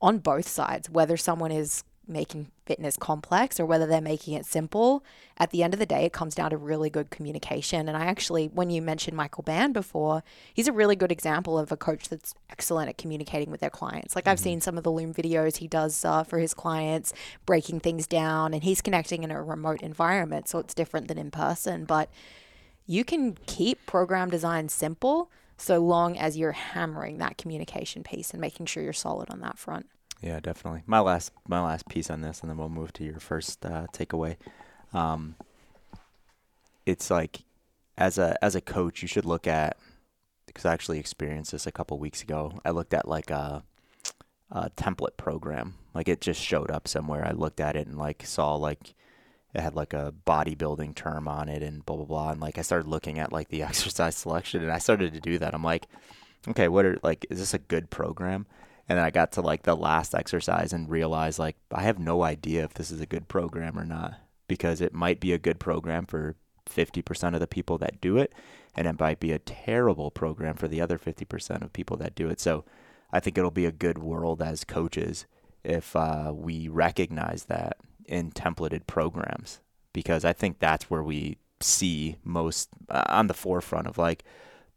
on 0.00 0.18
both 0.18 0.48
sides, 0.48 0.90
whether 0.90 1.16
someone 1.16 1.52
is 1.52 1.84
making 2.08 2.50
fitness 2.64 2.96
complex 2.96 3.58
or 3.58 3.66
whether 3.66 3.86
they're 3.86 4.00
making 4.00 4.34
it 4.34 4.46
simple. 4.46 5.04
At 5.38 5.50
the 5.50 5.62
end 5.62 5.74
of 5.74 5.80
the 5.80 5.86
day, 5.86 6.04
it 6.04 6.12
comes 6.12 6.34
down 6.34 6.50
to 6.50 6.56
really 6.56 6.88
good 6.88 7.10
communication. 7.10 7.88
And 7.88 7.96
I 7.96 8.06
actually, 8.06 8.46
when 8.46 8.70
you 8.70 8.80
mentioned 8.80 9.16
Michael 9.16 9.42
Band 9.42 9.74
before, 9.74 10.22
he's 10.54 10.68
a 10.68 10.72
really 10.72 10.96
good 10.96 11.12
example 11.12 11.58
of 11.58 11.72
a 11.72 11.76
coach 11.76 12.08
that's 12.08 12.34
excellent 12.50 12.88
at 12.88 12.98
communicating 12.98 13.50
with 13.50 13.60
their 13.60 13.70
clients. 13.70 14.14
Like 14.14 14.24
mm-hmm. 14.24 14.32
I've 14.32 14.40
seen 14.40 14.60
some 14.60 14.78
of 14.78 14.84
the 14.84 14.92
Loom 14.92 15.12
videos 15.12 15.56
he 15.56 15.68
does 15.68 16.04
uh, 16.04 16.22
for 16.24 16.38
his 16.38 16.54
clients, 16.54 17.12
breaking 17.44 17.80
things 17.80 18.06
down, 18.06 18.54
and 18.54 18.62
he's 18.62 18.80
connecting 18.80 19.24
in 19.24 19.30
a 19.30 19.42
remote 19.42 19.82
environment. 19.82 20.48
So 20.48 20.58
it's 20.58 20.74
different 20.74 21.08
than 21.08 21.18
in 21.18 21.30
person. 21.30 21.84
But 21.84 22.10
you 22.86 23.04
can 23.04 23.36
keep 23.46 23.84
program 23.86 24.30
design 24.30 24.68
simple 24.68 25.30
so 25.56 25.78
long 25.80 26.18
as 26.18 26.36
you're 26.36 26.52
hammering 26.52 27.18
that 27.18 27.38
communication 27.38 28.02
piece 28.02 28.30
and 28.30 28.40
making 28.40 28.66
sure 28.66 28.82
you're 28.82 28.92
solid 28.92 29.30
on 29.30 29.40
that 29.40 29.58
front. 29.58 29.86
Yeah, 30.22 30.40
definitely. 30.40 30.82
My 30.86 31.00
last 31.00 31.32
my 31.46 31.60
last 31.60 31.88
piece 31.88 32.10
on 32.10 32.20
this, 32.22 32.40
and 32.40 32.50
then 32.50 32.56
we'll 32.56 32.68
move 32.68 32.92
to 32.94 33.04
your 33.04 33.20
first 33.20 33.64
uh, 33.64 33.86
takeaway. 33.92 34.36
Um, 34.92 35.36
it's 36.86 37.10
like 37.10 37.44
as 37.98 38.18
a 38.18 38.42
as 38.42 38.54
a 38.54 38.60
coach, 38.60 39.02
you 39.02 39.08
should 39.08 39.24
look 39.24 39.46
at 39.46 39.76
because 40.46 40.64
I 40.64 40.72
actually 40.72 40.98
experienced 40.98 41.52
this 41.52 41.66
a 41.66 41.72
couple 41.72 41.98
weeks 41.98 42.22
ago. 42.22 42.58
I 42.64 42.70
looked 42.70 42.94
at 42.94 43.06
like 43.08 43.30
a, 43.30 43.62
a 44.50 44.70
template 44.70 45.16
program, 45.16 45.74
like 45.94 46.08
it 46.08 46.20
just 46.20 46.40
showed 46.40 46.70
up 46.70 46.88
somewhere. 46.88 47.26
I 47.26 47.32
looked 47.32 47.60
at 47.60 47.76
it 47.76 47.86
and 47.86 47.98
like 47.98 48.24
saw 48.24 48.54
like 48.54 48.94
it 49.54 49.60
had 49.60 49.74
like 49.74 49.92
a 49.92 50.14
bodybuilding 50.26 50.94
term 50.94 51.28
on 51.28 51.48
it 51.48 51.62
and 51.62 51.84
blah 51.84 51.96
blah 51.96 52.06
blah. 52.06 52.30
And 52.30 52.40
like 52.40 52.58
I 52.58 52.62
started 52.62 52.88
looking 52.88 53.18
at 53.18 53.32
like 53.32 53.48
the 53.48 53.62
exercise 53.64 54.16
selection 54.16 54.62
and 54.62 54.72
I 54.72 54.78
started 54.78 55.12
to 55.12 55.20
do 55.20 55.38
that. 55.38 55.54
I'm 55.54 55.64
like, 55.64 55.86
okay, 56.48 56.68
what 56.68 56.86
are 56.86 56.98
like 57.02 57.26
is 57.28 57.38
this 57.38 57.54
a 57.54 57.58
good 57.58 57.90
program? 57.90 58.46
And 58.88 58.98
then 58.98 59.04
I 59.04 59.10
got 59.10 59.32
to 59.32 59.40
like 59.40 59.62
the 59.62 59.76
last 59.76 60.14
exercise 60.14 60.72
and 60.72 60.88
realized 60.88 61.38
like 61.38 61.56
I 61.72 61.82
have 61.82 61.98
no 61.98 62.22
idea 62.22 62.64
if 62.64 62.74
this 62.74 62.90
is 62.90 63.00
a 63.00 63.06
good 63.06 63.28
program 63.28 63.78
or 63.78 63.84
not 63.84 64.14
because 64.48 64.80
it 64.80 64.94
might 64.94 65.18
be 65.18 65.32
a 65.32 65.38
good 65.38 65.58
program 65.58 66.06
for 66.06 66.36
50% 66.70 67.34
of 67.34 67.40
the 67.40 67.46
people 67.46 67.78
that 67.78 68.00
do 68.00 68.16
it 68.16 68.32
and 68.74 68.86
it 68.86 69.00
might 69.00 69.20
be 69.20 69.32
a 69.32 69.38
terrible 69.38 70.10
program 70.10 70.54
for 70.54 70.68
the 70.68 70.80
other 70.80 70.98
50% 70.98 71.62
of 71.62 71.72
people 71.72 71.96
that 71.96 72.14
do 72.14 72.28
it. 72.28 72.40
So 72.40 72.64
I 73.12 73.20
think 73.20 73.38
it'll 73.38 73.50
be 73.50 73.66
a 73.66 73.72
good 73.72 73.98
world 73.98 74.42
as 74.42 74.64
coaches 74.64 75.26
if 75.64 75.96
uh, 75.96 76.32
we 76.34 76.68
recognize 76.68 77.44
that 77.44 77.78
in 78.06 78.30
templated 78.30 78.86
programs 78.86 79.60
because 79.92 80.24
I 80.24 80.32
think 80.32 80.58
that's 80.58 80.90
where 80.90 81.02
we 81.02 81.38
see 81.60 82.16
most 82.22 82.68
uh, 82.88 83.02
on 83.08 83.26
the 83.26 83.34
forefront 83.34 83.86
of 83.86 83.98
like 83.98 84.24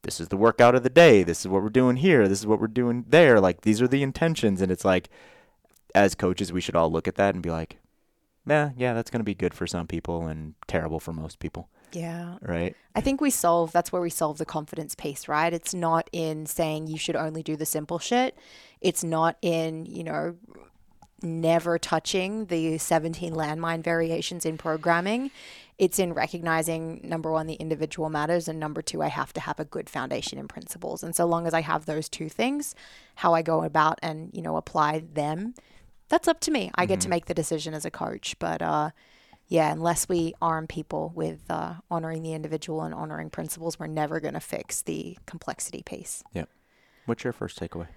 this 0.03 0.19
is 0.19 0.29
the 0.29 0.37
workout 0.37 0.75
of 0.75 0.83
the 0.83 0.89
day 0.89 1.23
this 1.23 1.41
is 1.41 1.47
what 1.47 1.61
we're 1.61 1.69
doing 1.69 1.97
here 1.97 2.27
this 2.27 2.39
is 2.39 2.47
what 2.47 2.59
we're 2.59 2.67
doing 2.67 3.05
there 3.07 3.39
like 3.39 3.61
these 3.61 3.81
are 3.81 3.87
the 3.87 4.01
intentions 4.03 4.61
and 4.61 4.71
it's 4.71 4.85
like 4.85 5.09
as 5.95 6.15
coaches 6.15 6.53
we 6.53 6.61
should 6.61 6.75
all 6.75 6.91
look 6.91 7.07
at 7.07 7.15
that 7.15 7.33
and 7.33 7.43
be 7.43 7.49
like 7.49 7.77
yeah 8.47 8.69
yeah 8.77 8.93
that's 8.93 9.09
going 9.11 9.19
to 9.19 9.23
be 9.25 9.35
good 9.35 9.53
for 9.53 9.67
some 9.67 9.87
people 9.87 10.27
and 10.27 10.53
terrible 10.67 10.99
for 10.99 11.11
most 11.13 11.39
people 11.39 11.67
Yeah. 11.91 12.35
right 12.41 12.75
I 12.95 13.01
think 13.01 13.21
we 13.21 13.29
solve 13.29 13.71
that's 13.71 13.91
where 13.91 14.01
we 14.01 14.09
solve 14.09 14.39
the 14.39 14.45
confidence 14.45 14.93
piece, 14.93 15.27
right? 15.29 15.53
It's 15.53 15.73
not 15.73 16.09
in 16.11 16.45
saying 16.47 16.87
you 16.87 16.97
should 16.97 17.15
only 17.15 17.41
do 17.43 17.55
the 17.55 17.65
simple 17.65 17.97
shit. 17.97 18.37
It's 18.81 19.05
not 19.05 19.37
in, 19.41 19.85
you 19.85 20.03
know, 20.03 20.35
never 21.21 21.77
touching 21.77 22.45
the 22.47 22.77
17 22.77 23.33
landmine 23.33 23.83
variations 23.83 24.45
in 24.45 24.57
programming. 24.57 25.31
It's 25.79 25.97
in 25.97 26.13
recognizing 26.13 26.99
number 27.03 27.31
one, 27.31 27.47
the 27.47 27.55
individual 27.55 28.09
matters, 28.09 28.47
and 28.47 28.59
number 28.59 28.81
two, 28.81 29.01
I 29.01 29.07
have 29.07 29.33
to 29.33 29.39
have 29.39 29.59
a 29.59 29.65
good 29.65 29.89
foundation 29.89 30.37
in 30.37 30.47
principles. 30.47 31.03
And 31.03 31.15
so 31.15 31.25
long 31.25 31.47
as 31.47 31.53
I 31.53 31.61
have 31.61 31.85
those 31.85 32.09
two 32.09 32.29
things, 32.29 32.75
how 33.15 33.33
I 33.33 33.41
go 33.41 33.63
about 33.63 33.97
and, 34.03 34.29
you 34.33 34.41
know, 34.41 34.57
apply 34.57 35.03
them, 35.13 35.55
that's 36.09 36.27
up 36.27 36.41
to 36.41 36.51
me. 36.51 36.69
I 36.75 36.85
get 36.85 36.99
to 37.01 37.09
make 37.09 37.25
the 37.25 37.33
decision 37.33 37.73
as 37.73 37.85
a 37.85 37.91
coach. 37.91 38.35
But 38.39 38.61
uh 38.61 38.91
yeah, 39.49 39.71
unless 39.71 40.07
we 40.07 40.35
arm 40.41 40.67
people 40.67 41.11
with 41.15 41.41
uh, 41.49 41.73
honoring 41.89 42.21
the 42.21 42.33
individual 42.33 42.83
and 42.83 42.93
honoring 42.93 43.31
principles, 43.31 43.79
we're 43.79 43.87
never 43.87 44.19
going 44.19 44.35
to 44.35 44.39
fix 44.39 44.83
the 44.83 45.17
complexity 45.25 45.81
piece. 45.81 46.23
Yeah. 46.33 46.45
What's 47.07 47.23
your 47.23 47.33
first 47.33 47.59
takeaway 47.59 47.87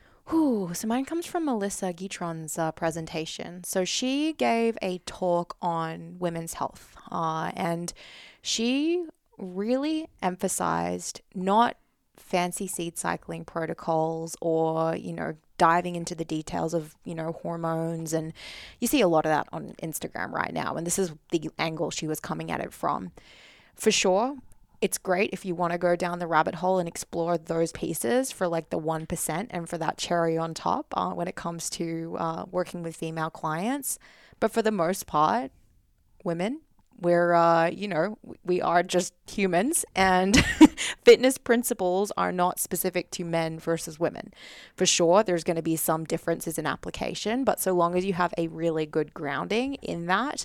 So 0.74 0.88
mine 0.88 1.04
comes 1.04 1.26
from 1.26 1.44
Melissa 1.44 1.92
Guitron's 1.92 2.58
uh, 2.58 2.72
presentation. 2.72 3.62
So 3.64 3.84
she 3.84 4.32
gave 4.32 4.78
a 4.82 4.98
talk 4.98 5.56
on 5.60 6.16
women's 6.18 6.54
health, 6.54 6.96
uh, 7.10 7.52
and 7.54 7.92
she 8.40 9.04
really 9.38 10.08
emphasized 10.20 11.20
not 11.34 11.76
fancy 12.16 12.66
seed 12.66 12.96
cycling 12.98 13.44
protocols 13.44 14.36
or 14.40 14.94
you 14.96 15.12
know 15.12 15.34
diving 15.58 15.96
into 15.96 16.14
the 16.14 16.24
details 16.24 16.74
of 16.74 16.94
you 17.04 17.14
know 17.14 17.32
hormones 17.42 18.12
and 18.12 18.32
you 18.80 18.86
see 18.86 19.00
a 19.00 19.08
lot 19.08 19.24
of 19.24 19.30
that 19.30 19.48
on 19.52 19.74
Instagram 19.82 20.30
right 20.30 20.52
now 20.52 20.76
and 20.76 20.86
this 20.86 20.98
is 20.98 21.12
the 21.30 21.50
angle 21.58 21.90
she 21.90 22.06
was 22.06 22.20
coming 22.20 22.50
at 22.50 22.60
it 22.60 22.72
from 22.72 23.10
for 23.74 23.90
sure 23.90 24.36
it's 24.82 24.98
great 24.98 25.30
if 25.32 25.44
you 25.44 25.54
want 25.54 25.72
to 25.72 25.78
go 25.78 25.94
down 25.94 26.18
the 26.18 26.26
rabbit 26.26 26.56
hole 26.56 26.80
and 26.80 26.88
explore 26.88 27.38
those 27.38 27.70
pieces 27.70 28.32
for 28.32 28.48
like 28.48 28.70
the 28.70 28.78
1% 28.78 29.46
and 29.48 29.68
for 29.68 29.78
that 29.78 29.96
cherry 29.96 30.36
on 30.36 30.54
top 30.54 30.92
uh, 30.96 31.10
when 31.12 31.28
it 31.28 31.36
comes 31.36 31.70
to 31.70 32.16
uh, 32.18 32.44
working 32.50 32.82
with 32.82 32.96
female 32.96 33.30
clients. 33.30 34.00
But 34.40 34.50
for 34.50 34.60
the 34.60 34.72
most 34.72 35.06
part, 35.06 35.52
women, 36.24 36.62
we're, 37.00 37.32
uh, 37.32 37.70
you 37.70 37.86
know, 37.86 38.18
we 38.44 38.60
are 38.60 38.82
just 38.82 39.14
humans 39.30 39.84
and 39.94 40.44
fitness 41.04 41.38
principles 41.38 42.10
are 42.16 42.32
not 42.32 42.58
specific 42.58 43.12
to 43.12 43.24
men 43.24 43.60
versus 43.60 44.00
women. 44.00 44.34
For 44.74 44.84
sure, 44.84 45.22
there's 45.22 45.44
going 45.44 45.56
to 45.56 45.62
be 45.62 45.76
some 45.76 46.04
differences 46.04 46.58
in 46.58 46.66
application, 46.66 47.44
but 47.44 47.60
so 47.60 47.72
long 47.72 47.96
as 47.96 48.04
you 48.04 48.14
have 48.14 48.34
a 48.36 48.48
really 48.48 48.86
good 48.86 49.14
grounding 49.14 49.74
in 49.74 50.06
that, 50.06 50.44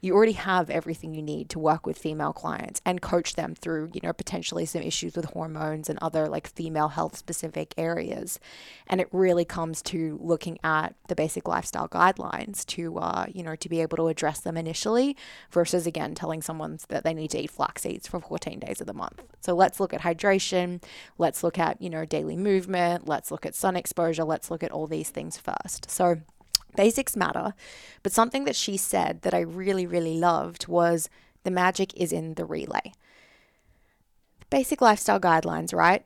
you 0.00 0.14
already 0.14 0.32
have 0.32 0.70
everything 0.70 1.14
you 1.14 1.22
need 1.22 1.48
to 1.50 1.58
work 1.58 1.86
with 1.86 1.98
female 1.98 2.32
clients 2.32 2.80
and 2.84 3.00
coach 3.00 3.34
them 3.34 3.54
through, 3.54 3.90
you 3.92 4.00
know, 4.02 4.12
potentially 4.12 4.66
some 4.66 4.82
issues 4.82 5.16
with 5.16 5.26
hormones 5.26 5.88
and 5.88 5.98
other 6.00 6.28
like 6.28 6.46
female 6.46 6.88
health 6.88 7.16
specific 7.16 7.74
areas. 7.76 8.38
And 8.86 9.00
it 9.00 9.08
really 9.12 9.44
comes 9.44 9.82
to 9.82 10.18
looking 10.22 10.58
at 10.62 10.94
the 11.08 11.14
basic 11.14 11.48
lifestyle 11.48 11.88
guidelines 11.88 12.64
to, 12.66 12.98
uh, 12.98 13.26
you 13.32 13.42
know, 13.42 13.56
to 13.56 13.68
be 13.68 13.80
able 13.80 13.96
to 13.96 14.08
address 14.08 14.40
them 14.40 14.56
initially 14.56 15.16
versus 15.50 15.86
again 15.86 16.14
telling 16.14 16.42
someone 16.42 16.78
that 16.88 17.04
they 17.04 17.14
need 17.14 17.30
to 17.30 17.38
eat 17.38 17.50
flax 17.50 17.82
seeds 17.82 18.06
for 18.06 18.20
14 18.20 18.58
days 18.58 18.80
of 18.80 18.86
the 18.86 18.92
month. 18.92 19.22
So 19.40 19.54
let's 19.54 19.80
look 19.80 19.94
at 19.94 20.02
hydration. 20.02 20.82
Let's 21.18 21.42
look 21.42 21.58
at, 21.58 21.80
you 21.80 21.90
know, 21.90 22.04
daily 22.04 22.36
movement. 22.36 23.08
Let's 23.08 23.30
look 23.30 23.46
at 23.46 23.54
sun 23.54 23.76
exposure. 23.76 24.24
Let's 24.24 24.50
look 24.50 24.62
at 24.62 24.70
all 24.70 24.86
these 24.86 25.10
things 25.10 25.36
first. 25.36 25.90
So, 25.90 26.20
basics 26.76 27.16
matter. 27.16 27.54
But 28.02 28.12
something 28.12 28.44
that 28.44 28.56
she 28.56 28.76
said 28.76 29.22
that 29.22 29.34
I 29.34 29.40
really, 29.40 29.86
really 29.86 30.18
loved 30.18 30.68
was 30.68 31.08
the 31.44 31.50
magic 31.50 31.94
is 31.96 32.12
in 32.12 32.34
the 32.34 32.44
relay. 32.44 32.92
Basic 34.50 34.80
lifestyle 34.80 35.20
guidelines, 35.20 35.74
right? 35.74 36.04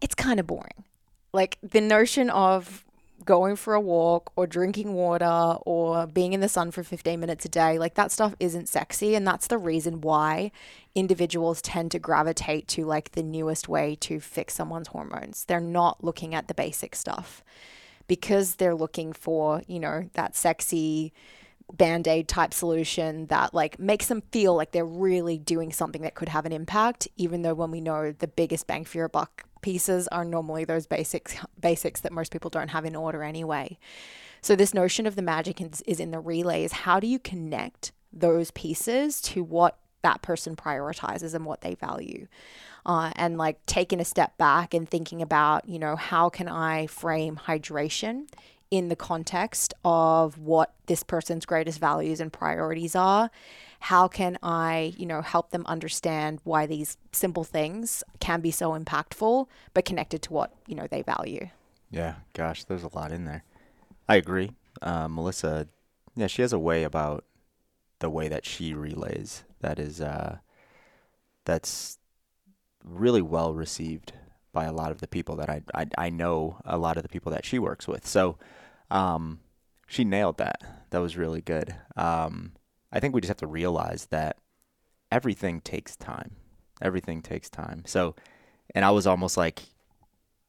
It's 0.00 0.14
kind 0.14 0.38
of 0.38 0.46
boring. 0.46 0.84
Like 1.32 1.58
the 1.62 1.80
notion 1.80 2.30
of 2.30 2.84
going 3.24 3.56
for 3.56 3.74
a 3.74 3.80
walk 3.80 4.30
or 4.36 4.46
drinking 4.46 4.94
water 4.94 5.56
or 5.64 6.06
being 6.06 6.32
in 6.32 6.40
the 6.40 6.48
sun 6.48 6.70
for 6.70 6.82
15 6.82 7.18
minutes 7.18 7.44
a 7.44 7.48
day, 7.48 7.78
like 7.78 7.94
that 7.94 8.12
stuff 8.12 8.34
isn't 8.38 8.68
sexy. 8.68 9.14
And 9.14 9.26
that's 9.26 9.46
the 9.46 9.58
reason 9.58 10.00
why 10.00 10.52
individuals 10.94 11.62
tend 11.62 11.90
to 11.92 11.98
gravitate 11.98 12.68
to 12.68 12.84
like 12.84 13.12
the 13.12 13.22
newest 13.22 13.68
way 13.68 13.96
to 14.00 14.20
fix 14.20 14.54
someone's 14.54 14.88
hormones. 14.88 15.44
They're 15.44 15.60
not 15.60 16.04
looking 16.04 16.34
at 16.34 16.48
the 16.48 16.54
basic 16.54 16.94
stuff 16.94 17.42
because 18.06 18.56
they're 18.56 18.74
looking 18.74 19.12
for, 19.12 19.62
you 19.66 19.80
know, 19.80 20.08
that 20.14 20.36
sexy 20.36 21.12
band 21.72 22.06
aid 22.06 22.28
type 22.28 22.54
solution 22.54 23.26
that 23.26 23.52
like 23.52 23.78
makes 23.78 24.06
them 24.06 24.22
feel 24.30 24.54
like 24.54 24.70
they're 24.70 24.84
really 24.84 25.36
doing 25.36 25.72
something 25.72 26.02
that 26.02 26.14
could 26.14 26.28
have 26.28 26.46
an 26.46 26.52
impact, 26.52 27.08
even 27.16 27.42
though 27.42 27.54
when 27.54 27.70
we 27.70 27.80
know 27.80 28.12
the 28.12 28.28
biggest 28.28 28.66
bang 28.66 28.84
for 28.84 28.98
your 28.98 29.08
buck 29.08 29.44
pieces 29.62 30.06
are 30.08 30.24
normally 30.24 30.64
those 30.64 30.86
basics 30.86 31.34
basics 31.58 32.02
that 32.02 32.12
most 32.12 32.30
people 32.30 32.50
don't 32.50 32.68
have 32.68 32.84
in 32.84 32.94
order 32.94 33.22
anyway. 33.22 33.76
So 34.40 34.54
this 34.54 34.74
notion 34.74 35.06
of 35.06 35.16
the 35.16 35.22
magic 35.22 35.60
is, 35.60 35.82
is 35.82 35.98
in 35.98 36.12
the 36.12 36.20
relay 36.20 36.62
is 36.62 36.72
how 36.72 37.00
do 37.00 37.08
you 37.08 37.18
connect 37.18 37.90
those 38.12 38.52
pieces 38.52 39.20
to 39.22 39.42
what 39.42 39.78
that 40.02 40.22
person 40.22 40.54
prioritizes 40.54 41.34
and 41.34 41.44
what 41.44 41.62
they 41.62 41.74
value 41.74 42.28
uh, 42.86 43.12
and 43.16 43.36
like 43.36 43.64
taking 43.66 44.00
a 44.00 44.04
step 44.04 44.38
back 44.38 44.72
and 44.72 44.88
thinking 44.88 45.20
about 45.20 45.68
you 45.68 45.78
know 45.78 45.96
how 45.96 46.28
can 46.30 46.48
i 46.48 46.86
frame 46.86 47.38
hydration 47.46 48.26
in 48.70 48.88
the 48.88 48.96
context 48.96 49.74
of 49.84 50.38
what 50.38 50.72
this 50.86 51.02
person's 51.02 51.44
greatest 51.44 51.78
values 51.78 52.20
and 52.20 52.32
priorities 52.32 52.96
are 52.96 53.30
how 53.80 54.08
can 54.08 54.38
i 54.42 54.94
you 54.96 55.04
know 55.04 55.20
help 55.20 55.50
them 55.50 55.64
understand 55.66 56.40
why 56.44 56.64
these 56.64 56.96
simple 57.12 57.44
things 57.44 58.02
can 58.20 58.40
be 58.40 58.50
so 58.50 58.72
impactful 58.72 59.46
but 59.74 59.84
connected 59.84 60.22
to 60.22 60.32
what 60.32 60.52
you 60.66 60.74
know 60.74 60.86
they 60.90 61.02
value 61.02 61.48
Yeah, 61.90 62.14
gosh, 62.32 62.64
there's 62.64 62.82
a 62.82 62.94
lot 62.94 63.12
in 63.12 63.24
there. 63.24 63.44
I 64.08 64.16
agree. 64.16 64.52
Uh, 64.82 65.08
Melissa, 65.08 65.68
yeah, 66.14 66.26
she 66.26 66.42
has 66.42 66.52
a 66.52 66.58
way 66.58 66.82
about 66.82 67.24
the 68.00 68.10
way 68.10 68.28
that 68.28 68.44
she 68.44 68.74
relays 68.74 69.44
that 69.60 69.78
is 69.78 70.00
uh, 70.00 70.38
that's 71.44 71.98
really 72.86 73.22
well 73.22 73.52
received 73.52 74.12
by 74.52 74.64
a 74.64 74.72
lot 74.72 74.90
of 74.90 75.00
the 75.00 75.08
people 75.08 75.36
that 75.36 75.50
I, 75.50 75.62
I 75.74 75.86
I 75.98 76.10
know 76.10 76.60
a 76.64 76.78
lot 76.78 76.96
of 76.96 77.02
the 77.02 77.08
people 77.08 77.32
that 77.32 77.44
she 77.44 77.58
works 77.58 77.86
with. 77.86 78.06
So 78.06 78.38
um, 78.90 79.40
she 79.86 80.04
nailed 80.04 80.38
that. 80.38 80.62
That 80.90 80.98
was 80.98 81.16
really 81.16 81.42
good. 81.42 81.74
Um, 81.96 82.52
I 82.92 83.00
think 83.00 83.14
we 83.14 83.20
just 83.20 83.28
have 83.28 83.36
to 83.38 83.46
realize 83.46 84.06
that 84.06 84.38
everything 85.10 85.60
takes 85.60 85.96
time. 85.96 86.36
Everything 86.80 87.22
takes 87.22 87.50
time. 87.50 87.82
So, 87.86 88.14
and 88.74 88.84
I 88.84 88.90
was 88.90 89.06
almost 89.06 89.36
like, 89.36 89.62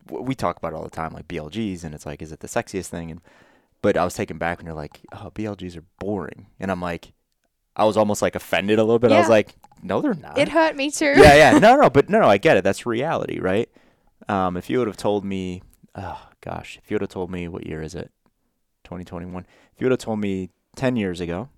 we 0.09 0.35
talk 0.35 0.57
about 0.57 0.73
all 0.73 0.83
the 0.83 0.89
time, 0.89 1.13
like 1.13 1.27
BLGs, 1.27 1.83
and 1.83 1.93
it's 1.93 2.05
like, 2.05 2.21
is 2.21 2.31
it 2.31 2.39
the 2.39 2.47
sexiest 2.47 2.87
thing? 2.87 3.11
And 3.11 3.21
but 3.81 3.97
I 3.97 4.03
was 4.03 4.15
taken 4.15 4.37
back 4.37 4.57
when 4.57 4.65
you're 4.65 4.75
like, 4.75 5.01
oh, 5.11 5.31
BLGs 5.33 5.77
are 5.77 5.85
boring, 5.99 6.47
and 6.59 6.71
I'm 6.71 6.81
like, 6.81 7.13
I 7.77 7.85
was 7.85 7.95
almost 7.95 8.23
like 8.23 8.35
offended 8.35 8.79
a 8.79 8.83
little 8.83 8.97
bit. 8.97 9.11
I 9.11 9.19
was 9.19 9.29
like, 9.29 9.55
no, 9.83 10.01
they're 10.01 10.15
not. 10.15 10.37
it 10.37 10.49
hurt 10.49 10.75
me 10.75 10.89
too 10.89 11.13
yeah, 11.15 11.35
yeah, 11.35 11.59
no, 11.59 11.75
no, 11.75 11.89
but 11.91 12.09
no, 12.09 12.19
no, 12.19 12.27
I 12.27 12.39
get 12.39 12.57
it. 12.57 12.63
That's 12.63 12.87
reality, 12.87 13.39
right? 13.39 13.69
Um, 14.27 14.57
if 14.57 14.67
you 14.69 14.79
would 14.79 14.87
have 14.87 14.97
told 14.97 15.23
me, 15.23 15.61
oh 15.95 16.27
gosh, 16.41 16.79
if 16.83 16.89
you 16.89 16.95
would 16.95 17.01
have 17.01 17.11
told 17.11 17.29
me 17.29 17.47
what 17.47 17.67
year 17.67 17.83
is 17.83 17.93
it, 17.93 18.11
2021? 18.83 19.45
If 19.75 19.79
you 19.79 19.85
would 19.85 19.91
have 19.91 19.99
told 19.99 20.19
me 20.19 20.49
10 20.75 20.95
years 20.95 21.21
ago, 21.21 21.49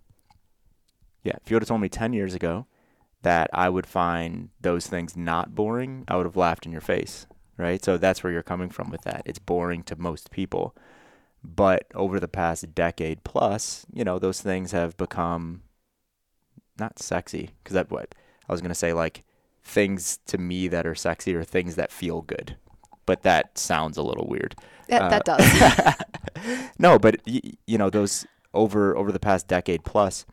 yeah, 1.23 1.37
if 1.41 1.49
you 1.49 1.55
would 1.55 1.63
have 1.63 1.69
told 1.69 1.81
me 1.81 1.89
10 1.89 2.11
years 2.11 2.33
ago 2.33 2.67
that 3.21 3.49
I 3.53 3.69
would 3.69 3.87
find 3.87 4.49
those 4.59 4.87
things 4.87 5.15
not 5.15 5.55
boring, 5.55 6.03
I 6.09 6.17
would 6.17 6.25
have 6.25 6.37
laughed 6.37 6.65
in 6.65 6.71
your 6.73 6.81
face, 6.81 7.27
right? 7.57 7.83
So 7.83 7.97
that's 7.97 8.23
where 8.23 8.33
you're 8.33 8.43
coming 8.43 8.69
from 8.69 8.89
with 8.89 9.03
that. 9.03 9.23
It's 9.25 9.39
boring 9.39 9.83
to 9.83 9.95
most 9.95 10.31
people. 10.31 10.75
But 11.41 11.85
over 11.95 12.19
the 12.19 12.27
past 12.27 12.75
decade 12.75 13.23
plus, 13.23 13.85
you 13.93 14.03
know, 14.03 14.19
those 14.19 14.41
things 14.41 14.73
have 14.73 14.97
become 14.97 15.61
not 16.79 16.99
sexy 16.99 17.51
because 17.63 17.73
that 17.73 17.91
what 17.91 18.15
I 18.47 18.51
was 18.51 18.61
going 18.61 18.69
to 18.69 18.75
say 18.75 18.93
like 18.93 19.23
things 19.63 20.19
to 20.27 20.37
me 20.37 20.67
that 20.67 20.87
are 20.87 20.95
sexy 20.95 21.35
or 21.35 21.43
things 21.43 21.75
that 21.75 21.91
feel 21.91 22.21
good. 22.21 22.57
But 23.05 23.23
that 23.23 23.57
sounds 23.57 23.97
a 23.97 24.03
little 24.03 24.27
weird. 24.27 24.55
That, 24.87 25.01
Uh, 25.01 25.09
that 25.09 25.25
does. 25.25 25.95
no, 26.79 26.99
but 26.99 27.17
y- 27.25 27.41
you 27.65 27.77
know 27.77 27.89
those 27.89 28.25
over 28.53 28.95
over 28.95 29.11
the 29.11 29.19
past 29.19 29.47
decade 29.47 29.83
plus, 29.83 30.25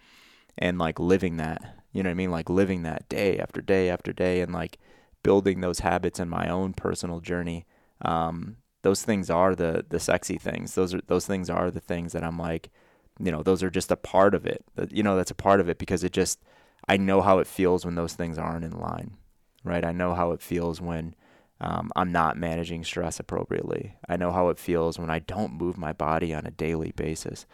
and 0.59 0.79
like 0.79 0.99
living 0.99 1.37
that, 1.39 1.83
you 1.93 2.03
know 2.03 2.09
what 2.11 2.13
I 2.13 2.15
mean, 2.15 2.31
like 2.31 2.51
living 2.51 2.83
that 2.83 3.09
day 3.09 3.39
after 3.39 3.61
day 3.61 3.89
after 3.91 4.13
day, 4.13 4.41
and 4.41 4.53
like 4.53 4.79
building 5.23 5.61
those 5.61 5.81
habits 5.81 6.21
in 6.21 6.29
my 6.29 6.49
own 6.49 6.73
personal 6.73 7.21
journey. 7.21 7.67
Um, 8.03 8.59
those 8.83 9.03
things 9.03 9.31
are 9.31 9.55
the 9.55 9.85
the 9.89 10.01
sexy 10.01 10.39
things. 10.39 10.75
Those 10.75 10.95
are 10.95 11.01
those 11.07 11.27
things 11.27 11.51
are 11.51 11.71
the 11.71 11.81
things 11.81 12.13
that 12.13 12.25
I'm 12.25 12.39
like, 12.39 12.71
you 13.19 13.33
know, 13.33 13.43
those 13.43 13.63
are 13.63 13.71
just 13.71 13.91
a 13.91 13.97
part 13.97 14.35
of 14.35 14.47
it. 14.47 14.65
You 14.91 15.03
know, 15.03 15.17
that's 15.17 15.31
a 15.31 15.35
part 15.35 15.61
of 15.61 15.69
it 15.69 15.79
because 15.79 16.05
it 16.05 16.13
just 16.13 16.41
I 16.89 16.97
know 16.97 17.23
how 17.23 17.39
it 17.39 17.47
feels 17.47 17.85
when 17.85 17.95
those 17.95 18.15
things 18.15 18.39
aren't 18.39 18.65
in 18.65 18.79
line, 18.79 19.17
right? 19.65 19.85
I 19.85 19.93
know 19.93 20.15
how 20.15 20.33
it 20.33 20.41
feels 20.41 20.81
when 20.81 21.15
um, 21.61 21.91
I'm 21.97 22.13
not 22.13 22.37
managing 22.37 22.85
stress 22.85 23.19
appropriately. 23.19 23.97
I 24.09 24.17
know 24.17 24.31
how 24.31 24.51
it 24.51 24.59
feels 24.59 24.99
when 24.99 25.11
I 25.11 25.21
don't 25.21 25.55
move 25.55 25.79
my 25.79 25.93
body 25.93 26.35
on 26.35 26.47
a 26.47 26.51
daily 26.51 26.93
basis. 26.93 27.47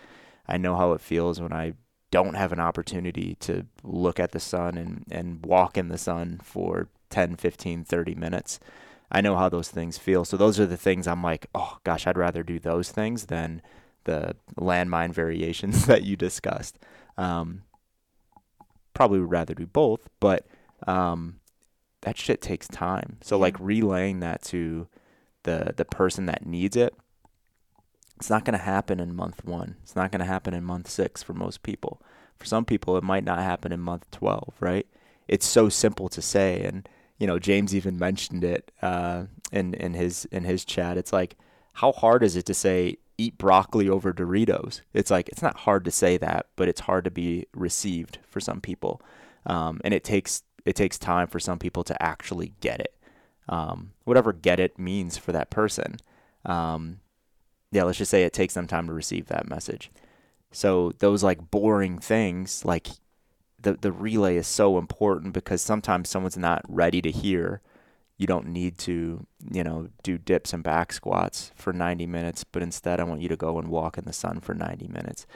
I 0.46 0.56
know 0.56 0.76
how 0.76 0.92
it 0.92 1.00
feels 1.00 1.40
when 1.40 1.52
I 1.52 1.74
don't 2.10 2.34
have 2.34 2.52
an 2.52 2.60
opportunity 2.60 3.36
to 3.40 3.66
look 3.82 4.20
at 4.20 4.32
the 4.32 4.40
sun 4.40 4.76
and, 4.76 5.04
and 5.10 5.44
walk 5.46 5.78
in 5.78 5.88
the 5.88 5.96
sun 5.96 6.40
for 6.42 6.88
10, 7.10 7.36
15, 7.36 7.84
30 7.84 8.14
minutes. 8.16 8.58
I 9.10 9.20
know 9.20 9.36
how 9.36 9.48
those 9.48 9.68
things 9.68 9.98
feel. 9.98 10.24
So 10.24 10.36
those 10.36 10.58
are 10.58 10.66
the 10.66 10.76
things 10.76 11.06
I'm 11.06 11.22
like, 11.22 11.46
oh 11.54 11.78
gosh, 11.84 12.06
I'd 12.06 12.18
rather 12.18 12.42
do 12.42 12.58
those 12.58 12.90
things 12.90 13.26
than 13.26 13.62
the 14.04 14.36
landmine 14.58 15.12
variations 15.12 15.86
that 15.86 16.04
you 16.04 16.16
discussed. 16.16 16.78
Um, 17.16 17.62
probably 18.94 19.20
would 19.20 19.30
rather 19.30 19.54
do 19.54 19.66
both, 19.66 20.08
but 20.20 20.46
um, 20.86 21.40
that 22.02 22.18
shit 22.18 22.40
takes 22.40 22.68
time. 22.68 23.18
So 23.22 23.38
like 23.38 23.58
relaying 23.58 24.20
that 24.20 24.42
to 24.44 24.88
the 25.44 25.74
the 25.76 25.84
person 25.84 26.26
that 26.26 26.46
needs 26.46 26.76
it, 26.76 26.94
it's 28.16 28.30
not 28.30 28.44
going 28.44 28.58
to 28.58 28.64
happen 28.64 29.00
in 29.00 29.14
month 29.14 29.44
1. 29.44 29.76
It's 29.82 29.96
not 29.96 30.12
going 30.12 30.20
to 30.20 30.26
happen 30.26 30.54
in 30.54 30.64
month 30.64 30.88
6 30.88 31.22
for 31.22 31.34
most 31.34 31.62
people. 31.62 32.00
For 32.38 32.46
some 32.46 32.64
people 32.64 32.96
it 32.96 33.04
might 33.04 33.24
not 33.24 33.38
happen 33.38 33.72
in 33.72 33.80
month 33.80 34.10
12, 34.10 34.54
right? 34.60 34.86
It's 35.28 35.46
so 35.46 35.68
simple 35.68 36.08
to 36.10 36.22
say 36.22 36.62
and 36.62 36.88
you 37.18 37.26
know, 37.28 37.38
James 37.38 37.72
even 37.72 37.98
mentioned 38.00 38.42
it 38.42 38.72
uh, 38.82 39.26
in 39.52 39.74
in 39.74 39.94
his 39.94 40.24
in 40.32 40.42
his 40.42 40.64
chat. 40.64 40.96
It's 40.96 41.12
like 41.12 41.36
how 41.74 41.92
hard 41.92 42.24
is 42.24 42.36
it 42.36 42.46
to 42.46 42.54
say 42.54 42.98
eat 43.22 43.38
broccoli 43.38 43.88
over 43.88 44.12
Doritos? 44.12 44.80
It's 44.92 45.10
like 45.10 45.28
it's 45.28 45.42
not 45.42 45.60
hard 45.60 45.84
to 45.84 45.90
say 45.90 46.16
that, 46.18 46.46
but 46.56 46.68
it's 46.68 46.82
hard 46.82 47.04
to 47.04 47.10
be 47.10 47.46
received 47.54 48.18
for 48.28 48.40
some 48.40 48.60
people. 48.60 49.00
Um, 49.46 49.80
and 49.84 49.94
it 49.94 50.04
takes 50.04 50.42
it 50.64 50.76
takes 50.76 50.98
time 50.98 51.26
for 51.26 51.40
some 51.40 51.58
people 51.58 51.84
to 51.84 52.02
actually 52.02 52.52
get 52.60 52.80
it. 52.80 52.94
Um, 53.48 53.92
whatever 54.04 54.32
get 54.32 54.60
it 54.60 54.78
means 54.78 55.18
for 55.18 55.32
that 55.32 55.50
person. 55.50 55.96
Um, 56.44 57.00
yeah, 57.70 57.84
let's 57.84 57.98
just 57.98 58.10
say 58.10 58.22
it 58.22 58.32
takes 58.32 58.54
them 58.54 58.66
time 58.66 58.86
to 58.86 58.92
receive 58.92 59.26
that 59.26 59.48
message. 59.48 59.90
So 60.52 60.92
those 60.98 61.22
like 61.22 61.50
boring 61.50 61.98
things, 61.98 62.64
like 62.64 62.88
the 63.60 63.74
the 63.74 63.92
relay 63.92 64.36
is 64.36 64.46
so 64.46 64.78
important 64.78 65.32
because 65.32 65.62
sometimes 65.62 66.08
someone's 66.08 66.38
not 66.38 66.62
ready 66.68 67.00
to 67.02 67.10
hear. 67.10 67.62
You 68.18 68.26
don't 68.26 68.48
need 68.48 68.78
to, 68.78 69.26
you 69.50 69.64
know, 69.64 69.88
do 70.02 70.18
dips 70.18 70.52
and 70.52 70.62
back 70.62 70.92
squats 70.92 71.50
for 71.54 71.72
90 71.72 72.06
minutes, 72.06 72.44
but 72.44 72.62
instead 72.62 73.00
I 73.00 73.04
want 73.04 73.20
you 73.20 73.28
to 73.28 73.36
go 73.36 73.58
and 73.58 73.68
walk 73.68 73.98
in 73.98 74.04
the 74.04 74.12
sun 74.12 74.40
for 74.40 74.54
90 74.54 74.88
minutes. 74.88 75.26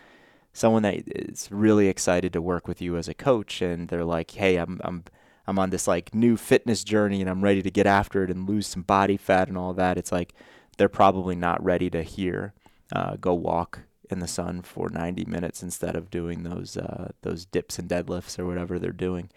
Someone 0.53 0.83
that 0.83 1.03
is 1.07 1.49
really 1.51 1.89
excited 1.89 2.33
to 2.33 2.41
work 2.41 2.69
with 2.69 2.81
you 2.81 2.97
as 2.97 3.09
a 3.09 3.15
coach 3.15 3.61
and 3.61 3.89
they're 3.89 4.05
like, 4.05 4.31
"Hey, 4.33 4.57
I'm 4.57 4.81
I'm 4.85 5.05
I'm 5.47 5.59
on 5.59 5.71
this 5.71 5.87
like 5.87 6.15
new 6.15 6.37
fitness 6.37 6.83
journey 6.85 7.21
and 7.21 7.29
I'm 7.29 7.45
ready 7.45 7.63
to 7.63 7.71
get 7.71 7.87
after 7.87 8.25
it 8.25 8.31
and 8.31 8.49
lose 8.49 8.67
some 8.67 8.83
body 8.83 9.17
fat 9.17 9.49
and 9.49 9.59
all 9.59 9.75
that." 9.75 9.99
It's 9.99 10.13
like 10.13 10.33
they're 10.79 10.89
probably 10.89 11.37
not 11.37 11.63
ready 11.63 11.91
to 11.91 12.03
hear 12.03 12.55
uh, 12.93 13.17
go 13.17 13.35
walk 13.35 13.81
in 14.11 14.21
the 14.21 14.29
sun 14.29 14.63
for 14.63 14.89
90 14.89 15.25
minutes 15.25 15.63
instead 15.63 15.97
of 15.97 16.11
doing 16.11 16.43
those 16.43 16.77
uh, 16.77 17.11
those 17.23 17.45
dips 17.45 17.79
and 17.79 17.89
deadlifts 17.89 18.39
or 18.39 18.47
whatever 18.47 18.79
they're 18.79 18.93
doing. 18.93 19.31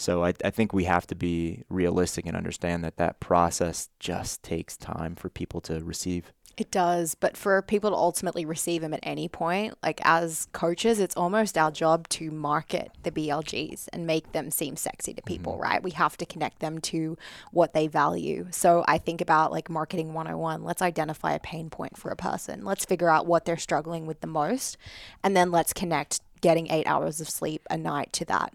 So 0.00 0.24
I, 0.24 0.32
I 0.42 0.48
think 0.48 0.72
we 0.72 0.84
have 0.84 1.06
to 1.08 1.14
be 1.14 1.62
realistic 1.68 2.24
and 2.24 2.34
understand 2.34 2.82
that 2.84 2.96
that 2.96 3.20
process 3.20 3.90
just 3.98 4.42
takes 4.42 4.78
time 4.78 5.14
for 5.14 5.28
people 5.28 5.60
to 5.62 5.84
receive. 5.84 6.32
It 6.56 6.70
does, 6.70 7.14
but 7.14 7.36
for 7.36 7.60
people 7.60 7.90
to 7.90 7.96
ultimately 7.96 8.46
receive 8.46 8.80
them 8.80 8.94
at 8.94 9.00
any 9.02 9.28
point, 9.28 9.74
like 9.82 10.00
as 10.02 10.48
coaches, 10.52 11.00
it's 11.00 11.16
almost 11.18 11.58
our 11.58 11.70
job 11.70 12.08
to 12.10 12.30
market 12.30 12.90
the 13.02 13.10
BLGs 13.10 13.88
and 13.92 14.06
make 14.06 14.32
them 14.32 14.50
seem 14.50 14.76
sexy 14.76 15.12
to 15.12 15.22
people, 15.22 15.52
mm-hmm. 15.52 15.62
right? 15.62 15.82
We 15.82 15.90
have 15.90 16.16
to 16.16 16.24
connect 16.24 16.60
them 16.60 16.80
to 16.80 17.18
what 17.50 17.74
they 17.74 17.86
value. 17.86 18.46
So 18.52 18.84
I 18.88 18.96
think 18.96 19.20
about 19.20 19.52
like 19.52 19.68
marketing 19.68 20.14
101. 20.14 20.64
Let's 20.64 20.82
identify 20.82 21.34
a 21.34 21.40
pain 21.40 21.68
point 21.68 21.98
for 21.98 22.10
a 22.10 22.16
person. 22.16 22.64
Let's 22.64 22.86
figure 22.86 23.10
out 23.10 23.26
what 23.26 23.44
they're 23.44 23.58
struggling 23.58 24.06
with 24.06 24.22
the 24.22 24.26
most, 24.26 24.78
and 25.22 25.36
then 25.36 25.50
let's 25.50 25.74
connect 25.74 26.20
getting 26.40 26.70
eight 26.70 26.86
hours 26.86 27.20
of 27.20 27.28
sleep 27.28 27.66
a 27.68 27.76
night 27.76 28.14
to 28.14 28.24
that. 28.24 28.54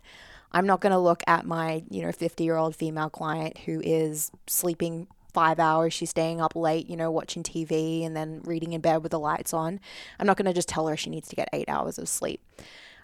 I'm 0.55 0.65
not 0.65 0.79
going 0.79 0.91
to 0.91 0.97
look 0.97 1.21
at 1.27 1.45
my, 1.45 1.83
you 1.89 2.01
know, 2.01 2.13
50 2.13 2.43
year 2.45 2.55
old 2.55 2.77
female 2.77 3.09
client 3.09 3.57
who 3.59 3.81
is 3.83 4.31
sleeping 4.47 5.07
five 5.33 5.59
hours. 5.59 5.93
She's 5.93 6.11
staying 6.11 6.39
up 6.39 6.55
late, 6.55 6.89
you 6.89 6.95
know, 6.95 7.11
watching 7.11 7.43
TV 7.43 8.05
and 8.05 8.15
then 8.15 8.41
reading 8.45 8.71
in 8.71 8.79
bed 8.79 9.03
with 9.03 9.11
the 9.11 9.19
lights 9.19 9.53
on. 9.53 9.81
I'm 10.17 10.25
not 10.25 10.37
going 10.37 10.45
to 10.45 10.53
just 10.53 10.69
tell 10.69 10.87
her 10.87 10.95
she 10.95 11.09
needs 11.09 11.27
to 11.27 11.35
get 11.35 11.49
eight 11.51 11.67
hours 11.67 11.99
of 11.99 12.07
sleep. 12.07 12.41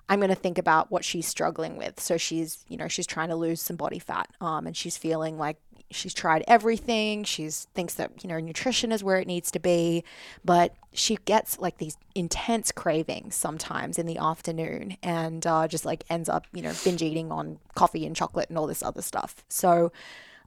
I'm 0.07 0.19
going 0.19 0.29
to 0.29 0.35
think 0.35 0.57
about 0.57 0.91
what 0.91 1.03
she's 1.03 1.27
struggling 1.27 1.75
with. 1.75 1.99
So 1.99 2.15
she's, 2.15 2.63
you 2.69 2.77
know, 2.77 2.87
she's 2.87 3.05
trying 3.05 3.29
to 3.29 3.35
lose 3.35 3.61
some 3.61 3.75
body 3.75 3.99
fat, 3.99 4.29
um, 4.39 4.65
and 4.65 4.75
she's 4.75 4.97
feeling 4.97 5.37
like 5.37 5.57
she's 5.91 6.13
tried 6.13 6.43
everything. 6.47 7.23
She's 7.23 7.67
thinks 7.73 7.93
that 7.95 8.23
you 8.23 8.29
know 8.29 8.39
nutrition 8.39 8.91
is 8.91 9.03
where 9.03 9.17
it 9.19 9.27
needs 9.27 9.51
to 9.51 9.59
be, 9.59 10.03
but 10.43 10.73
she 10.93 11.17
gets 11.25 11.59
like 11.59 11.77
these 11.77 11.97
intense 12.15 12.71
cravings 12.71 13.35
sometimes 13.35 13.97
in 13.97 14.05
the 14.05 14.17
afternoon, 14.17 14.97
and 15.03 15.45
uh, 15.45 15.67
just 15.67 15.85
like 15.85 16.03
ends 16.09 16.29
up, 16.29 16.45
you 16.53 16.61
know, 16.61 16.73
binge 16.83 17.01
eating 17.01 17.31
on 17.31 17.59
coffee 17.75 18.05
and 18.05 18.15
chocolate 18.15 18.49
and 18.49 18.57
all 18.57 18.67
this 18.67 18.83
other 18.83 19.01
stuff. 19.01 19.43
So 19.49 19.91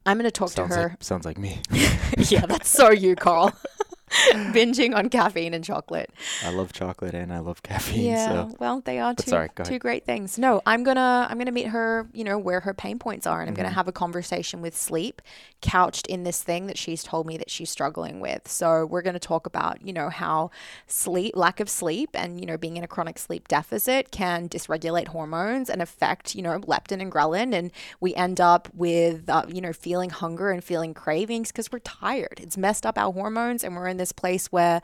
I'm 0.07 0.18
going 0.18 0.24
to 0.24 0.30
talk 0.30 0.50
Sounds 0.50 0.70
to 0.70 0.76
her. 0.76 0.88
like 0.90 1.02
sounds 1.02 1.24
like 1.24 1.38
me. 1.38 1.61
yeah, 2.18 2.46
that's 2.46 2.68
so 2.68 2.90
you, 2.90 3.16
Carl. 3.16 3.52
Binging 4.33 4.94
on 4.94 5.09
caffeine 5.11 5.55
and 5.55 5.64
chocolate. 5.64 6.11
I 6.40 6.50
love 6.50 6.72
chocolate 6.72 7.14
and 7.14 7.33
I 7.33 7.38
love 7.40 7.62
caffeine. 7.62 8.16
Yeah, 8.16 8.16
So 8.16 8.50
well, 8.59 8.81
they 8.81 8.98
are 8.98 9.14
two 9.14 9.31
sorry, 9.31 9.50
two 9.62 9.79
great 9.79 10.05
things. 10.05 10.38
No, 10.38 10.62
I'm 10.66 10.83
gonna 10.83 11.27
I'm 11.31 11.38
gonna 11.38 11.53
meet 11.53 11.68
her. 11.68 12.09
You 12.12 12.24
know 12.24 12.38
where 12.38 12.61
her 12.61 12.74
pain 12.74 12.98
points 12.98 13.27
are, 13.27 13.40
and 13.40 13.48
I'm 13.48 13.55
gonna 13.55 13.68
Mm-hmm. 13.68 13.74
have 13.74 13.88
a 13.88 13.92
conversation 13.92 14.61
with 14.62 14.77
sleep, 14.77 15.22
couched 15.62 16.07
in 16.09 16.24
this 16.24 16.42
thing 16.42 16.66
that 16.66 16.77
she's 16.77 17.03
told 17.05 17.27
me 17.27 17.37
that 17.37 17.50
she's 17.50 17.70
struggling 17.70 18.20
with. 18.20 18.48
So 18.48 18.85
we're 18.87 19.03
gonna 19.03 19.18
talk 19.20 19.46
about 19.46 19.83
you 19.87 19.92
know 19.92 20.09
how 20.09 20.50
sleep, 20.87 21.37
lack 21.37 21.61
of 21.61 21.68
sleep, 21.68 22.11
and 22.14 22.40
you 22.40 22.46
know 22.46 22.57
being 22.57 22.77
in 22.77 22.85
a 22.85 22.88
chronic 22.88 23.18
sleep 23.18 23.48
deficit 23.48 24.11
can 24.11 24.48
dysregulate 24.48 25.09
hormones 25.09 25.70
and 25.70 25.81
affect 25.81 26.35
you 26.35 26.42
know 26.42 26.59
leptin 26.61 27.00
and 27.00 27.12
ghrelin, 27.12 27.55
and 27.55 27.70
we 28.00 28.14
end 28.14 28.40
up 28.40 28.68
with 28.74 29.29
uh, 29.29 29.44
you 29.48 29.61
know 29.61 29.72
feeling 29.72 30.11
hunger 30.11 30.50
and 30.50 30.64
feeling 30.64 30.94
cravings 30.94 31.53
because 31.53 31.70
we're 31.70 31.79
tired. 31.81 32.40
It's 32.42 32.57
messed 32.57 32.85
up 32.87 32.98
our 32.98 33.12
hormones, 33.12 33.62
and 33.62 33.77
we're 33.77 33.88
in 33.88 33.98
this 33.98 34.03
place 34.12 34.46
where 34.48 34.82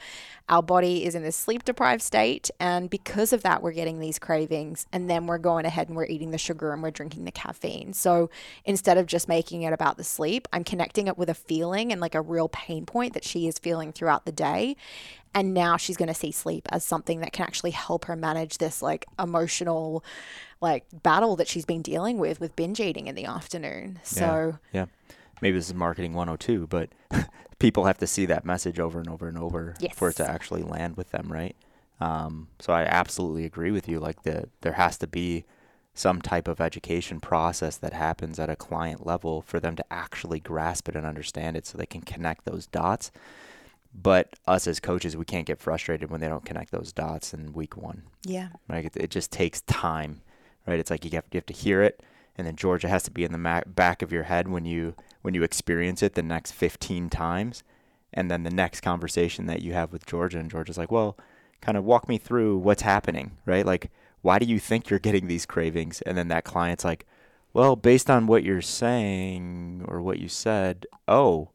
our 0.48 0.62
body 0.62 1.04
is 1.04 1.14
in 1.14 1.22
this 1.22 1.36
sleep 1.36 1.64
deprived 1.64 2.02
state 2.02 2.50
and 2.58 2.90
because 2.90 3.32
of 3.32 3.42
that 3.42 3.62
we're 3.62 3.72
getting 3.72 4.00
these 4.00 4.18
cravings 4.18 4.86
and 4.92 5.08
then 5.08 5.26
we're 5.26 5.38
going 5.38 5.64
ahead 5.64 5.88
and 5.88 5.96
we're 5.96 6.06
eating 6.06 6.30
the 6.30 6.38
sugar 6.38 6.72
and 6.72 6.82
we're 6.82 6.90
drinking 6.90 7.24
the 7.24 7.30
caffeine. 7.30 7.92
So 7.92 8.30
instead 8.64 8.98
of 8.98 9.06
just 9.06 9.28
making 9.28 9.62
it 9.62 9.72
about 9.72 9.96
the 9.96 10.04
sleep 10.04 10.48
i'm 10.52 10.64
connecting 10.64 11.08
it 11.08 11.18
with 11.18 11.28
a 11.28 11.34
feeling 11.34 11.92
and 11.92 12.00
like 12.00 12.14
a 12.14 12.20
real 12.20 12.48
pain 12.48 12.86
point 12.86 13.14
that 13.14 13.24
she 13.24 13.46
is 13.46 13.58
feeling 13.58 13.92
throughout 13.92 14.24
the 14.24 14.32
day. 14.32 14.76
And 15.32 15.54
now 15.54 15.76
she's 15.76 15.96
going 15.96 16.08
to 16.08 16.14
see 16.14 16.32
sleep 16.32 16.66
as 16.72 16.84
something 16.84 17.20
that 17.20 17.32
can 17.32 17.44
actually 17.44 17.70
help 17.70 18.06
her 18.06 18.16
manage 18.16 18.58
this 18.58 18.82
like 18.82 19.06
emotional 19.18 20.04
like 20.60 20.84
battle 21.02 21.36
that 21.36 21.46
she's 21.46 21.64
been 21.64 21.82
dealing 21.82 22.18
with 22.18 22.40
with 22.40 22.56
binge 22.56 22.80
eating 22.80 23.06
in 23.06 23.14
the 23.14 23.26
afternoon. 23.26 24.00
So 24.02 24.58
yeah, 24.72 24.86
maybe 25.40 25.58
this 25.58 25.68
is 25.68 25.74
marketing 25.74 26.12
102, 26.14 26.66
but 26.66 26.90
people 27.58 27.84
have 27.84 27.98
to 27.98 28.06
see 28.06 28.26
that 28.26 28.44
message 28.44 28.78
over 28.78 28.98
and 28.98 29.08
over 29.08 29.28
and 29.28 29.38
over 29.38 29.74
for 29.94 30.08
it 30.08 30.16
to 30.16 30.28
actually 30.28 30.62
land 30.62 30.96
with 30.96 31.10
them, 31.10 31.30
right? 31.32 31.56
Um, 32.00 32.48
so 32.58 32.72
I 32.72 32.82
absolutely 32.82 33.44
agree 33.44 33.70
with 33.70 33.88
you. 33.88 34.00
Like 34.00 34.22
the 34.22 34.48
there 34.62 34.72
has 34.72 34.96
to 34.98 35.06
be 35.06 35.44
some 35.92 36.22
type 36.22 36.48
of 36.48 36.60
education 36.60 37.20
process 37.20 37.76
that 37.76 37.92
happens 37.92 38.38
at 38.38 38.48
a 38.48 38.56
client 38.56 39.04
level 39.04 39.42
for 39.42 39.60
them 39.60 39.76
to 39.76 39.84
actually 39.92 40.40
grasp 40.40 40.88
it 40.88 40.96
and 40.96 41.04
understand 41.04 41.56
it, 41.56 41.66
so 41.66 41.76
they 41.76 41.86
can 41.86 42.00
connect 42.00 42.44
those 42.44 42.66
dots. 42.66 43.10
But 43.92 44.34
us 44.46 44.66
as 44.66 44.78
coaches, 44.78 45.16
we 45.16 45.24
can't 45.24 45.46
get 45.46 45.58
frustrated 45.58 46.10
when 46.10 46.20
they 46.20 46.28
don't 46.28 46.44
connect 46.44 46.70
those 46.70 46.92
dots 46.92 47.34
in 47.34 47.52
week 47.52 47.76
one. 47.76 48.04
yeah 48.24 48.48
Right? 48.68 48.84
It, 48.84 48.96
it 48.96 49.10
just 49.10 49.32
takes 49.32 49.62
time, 49.62 50.22
right? 50.66 50.78
It's 50.78 50.90
like 50.90 51.04
you 51.04 51.10
have, 51.12 51.24
you 51.32 51.38
have 51.38 51.46
to 51.46 51.52
hear 51.52 51.82
it, 51.82 52.00
and 52.38 52.46
then 52.46 52.54
Georgia 52.56 52.88
has 52.88 53.02
to 53.02 53.10
be 53.10 53.24
in 53.24 53.32
the 53.32 53.38
ma- 53.38 53.62
back 53.66 54.00
of 54.00 54.12
your 54.12 54.22
head 54.22 54.48
when 54.48 54.64
you 54.64 54.94
when 55.22 55.34
you 55.34 55.42
experience 55.42 56.02
it 56.02 56.14
the 56.14 56.22
next 56.22 56.52
15 56.52 57.10
times 57.10 57.62
and 58.12 58.30
then 58.30 58.42
the 58.42 58.50
next 58.50 58.80
conversation 58.80 59.46
that 59.46 59.62
you 59.62 59.72
have 59.72 59.92
with 59.92 60.06
Georgia 60.06 60.38
and 60.38 60.50
Georgia's 60.50 60.78
like, 60.78 60.90
"Well, 60.90 61.16
kind 61.60 61.78
of 61.78 61.84
walk 61.84 62.08
me 62.08 62.18
through 62.18 62.58
what's 62.58 62.82
happening, 62.82 63.38
right? 63.46 63.64
Like 63.64 63.90
why 64.22 64.38
do 64.38 64.46
you 64.46 64.58
think 64.58 64.90
you're 64.90 64.98
getting 64.98 65.28
these 65.28 65.46
cravings?" 65.46 66.02
And 66.02 66.16
then 66.18 66.28
that 66.28 66.44
client's 66.44 66.84
like, 66.84 67.06
"Well, 67.52 67.76
based 67.76 68.10
on 68.10 68.26
what 68.26 68.44
you're 68.44 68.62
saying 68.62 69.84
or 69.88 70.02
what 70.02 70.18
you 70.18 70.28
said, 70.28 70.86
oh, 71.08 71.50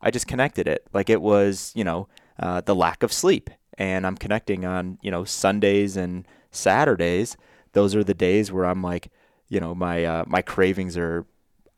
I 0.00 0.10
just 0.10 0.26
connected 0.26 0.68
it. 0.68 0.86
Like 0.92 1.10
it 1.10 1.20
was, 1.20 1.72
you 1.74 1.84
know, 1.84 2.08
uh, 2.38 2.60
the 2.60 2.74
lack 2.74 3.02
of 3.02 3.12
sleep. 3.12 3.50
And 3.78 4.06
I'm 4.06 4.16
connecting 4.16 4.64
on, 4.64 4.98
you 5.02 5.10
know, 5.10 5.24
Sundays 5.24 5.96
and 5.96 6.26
Saturdays. 6.50 7.36
Those 7.72 7.94
are 7.94 8.04
the 8.04 8.14
days 8.14 8.52
where 8.52 8.64
I'm 8.64 8.82
like, 8.82 9.10
you 9.48 9.60
know, 9.60 9.74
my 9.74 10.04
uh, 10.04 10.24
my 10.26 10.42
cravings 10.42 10.96
are 10.96 11.26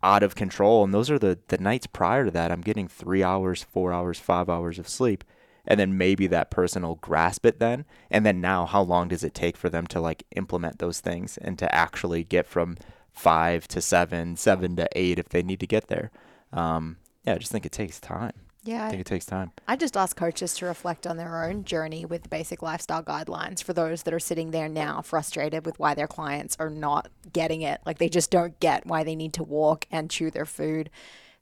out 0.03 0.23
of 0.23 0.35
control. 0.35 0.85
And 0.85 0.95
those 0.95 1.11
are 1.11 1.19
the, 1.19 1.39
the 1.49 1.59
nights 1.59 1.87
prior 1.87 2.25
to 2.25 2.31
that. 2.31 2.53
I'm 2.53 2.61
getting 2.61 2.89
three 2.89 3.23
hours, 3.23 3.63
four 3.63 3.93
hours, 3.93 4.19
five 4.19 4.49
hours 4.49 4.79
of 4.79 4.89
sleep. 4.89 5.25
And 5.67 5.79
then 5.79 5.99
maybe 5.99 6.27
that 6.29 6.51
person 6.51 6.83
will 6.83 6.97
grasp 6.97 7.45
it 7.45 7.59
then. 7.59 7.85
And 8.11 8.25
then 8.25 8.41
now, 8.41 8.65
how 8.65 8.81
long 8.81 9.09
does 9.09 9.23
it 9.23 9.35
take 9.35 9.57
for 9.57 9.69
them 9.69 9.87
to 9.89 10.01
like 10.01 10.25
implement 10.35 10.79
those 10.79 11.01
things 11.01 11.37
and 11.37 11.59
to 11.59 11.73
actually 11.75 12.25
get 12.25 12.47
from 12.47 12.79
five 13.13 13.69
to 13.69 13.81
seven, 13.81 14.37
seven 14.37 14.77
to 14.77 14.89
eight 14.97 15.19
if 15.19 15.29
they 15.29 15.43
need 15.43 15.61
to 15.61 15.67
get 15.67 15.89
there? 15.89 16.11
Um, 16.53 16.97
yeah, 17.25 17.35
I 17.35 17.39
just 17.39 17.53
think 17.53 17.67
it 17.67 17.73
takes 17.73 18.01
time. 18.01 18.33
Yeah. 18.65 18.87
I 18.87 18.91
think 18.91 19.01
it 19.01 19.07
takes 19.07 19.25
time. 19.25 19.53
I 19.67 19.77
just 19.77 19.97
ask 19.97 20.17
coaches 20.17 20.55
to 20.55 20.67
reflect 20.67 21.07
on 21.07 21.17
their 21.17 21.45
own 21.45 21.65
journey 21.65 22.05
with 22.05 22.29
basic 22.29 22.61
lifestyle 22.61 23.03
guidelines 23.03 23.63
for 23.63 23.73
those 23.73 24.03
that 24.03 24.13
are 24.13 24.21
sitting 24.21 24.51
there 24.51 24.69
now 24.69 25.01
frustrated 25.01 25.65
with 25.65 25.79
why 25.79 25.95
their 25.95 26.07
clients 26.09 26.57
are 26.59 26.71
not 26.71 27.09
getting 27.33 27.63
it. 27.63 27.81
Like 27.87 27.99
they 27.99 28.09
just 28.09 28.31
don't 28.31 28.59
get 28.61 28.87
why 28.87 29.05
they 29.05 29.15
need 29.15 29.33
to 29.35 29.43
walk 29.43 29.87
and 29.91 30.11
chew 30.11 30.31
their 30.31 30.47
food. 30.47 30.91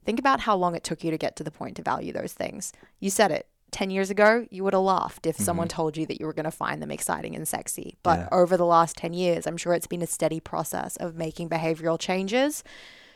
Think 0.05 0.19
about 0.19 0.41
how 0.41 0.55
long 0.55 0.75
it 0.75 0.83
took 0.83 1.03
you 1.03 1.11
to 1.11 1.17
get 1.17 1.35
to 1.37 1.43
the 1.43 1.51
point 1.51 1.75
to 1.77 1.81
value 1.81 2.13
those 2.13 2.33
things. 2.33 2.71
You 2.99 3.09
said 3.09 3.31
it. 3.31 3.47
10 3.71 3.89
years 3.89 4.09
ago, 4.09 4.47
you 4.49 4.63
would 4.63 4.73
have 4.73 4.81
laughed 4.81 5.25
if 5.25 5.35
mm-hmm. 5.35 5.43
someone 5.43 5.67
told 5.67 5.97
you 5.97 6.05
that 6.05 6.21
you 6.21 6.25
were 6.25 6.31
going 6.33 6.45
to 6.45 6.51
find 6.51 6.81
them 6.81 6.89
exciting 6.89 7.35
and 7.35 7.45
sexy. 7.45 7.97
But 8.01 8.19
yeah. 8.19 8.29
over 8.31 8.55
the 8.55 8.65
last 8.65 8.95
10 8.95 9.13
years, 9.13 9.45
I'm 9.45 9.57
sure 9.57 9.73
it's 9.73 9.87
been 9.87 10.01
a 10.01 10.07
steady 10.07 10.39
process 10.39 10.95
of 10.95 11.15
making 11.15 11.49
behavioral 11.49 11.99
changes, 11.99 12.63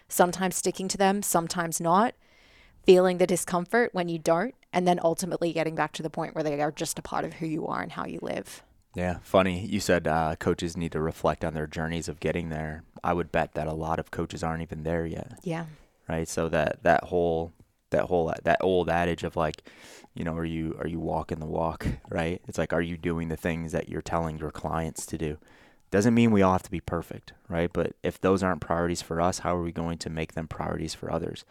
sometimes 0.09 0.57
sticking 0.57 0.89
to 0.89 0.97
them, 0.97 1.21
sometimes 1.21 1.79
not 1.79 2.15
feeling 2.83 3.17
the 3.17 3.27
discomfort 3.27 3.89
when 3.93 4.09
you 4.09 4.19
don't, 4.19 4.55
and 4.73 4.87
then 4.87 4.99
ultimately 5.03 5.53
getting 5.53 5.75
back 5.75 5.91
to 5.93 6.03
the 6.03 6.09
point 6.09 6.35
where 6.35 6.43
they 6.43 6.61
are 6.61 6.71
just 6.71 6.99
a 6.99 7.01
part 7.01 7.25
of 7.25 7.33
who 7.33 7.45
you 7.45 7.67
are 7.67 7.81
and 7.81 7.91
how 7.91 8.05
you 8.05 8.19
live. 8.21 8.63
Yeah, 8.95 9.19
funny. 9.23 9.65
You 9.65 9.79
said 9.79 10.07
uh, 10.07 10.35
coaches 10.37 10.75
need 10.75 10.91
to 10.91 10.99
reflect 10.99 11.45
on 11.45 11.53
their 11.53 11.67
journeys 11.67 12.09
of 12.09 12.19
getting 12.19 12.49
there. 12.49 12.83
I 13.03 13.13
would 13.13 13.31
bet 13.31 13.53
that 13.53 13.67
a 13.67 13.73
lot 13.73 13.99
of 13.99 14.11
coaches 14.11 14.43
aren't 14.43 14.63
even 14.63 14.83
there 14.83 15.05
yet. 15.05 15.39
Yeah. 15.43 15.65
Right. 16.09 16.27
So 16.27 16.49
that 16.49 16.83
that 16.83 17.05
whole 17.05 17.53
that 17.91 18.05
whole 18.05 18.33
that 18.43 18.57
old 18.61 18.89
adage 18.89 19.23
of 19.23 19.37
like, 19.37 19.63
you 20.13 20.25
know, 20.25 20.35
are 20.35 20.45
you 20.45 20.75
are 20.79 20.87
you 20.87 20.99
walking 20.99 21.39
the 21.39 21.45
walk? 21.45 21.87
Right. 22.09 22.41
It's 22.47 22.57
like, 22.57 22.73
are 22.73 22.81
you 22.81 22.97
doing 22.97 23.29
the 23.29 23.37
things 23.37 23.71
that 23.71 23.87
you're 23.87 24.01
telling 24.01 24.37
your 24.37 24.51
clients 24.51 25.05
to 25.05 25.17
do? 25.17 25.37
Doesn't 25.89 26.13
mean 26.13 26.31
we 26.31 26.41
all 26.41 26.53
have 26.53 26.63
to 26.63 26.71
be 26.71 26.79
perfect, 26.79 27.33
right? 27.47 27.71
But 27.71 27.93
if 28.03 28.19
those 28.19 28.43
aren't 28.43 28.61
priorities 28.61 29.01
for 29.01 29.21
us, 29.21 29.39
how 29.39 29.55
are 29.55 29.61
we 29.61 29.71
going 29.71 29.97
to 29.99 30.09
make 30.09 30.33
them 30.33 30.47
priorities 30.47 30.93
for 30.93 31.11
others? 31.11 31.45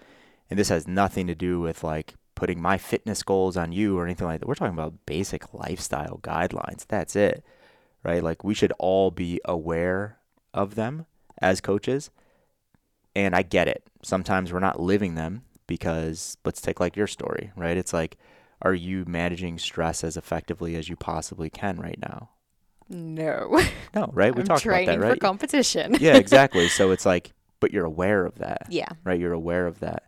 And 0.50 0.58
this 0.58 0.68
has 0.68 0.88
nothing 0.88 1.28
to 1.28 1.34
do 1.34 1.60
with 1.60 1.84
like 1.84 2.14
putting 2.34 2.60
my 2.60 2.76
fitness 2.76 3.22
goals 3.22 3.56
on 3.56 3.70
you 3.70 3.98
or 3.98 4.04
anything 4.04 4.26
like 4.26 4.40
that. 4.40 4.46
We're 4.46 4.54
talking 4.54 4.74
about 4.74 5.06
basic 5.06 5.54
lifestyle 5.54 6.18
guidelines. 6.22 6.86
That's 6.86 7.14
it. 7.14 7.44
Right? 8.02 8.22
Like 8.22 8.42
we 8.42 8.54
should 8.54 8.72
all 8.78 9.10
be 9.10 9.40
aware 9.44 10.18
of 10.52 10.74
them 10.74 11.06
as 11.40 11.60
coaches. 11.60 12.10
And 13.14 13.34
I 13.34 13.42
get 13.42 13.68
it. 13.68 13.84
Sometimes 14.02 14.52
we're 14.52 14.60
not 14.60 14.80
living 14.80 15.14
them 15.14 15.42
because 15.66 16.36
let's 16.44 16.60
take 16.60 16.80
like 16.80 16.96
your 16.96 17.06
story, 17.06 17.52
right? 17.56 17.76
It's 17.76 17.92
like 17.92 18.16
are 18.62 18.74
you 18.74 19.04
managing 19.06 19.58
stress 19.58 20.04
as 20.04 20.16
effectively 20.16 20.76
as 20.76 20.88
you 20.88 20.96
possibly 20.96 21.48
can 21.48 21.78
right 21.78 21.98
now? 22.00 22.30
No. 22.88 23.60
No, 23.92 24.08
right? 24.12 24.32
We 24.32 24.42
I'm 24.42 24.46
talked 24.46 24.64
about 24.64 24.86
that, 24.86 25.00
right? 25.00 25.14
for 25.14 25.18
competition. 25.18 25.96
yeah, 25.98 26.14
exactly. 26.16 26.68
So 26.68 26.92
it's 26.92 27.04
like, 27.04 27.32
but 27.58 27.72
you're 27.72 27.84
aware 27.84 28.24
of 28.24 28.36
that. 28.36 28.68
Yeah. 28.68 28.86
Right? 29.02 29.18
You're 29.18 29.32
aware 29.32 29.66
of 29.66 29.80
that 29.80 30.04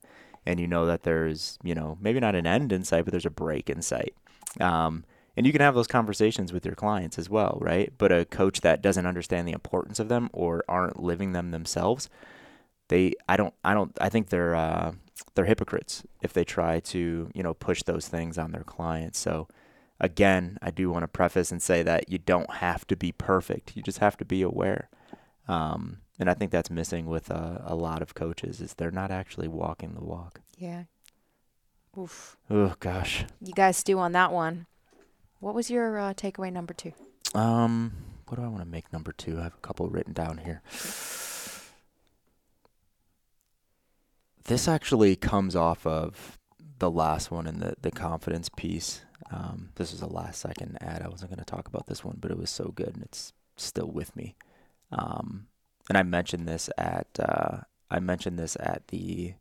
and 0.46 0.58
you 0.58 0.66
know 0.66 0.86
that 0.86 1.02
there's, 1.02 1.58
you 1.62 1.74
know, 1.74 1.96
maybe 2.00 2.20
not 2.20 2.34
an 2.34 2.46
end 2.46 2.72
in 2.72 2.84
sight, 2.84 3.04
but 3.04 3.12
there's 3.12 3.26
a 3.26 3.30
break 3.30 3.70
in 3.70 3.82
sight. 3.82 4.14
Um, 4.60 5.04
and 5.36 5.46
you 5.46 5.52
can 5.52 5.60
have 5.62 5.74
those 5.74 5.86
conversations 5.86 6.52
with 6.52 6.66
your 6.66 6.74
clients 6.74 7.18
as 7.18 7.30
well, 7.30 7.58
right? 7.60 7.92
But 7.96 8.12
a 8.12 8.24
coach 8.24 8.60
that 8.60 8.82
doesn't 8.82 9.06
understand 9.06 9.48
the 9.48 9.52
importance 9.52 9.98
of 9.98 10.08
them 10.08 10.28
or 10.32 10.62
aren't 10.68 11.02
living 11.02 11.32
them 11.32 11.52
themselves, 11.52 12.10
they, 12.88 13.14
I 13.28 13.36
don't, 13.36 13.54
I 13.64 13.72
don't, 13.72 13.96
I 14.00 14.08
think 14.10 14.28
they're, 14.28 14.54
uh, 14.54 14.92
they're 15.34 15.46
hypocrites 15.46 16.02
if 16.20 16.32
they 16.32 16.44
try 16.44 16.80
to, 16.80 17.30
you 17.32 17.42
know, 17.42 17.54
push 17.54 17.82
those 17.82 18.08
things 18.08 18.36
on 18.36 18.52
their 18.52 18.64
clients. 18.64 19.18
So, 19.18 19.48
again, 19.98 20.58
I 20.60 20.70
do 20.70 20.90
want 20.90 21.04
to 21.04 21.08
preface 21.08 21.50
and 21.50 21.62
say 21.62 21.82
that 21.82 22.10
you 22.10 22.18
don't 22.18 22.50
have 22.54 22.86
to 22.88 22.96
be 22.96 23.12
perfect. 23.12 23.74
You 23.74 23.82
just 23.82 23.98
have 23.98 24.18
to 24.18 24.24
be 24.26 24.42
aware. 24.42 24.90
Um, 25.48 26.01
and 26.18 26.28
I 26.28 26.34
think 26.34 26.50
that's 26.50 26.70
missing 26.70 27.06
with 27.06 27.30
uh, 27.30 27.58
a 27.64 27.74
lot 27.74 28.02
of 28.02 28.14
coaches 28.14 28.60
is 28.60 28.74
they're 28.74 28.90
not 28.90 29.10
actually 29.10 29.48
walking 29.48 29.94
the 29.94 30.04
walk. 30.04 30.40
Yeah. 30.56 30.84
Oof. 31.98 32.36
Oh 32.48 32.74
gosh. 32.80 33.24
You 33.40 33.52
guys 33.52 33.76
stew 33.76 33.98
on 33.98 34.12
that 34.12 34.32
one. 34.32 34.66
What 35.40 35.54
was 35.54 35.70
your 35.70 35.98
uh, 35.98 36.14
takeaway 36.14 36.52
number 36.52 36.72
two? 36.72 36.92
Um, 37.34 37.92
what 38.28 38.36
do 38.36 38.44
I 38.44 38.48
want 38.48 38.62
to 38.62 38.68
make 38.68 38.92
number 38.92 39.12
two? 39.12 39.38
I 39.38 39.44
have 39.44 39.54
a 39.54 39.66
couple 39.66 39.88
written 39.88 40.12
down 40.12 40.38
here. 40.38 40.62
This 44.44 44.68
actually 44.68 45.16
comes 45.16 45.54
off 45.54 45.86
of 45.86 46.38
the 46.78 46.90
last 46.90 47.30
one 47.30 47.46
in 47.46 47.60
the 47.60 47.74
the 47.80 47.90
confidence 47.90 48.48
piece. 48.48 49.02
Um, 49.30 49.70
this 49.76 49.92
was 49.92 50.02
a 50.02 50.06
last 50.06 50.40
second 50.40 50.78
ad. 50.80 51.02
I 51.02 51.08
wasn't 51.08 51.30
going 51.30 51.38
to 51.38 51.44
talk 51.44 51.68
about 51.68 51.86
this 51.86 52.04
one, 52.04 52.18
but 52.20 52.30
it 52.30 52.38
was 52.38 52.50
so 52.50 52.72
good 52.74 52.94
and 52.94 53.02
it's 53.02 53.32
still 53.56 53.90
with 53.90 54.14
me. 54.16 54.34
Um, 54.90 55.46
and 55.88 55.98
I 55.98 56.02
mentioned 56.02 56.46
this 56.46 56.70
at 56.78 57.08
uh, 57.18 57.58
I 57.90 58.00
mentioned 58.00 58.38
this 58.38 58.56
at 58.60 58.88
the 58.88 59.34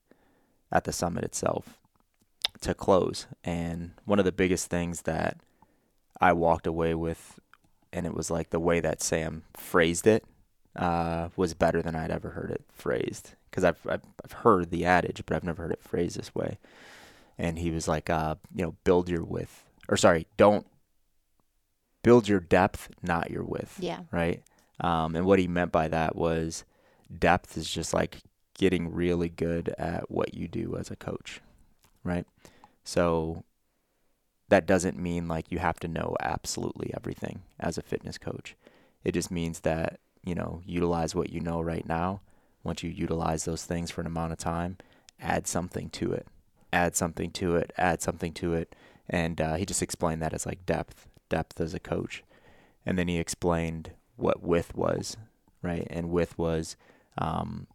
at 0.71 0.83
the 0.85 0.93
summit 0.93 1.23
itself 1.23 1.79
to 2.61 2.73
close. 2.73 3.27
And 3.43 3.91
one 4.05 4.19
of 4.19 4.25
the 4.25 4.31
biggest 4.31 4.69
things 4.69 5.03
that 5.03 5.37
I 6.19 6.33
walked 6.33 6.67
away 6.67 6.93
with, 6.95 7.39
and 7.91 8.05
it 8.05 8.13
was 8.13 8.29
like 8.29 8.49
the 8.49 8.59
way 8.59 8.79
that 8.79 9.01
Sam 9.01 9.43
phrased 9.55 10.07
it, 10.07 10.23
uh, 10.75 11.29
was 11.35 11.53
better 11.53 11.81
than 11.81 11.95
I'd 11.95 12.11
ever 12.11 12.29
heard 12.29 12.51
it 12.51 12.63
phrased. 12.73 13.35
Because 13.49 13.63
I've, 13.63 13.79
I've 13.87 14.03
I've 14.23 14.31
heard 14.31 14.71
the 14.71 14.85
adage, 14.85 15.23
but 15.25 15.35
I've 15.35 15.43
never 15.43 15.63
heard 15.63 15.71
it 15.71 15.83
phrased 15.83 16.17
this 16.17 16.33
way. 16.33 16.57
And 17.37 17.59
he 17.59 17.71
was 17.71 17.87
like, 17.87 18.09
uh, 18.09 18.35
you 18.53 18.63
know, 18.63 18.75
build 18.83 19.09
your 19.09 19.23
width, 19.23 19.65
or 19.89 19.97
sorry, 19.97 20.27
don't 20.37 20.67
build 22.03 22.27
your 22.27 22.39
depth, 22.39 22.89
not 23.01 23.31
your 23.31 23.43
width. 23.43 23.77
Yeah. 23.79 24.01
Right. 24.11 24.43
Um, 24.81 25.15
and 25.15 25.25
what 25.25 25.39
he 25.39 25.47
meant 25.47 25.71
by 25.71 25.87
that 25.87 26.15
was 26.15 26.65
depth 27.17 27.55
is 27.55 27.69
just 27.69 27.93
like 27.93 28.17
getting 28.57 28.93
really 28.93 29.29
good 29.29 29.73
at 29.77 30.09
what 30.11 30.33
you 30.33 30.47
do 30.47 30.75
as 30.77 30.91
a 30.91 30.95
coach, 30.95 31.39
right? 32.03 32.25
So 32.83 33.43
that 34.49 34.65
doesn't 34.65 34.99
mean 34.99 35.27
like 35.27 35.51
you 35.51 35.59
have 35.59 35.79
to 35.79 35.87
know 35.87 36.15
absolutely 36.19 36.91
everything 36.95 37.43
as 37.59 37.77
a 37.77 37.83
fitness 37.83 38.17
coach. 38.17 38.55
It 39.03 39.13
just 39.13 39.31
means 39.31 39.61
that, 39.61 39.99
you 40.23 40.35
know, 40.35 40.61
utilize 40.65 41.15
what 41.15 41.31
you 41.31 41.39
know 41.39 41.61
right 41.61 41.87
now. 41.87 42.21
Once 42.63 42.83
you 42.83 42.89
utilize 42.89 43.45
those 43.45 43.63
things 43.63 43.89
for 43.89 44.01
an 44.01 44.07
amount 44.07 44.33
of 44.33 44.37
time, 44.37 44.77
add 45.19 45.47
something 45.47 45.89
to 45.91 46.11
it. 46.11 46.27
Add 46.73 46.95
something 46.95 47.31
to 47.31 47.55
it, 47.55 47.73
add 47.77 48.01
something 48.01 48.33
to 48.33 48.53
it. 48.53 48.75
And 49.09 49.41
uh, 49.41 49.55
he 49.55 49.65
just 49.65 49.81
explained 49.81 50.21
that 50.21 50.33
as 50.33 50.45
like 50.45 50.65
depth, 50.65 51.07
depth 51.29 51.59
as 51.59 51.73
a 51.73 51.79
coach. 51.79 52.23
And 52.85 52.97
then 52.97 53.07
he 53.07 53.17
explained 53.17 53.91
what 54.21 54.43
with 54.43 54.75
was, 54.75 55.17
right? 55.61 55.87
And 55.89 56.09
with 56.09 56.37
was, 56.37 56.75
um, 57.17 57.67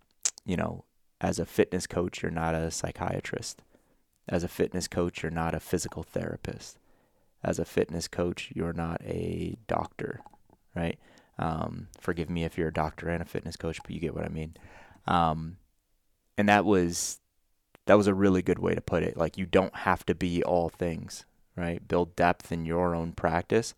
you 0.44 0.56
know, 0.56 0.84
as 1.20 1.38
a 1.38 1.46
fitness 1.46 1.86
coach, 1.86 2.22
you're 2.22 2.30
not 2.30 2.54
a 2.54 2.70
psychiatrist. 2.70 3.62
As 4.28 4.44
a 4.44 4.48
fitness 4.48 4.88
coach, 4.88 5.22
you're 5.22 5.30
not 5.30 5.54
a 5.54 5.60
physical 5.60 6.02
therapist. 6.02 6.78
As 7.44 7.58
a 7.58 7.64
fitness 7.64 8.08
coach, 8.08 8.50
you're 8.54 8.72
not 8.72 9.00
a 9.02 9.56
doctor, 9.66 10.20
right? 10.74 10.98
Um, 11.38 11.88
forgive 12.00 12.28
me 12.28 12.44
if 12.44 12.56
you're 12.58 12.68
a 12.68 12.72
doctor 12.72 13.08
and 13.08 13.22
a 13.22 13.26
fitness 13.26 13.56
coach, 13.56 13.78
but 13.82 13.92
you 13.92 14.00
get 14.00 14.14
what 14.14 14.24
I 14.24 14.28
mean. 14.28 14.56
Um, 15.06 15.58
and 16.36 16.48
that 16.48 16.64
was 16.64 17.20
that 17.86 17.96
was 17.96 18.08
a 18.08 18.14
really 18.14 18.42
good 18.42 18.58
way 18.58 18.74
to 18.74 18.80
put 18.80 19.04
it. 19.04 19.16
Like 19.16 19.38
you 19.38 19.46
don't 19.46 19.74
have 19.76 20.04
to 20.06 20.14
be 20.14 20.42
all 20.42 20.68
things, 20.68 21.24
right? 21.54 21.86
Build 21.86 22.16
depth 22.16 22.50
in 22.50 22.66
your 22.66 22.94
own 22.94 23.12
practice 23.12 23.74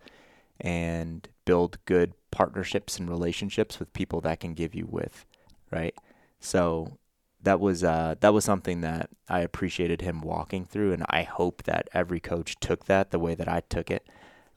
and 0.60 1.28
build 1.44 1.78
good 1.84 2.12
partnerships 2.30 2.98
and 2.98 3.08
relationships 3.08 3.78
with 3.78 3.92
people 3.92 4.20
that 4.22 4.40
can 4.40 4.54
give 4.54 4.74
you 4.74 4.86
with, 4.88 5.24
right? 5.70 5.94
So 6.40 6.98
that 7.42 7.60
was 7.60 7.84
uh, 7.84 8.16
that 8.20 8.34
was 8.34 8.44
something 8.44 8.80
that 8.80 9.10
I 9.28 9.40
appreciated 9.40 10.02
him 10.02 10.20
walking 10.20 10.64
through, 10.64 10.92
and 10.92 11.04
I 11.08 11.22
hope 11.22 11.62
that 11.64 11.88
every 11.92 12.20
coach 12.20 12.56
took 12.60 12.86
that 12.86 13.10
the 13.10 13.18
way 13.18 13.34
that 13.34 13.48
I 13.48 13.60
took 13.68 13.90
it, 13.90 14.06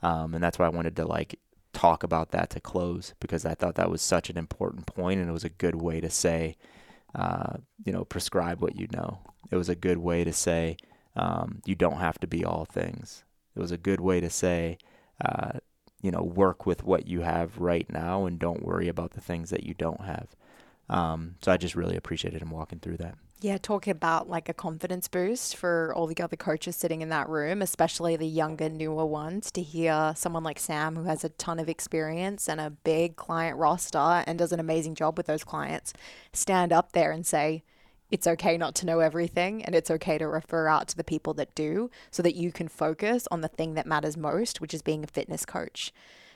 um, 0.01 0.33
and 0.33 0.43
that's 0.43 0.57
why 0.57 0.65
I 0.65 0.69
wanted 0.69 0.95
to 0.97 1.05
like 1.05 1.39
talk 1.73 2.03
about 2.03 2.31
that 2.31 2.49
to 2.49 2.59
close 2.59 3.13
because 3.19 3.45
I 3.45 3.55
thought 3.55 3.75
that 3.75 3.89
was 3.89 4.01
such 4.01 4.29
an 4.29 4.37
important 4.37 4.85
point, 4.87 5.19
and 5.19 5.29
it 5.29 5.33
was 5.33 5.43
a 5.43 5.49
good 5.49 5.75
way 5.75 6.01
to 6.01 6.09
say, 6.09 6.57
uh, 7.15 7.57
you 7.85 7.93
know, 7.93 8.03
prescribe 8.03 8.61
what 8.61 8.75
you 8.75 8.87
know. 8.91 9.19
It 9.51 9.55
was 9.55 9.69
a 9.69 9.75
good 9.75 9.97
way 9.97 10.23
to 10.23 10.33
say 10.33 10.77
um, 11.15 11.61
you 11.65 11.75
don't 11.75 11.97
have 11.97 12.19
to 12.19 12.27
be 12.27 12.43
all 12.43 12.65
things. 12.65 13.23
It 13.55 13.59
was 13.59 13.71
a 13.71 13.77
good 13.77 13.99
way 13.99 14.21
to 14.21 14.29
say, 14.29 14.77
uh, 15.23 15.59
you 16.01 16.11
know, 16.11 16.23
work 16.23 16.65
with 16.65 16.83
what 16.83 17.07
you 17.07 17.21
have 17.21 17.57
right 17.59 17.89
now 17.91 18.25
and 18.25 18.39
don't 18.39 18.63
worry 18.63 18.87
about 18.87 19.11
the 19.11 19.21
things 19.21 19.49
that 19.49 19.63
you 19.63 19.73
don't 19.73 20.01
have. 20.01 20.27
Um, 20.89 21.35
so 21.41 21.51
I 21.51 21.57
just 21.57 21.75
really 21.75 21.95
appreciated 21.95 22.41
him 22.41 22.51
walking 22.51 22.79
through 22.79 22.97
that. 22.97 23.15
Yeah, 23.39 23.57
talk 23.57 23.87
about 23.87 24.29
like 24.29 24.49
a 24.49 24.53
confidence 24.53 25.07
boost 25.07 25.55
for 25.55 25.91
all 25.95 26.05
the 26.05 26.21
other 26.21 26.35
coaches 26.35 26.75
sitting 26.75 27.01
in 27.01 27.09
that 27.09 27.27
room, 27.27 27.63
especially 27.63 28.15
the 28.15 28.27
younger, 28.27 28.69
newer 28.69 29.05
ones, 29.05 29.49
to 29.51 29.63
hear 29.63 30.13
someone 30.15 30.43
like 30.43 30.59
Sam 30.59 30.95
who 30.95 31.05
has 31.05 31.23
a 31.23 31.29
ton 31.29 31.59
of 31.59 31.67
experience 31.67 32.47
and 32.47 32.61
a 32.61 32.69
big 32.69 33.15
client 33.15 33.57
roster 33.57 34.23
and 34.27 34.37
does 34.37 34.51
an 34.51 34.59
amazing 34.59 34.93
job 34.93 35.17
with 35.17 35.25
those 35.25 35.43
clients 35.43 35.91
stand 36.33 36.71
up 36.71 36.91
there 36.91 37.11
and 37.11 37.25
say, 37.25 37.63
it's 38.11 38.27
okay 38.27 38.57
not 38.57 38.75
to 38.75 38.85
know 38.85 38.99
everything 38.99 39.63
and 39.63 39.73
it's 39.73 39.89
okay 39.89 40.17
to 40.17 40.27
refer 40.27 40.67
out 40.67 40.87
to 40.89 40.97
the 40.97 41.03
people 41.03 41.33
that 41.35 41.55
do 41.55 41.89
so 42.11 42.21
that 42.21 42.35
you 42.35 42.51
can 42.51 42.67
focus 42.67 43.27
on 43.31 43.41
the 43.41 43.47
thing 43.47 43.73
that 43.75 43.87
matters 43.87 44.17
most, 44.17 44.59
which 44.61 44.73
is 44.73 44.81
being 44.81 45.03
a 45.03 45.07
fitness 45.07 45.45
coach. 45.45 45.93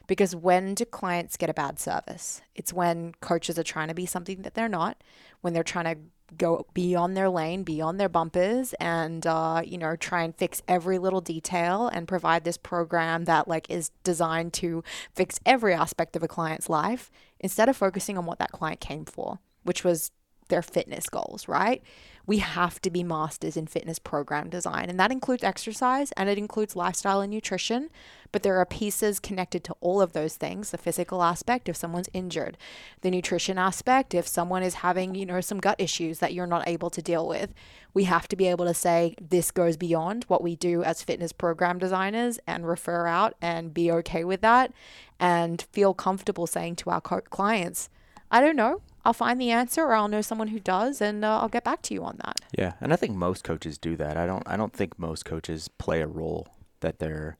Because 0.07 0.35
when 0.35 0.75
do 0.75 0.85
clients 0.85 1.35
get 1.35 1.49
a 1.49 1.53
bad 1.53 1.79
service? 1.79 2.41
It's 2.53 2.71
when 2.71 3.13
coaches 3.21 3.59
are 3.59 3.63
trying 3.63 3.89
to 3.89 3.93
be 3.93 4.05
something 4.05 4.43
that 4.43 4.53
they're 4.53 4.69
not, 4.69 4.97
when 5.41 5.53
they're 5.53 5.63
trying 5.63 5.95
to 5.95 6.01
go 6.37 6.65
beyond 6.73 7.15
their 7.15 7.29
lane, 7.29 7.63
beyond 7.63 7.99
their 7.99 8.09
bumpers, 8.09 8.73
and 8.79 9.25
uh, 9.27 9.61
you 9.65 9.77
know 9.77 9.95
try 9.95 10.23
and 10.23 10.35
fix 10.35 10.61
every 10.67 10.97
little 10.97 11.21
detail 11.21 11.87
and 11.87 12.07
provide 12.07 12.43
this 12.43 12.57
program 12.57 13.25
that 13.25 13.47
like 13.47 13.69
is 13.69 13.91
designed 14.03 14.53
to 14.53 14.83
fix 15.13 15.39
every 15.45 15.73
aspect 15.73 16.15
of 16.15 16.23
a 16.23 16.27
client's 16.27 16.69
life 16.69 17.11
instead 17.39 17.67
of 17.67 17.75
focusing 17.77 18.17
on 18.17 18.25
what 18.25 18.39
that 18.39 18.51
client 18.51 18.79
came 18.79 19.05
for, 19.05 19.39
which 19.63 19.83
was 19.83 20.11
their 20.47 20.61
fitness 20.61 21.09
goals, 21.09 21.47
right? 21.47 21.81
We 22.27 22.39
have 22.39 22.81
to 22.81 22.89
be 22.89 23.03
masters 23.03 23.55
in 23.55 23.67
fitness 23.67 23.99
program 23.99 24.49
design, 24.49 24.89
and 24.89 24.99
that 24.99 25.11
includes 25.11 25.43
exercise 25.43 26.11
and 26.13 26.27
it 26.27 26.37
includes 26.37 26.75
lifestyle 26.75 27.21
and 27.21 27.31
nutrition. 27.31 27.89
But 28.31 28.43
there 28.43 28.57
are 28.57 28.65
pieces 28.65 29.19
connected 29.19 29.63
to 29.65 29.75
all 29.79 30.01
of 30.01 30.13
those 30.13 30.35
things 30.35 30.71
the 30.71 30.77
physical 30.77 31.23
aspect, 31.23 31.69
if 31.69 31.75
someone's 31.75 32.09
injured, 32.13 32.57
the 33.01 33.11
nutrition 33.11 33.57
aspect, 33.57 34.13
if 34.13 34.27
someone 34.27 34.63
is 34.63 34.75
having, 34.75 35.15
you 35.15 35.25
know, 35.25 35.39
some 35.39 35.59
gut 35.59 35.79
issues 35.79 36.19
that 36.19 36.33
you're 36.33 36.47
not 36.47 36.67
able 36.67 36.89
to 36.89 37.01
deal 37.01 37.27
with. 37.27 37.53
We 37.93 38.05
have 38.05 38.27
to 38.27 38.35
be 38.35 38.47
able 38.47 38.65
to 38.65 38.73
say 38.73 39.15
this 39.21 39.51
goes 39.51 39.77
beyond 39.77 40.25
what 40.25 40.43
we 40.43 40.55
do 40.55 40.83
as 40.83 41.01
fitness 41.01 41.31
program 41.31 41.77
designers 41.77 42.39
and 42.45 42.67
refer 42.67 43.07
out 43.07 43.35
and 43.41 43.73
be 43.73 43.91
okay 43.91 44.23
with 44.25 44.41
that 44.41 44.73
and 45.19 45.61
feel 45.71 45.93
comfortable 45.93 46.47
saying 46.47 46.75
to 46.77 46.89
our 46.89 47.01
clients, 47.01 47.89
I 48.29 48.41
don't 48.41 48.57
know. 48.57 48.81
I'll 49.05 49.13
find 49.13 49.39
the 49.39 49.51
answer 49.51 49.83
or 49.83 49.93
I'll 49.93 50.07
know 50.07 50.21
someone 50.21 50.47
who 50.47 50.59
does 50.59 50.99
and 50.99 51.23
uh, 51.23 51.39
I'll 51.39 51.47
get 51.47 51.63
back 51.63 51.83
to 51.83 51.93
you 51.93 52.03
on 52.03 52.17
that. 52.25 52.41
Yeah, 52.57 52.73
and 52.81 52.91
I 52.91 52.95
think 52.95 53.15
most 53.15 53.43
coaches 53.43 53.77
do 53.77 53.95
that. 53.97 54.17
I 54.17 54.25
don't 54.25 54.43
I 54.47 54.57
don't 54.57 54.73
think 54.73 54.97
most 54.97 55.25
coaches 55.25 55.67
play 55.67 56.01
a 56.01 56.07
role 56.07 56.47
that 56.79 56.97
they're 56.97 57.37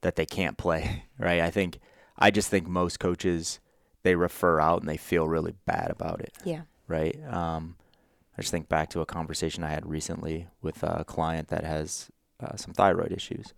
that 0.00 0.16
they 0.16 0.26
can't 0.26 0.56
play, 0.56 1.04
right? 1.18 1.40
I 1.40 1.50
think 1.50 1.78
I 2.18 2.30
just 2.30 2.48
think 2.48 2.66
most 2.66 2.98
coaches 2.98 3.60
they 4.02 4.14
refer 4.14 4.60
out 4.60 4.80
and 4.80 4.88
they 4.88 4.96
feel 4.96 5.28
really 5.28 5.54
bad 5.66 5.90
about 5.90 6.20
it. 6.20 6.32
Yeah. 6.44 6.62
Right? 6.88 7.16
Um 7.28 7.76
I 8.36 8.40
just 8.40 8.50
think 8.50 8.68
back 8.68 8.88
to 8.90 9.00
a 9.00 9.06
conversation 9.06 9.62
I 9.62 9.70
had 9.70 9.86
recently 9.86 10.48
with 10.62 10.82
a 10.82 11.04
client 11.04 11.48
that 11.48 11.64
has 11.64 12.08
uh, 12.40 12.56
some 12.56 12.74
thyroid 12.74 13.12
issues 13.12 13.54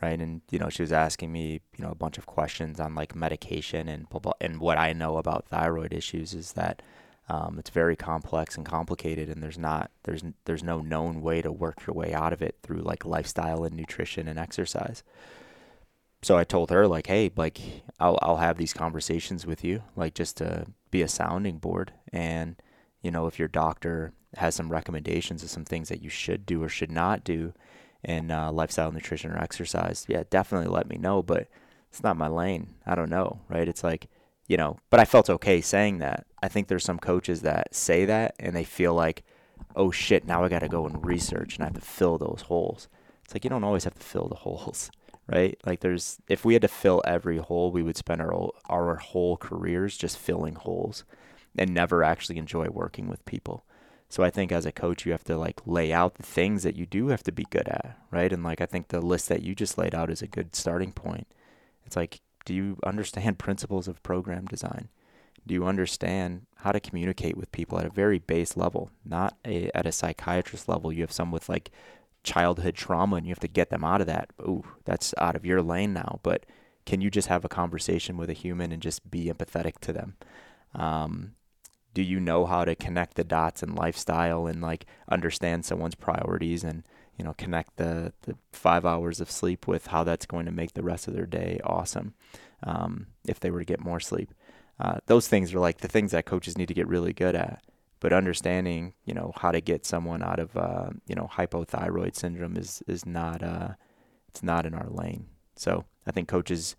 right? 0.00 0.20
And 0.20 0.42
you 0.50 0.58
know, 0.58 0.68
she 0.68 0.82
was 0.82 0.92
asking 0.92 1.32
me, 1.32 1.60
you 1.76 1.84
know, 1.84 1.90
a 1.90 1.96
bunch 1.96 2.18
of 2.18 2.26
questions 2.26 2.80
on 2.80 2.94
like 2.94 3.14
medication 3.14 3.88
and 3.88 4.06
and 4.40 4.60
what 4.60 4.78
I 4.78 4.92
know 4.92 5.16
about 5.16 5.46
thyroid 5.46 5.92
issues 5.92 6.34
is 6.34 6.52
that 6.52 6.82
um, 7.30 7.58
it's 7.58 7.70
very 7.70 7.94
complex 7.94 8.56
and 8.56 8.64
complicated, 8.64 9.28
and 9.28 9.42
there's 9.42 9.58
not 9.58 9.90
there's 10.04 10.22
there's 10.46 10.62
no 10.62 10.80
known 10.80 11.20
way 11.20 11.42
to 11.42 11.52
work 11.52 11.86
your 11.86 11.94
way 11.94 12.14
out 12.14 12.32
of 12.32 12.40
it 12.40 12.56
through 12.62 12.80
like 12.80 13.04
lifestyle 13.04 13.64
and 13.64 13.76
nutrition 13.76 14.28
and 14.28 14.38
exercise. 14.38 15.02
So 16.22 16.36
I 16.36 16.44
told 16.44 16.70
her 16.70 16.86
like, 16.88 17.06
hey, 17.06 17.30
like 17.36 17.60
I'll 18.00 18.18
I'll 18.22 18.38
have 18.38 18.56
these 18.56 18.72
conversations 18.72 19.46
with 19.46 19.62
you, 19.62 19.82
like 19.94 20.14
just 20.14 20.38
to 20.38 20.66
be 20.90 21.02
a 21.02 21.08
sounding 21.08 21.58
board, 21.58 21.92
and 22.12 22.56
you 23.02 23.10
know, 23.10 23.26
if 23.26 23.38
your 23.38 23.48
doctor 23.48 24.12
has 24.36 24.54
some 24.54 24.70
recommendations 24.72 25.42
of 25.42 25.50
some 25.50 25.64
things 25.64 25.88
that 25.88 26.02
you 26.02 26.10
should 26.10 26.46
do 26.46 26.62
or 26.62 26.68
should 26.68 26.90
not 26.90 27.24
do, 27.24 27.52
in 28.04 28.30
uh, 28.30 28.52
lifestyle 28.52 28.92
nutrition 28.92 29.30
or 29.30 29.38
exercise, 29.38 30.06
yeah, 30.08 30.22
definitely 30.30 30.68
let 30.68 30.88
me 30.88 30.96
know. 30.96 31.22
But 31.22 31.48
it's 31.90 32.02
not 32.02 32.16
my 32.16 32.28
lane. 32.28 32.74
I 32.86 32.94
don't 32.94 33.10
know, 33.10 33.40
right? 33.48 33.68
It's 33.68 33.84
like, 33.84 34.08
you 34.46 34.56
know, 34.56 34.78
but 34.90 35.00
I 35.00 35.04
felt 35.04 35.30
okay 35.30 35.60
saying 35.60 35.98
that. 35.98 36.26
I 36.42 36.48
think 36.48 36.68
there's 36.68 36.84
some 36.84 36.98
coaches 36.98 37.42
that 37.42 37.74
say 37.74 38.04
that 38.04 38.34
and 38.38 38.54
they 38.54 38.64
feel 38.64 38.94
like, 38.94 39.24
oh 39.74 39.90
shit, 39.90 40.26
now 40.26 40.44
I 40.44 40.48
got 40.48 40.60
to 40.60 40.68
go 40.68 40.86
and 40.86 41.04
research 41.04 41.56
and 41.56 41.64
I 41.64 41.66
have 41.66 41.74
to 41.74 41.80
fill 41.80 42.18
those 42.18 42.44
holes. 42.46 42.88
It's 43.24 43.34
like 43.34 43.44
you 43.44 43.50
don't 43.50 43.64
always 43.64 43.84
have 43.84 43.94
to 43.94 44.06
fill 44.06 44.28
the 44.28 44.36
holes, 44.36 44.90
right? 45.28 45.58
Like 45.66 45.80
there's 45.80 46.18
if 46.28 46.44
we 46.44 46.54
had 46.54 46.62
to 46.62 46.68
fill 46.68 47.02
every 47.06 47.38
hole, 47.38 47.70
we 47.70 47.82
would 47.82 47.96
spend 47.96 48.22
our 48.22 48.50
our 48.68 48.96
whole 48.96 49.36
careers 49.36 49.96
just 49.96 50.18
filling 50.18 50.54
holes 50.54 51.04
and 51.56 51.74
never 51.74 52.02
actually 52.02 52.38
enjoy 52.38 52.68
working 52.68 53.08
with 53.08 53.24
people. 53.24 53.64
So 54.08 54.22
I 54.22 54.30
think 54.30 54.50
as 54.50 54.64
a 54.64 54.72
coach, 54.72 55.04
you 55.04 55.12
have 55.12 55.24
to 55.24 55.36
like 55.36 55.60
lay 55.66 55.92
out 55.92 56.14
the 56.14 56.22
things 56.22 56.62
that 56.62 56.76
you 56.76 56.86
do 56.86 57.08
have 57.08 57.22
to 57.24 57.32
be 57.32 57.44
good 57.50 57.68
at, 57.68 57.98
right? 58.10 58.32
And 58.32 58.42
like 58.42 58.60
I 58.60 58.66
think 58.66 58.88
the 58.88 59.00
list 59.00 59.28
that 59.28 59.42
you 59.42 59.54
just 59.54 59.76
laid 59.76 59.94
out 59.94 60.10
is 60.10 60.22
a 60.22 60.26
good 60.26 60.56
starting 60.56 60.92
point. 60.92 61.26
It's 61.84 61.96
like, 61.96 62.20
do 62.44 62.54
you 62.54 62.78
understand 62.84 63.38
principles 63.38 63.86
of 63.86 64.02
program 64.02 64.46
design? 64.46 64.88
Do 65.46 65.54
you 65.54 65.66
understand 65.66 66.46
how 66.56 66.72
to 66.72 66.80
communicate 66.80 67.36
with 67.36 67.52
people 67.52 67.78
at 67.78 67.86
a 67.86 67.90
very 67.90 68.18
base 68.18 68.56
level, 68.56 68.90
not 69.04 69.36
a, 69.46 69.70
at 69.74 69.86
a 69.86 69.92
psychiatrist 69.92 70.68
level? 70.68 70.92
You 70.92 71.02
have 71.02 71.12
some 71.12 71.30
with 71.30 71.48
like 71.48 71.70
childhood 72.22 72.74
trauma 72.74 73.16
and 73.16 73.26
you 73.26 73.30
have 73.30 73.40
to 73.40 73.48
get 73.48 73.70
them 73.70 73.84
out 73.84 74.00
of 74.00 74.06
that. 74.06 74.30
Ooh, 74.42 74.64
that's 74.84 75.14
out 75.18 75.36
of 75.36 75.46
your 75.46 75.62
lane 75.62 75.92
now. 75.92 76.20
But 76.22 76.44
can 76.84 77.00
you 77.00 77.10
just 77.10 77.28
have 77.28 77.44
a 77.44 77.48
conversation 77.48 78.16
with 78.16 78.30
a 78.30 78.34
human 78.34 78.72
and 78.72 78.82
just 78.82 79.10
be 79.10 79.26
empathetic 79.26 79.78
to 79.80 79.92
them? 79.92 80.16
Um, 80.74 81.32
do 81.98 82.04
you 82.04 82.20
know 82.20 82.46
how 82.46 82.64
to 82.64 82.76
connect 82.76 83.16
the 83.16 83.24
dots 83.24 83.60
in 83.60 83.74
lifestyle 83.74 84.46
and 84.46 84.62
like 84.62 84.86
understand 85.08 85.64
someone's 85.64 85.96
priorities 85.96 86.62
and 86.62 86.84
you 87.16 87.24
know 87.24 87.34
connect 87.36 87.76
the 87.76 88.12
the 88.22 88.36
five 88.52 88.86
hours 88.86 89.20
of 89.20 89.28
sleep 89.28 89.66
with 89.66 89.88
how 89.88 90.04
that's 90.04 90.24
going 90.24 90.46
to 90.46 90.52
make 90.52 90.74
the 90.74 90.82
rest 90.84 91.08
of 91.08 91.14
their 91.14 91.26
day 91.26 91.58
awesome 91.64 92.14
um, 92.62 93.08
if 93.26 93.40
they 93.40 93.50
were 93.50 93.58
to 93.58 93.64
get 93.64 93.80
more 93.80 93.98
sleep? 93.98 94.32
Uh, 94.78 94.98
those 95.06 95.26
things 95.26 95.52
are 95.52 95.58
like 95.58 95.78
the 95.78 95.88
things 95.88 96.12
that 96.12 96.24
coaches 96.24 96.56
need 96.56 96.68
to 96.68 96.72
get 96.72 96.86
really 96.86 97.12
good 97.12 97.34
at. 97.34 97.64
But 97.98 98.12
understanding 98.12 98.94
you 99.04 99.12
know 99.12 99.32
how 99.34 99.50
to 99.50 99.60
get 99.60 99.84
someone 99.84 100.22
out 100.22 100.38
of 100.38 100.56
uh, 100.56 100.90
you 101.08 101.16
know 101.16 101.28
hypothyroid 101.32 102.14
syndrome 102.14 102.56
is 102.56 102.80
is 102.86 103.06
not 103.06 103.42
uh, 103.42 103.70
it's 104.28 104.44
not 104.44 104.66
in 104.66 104.74
our 104.74 104.88
lane. 104.88 105.26
So 105.56 105.84
i 106.06 106.12
think 106.12 106.28
coaches 106.28 106.76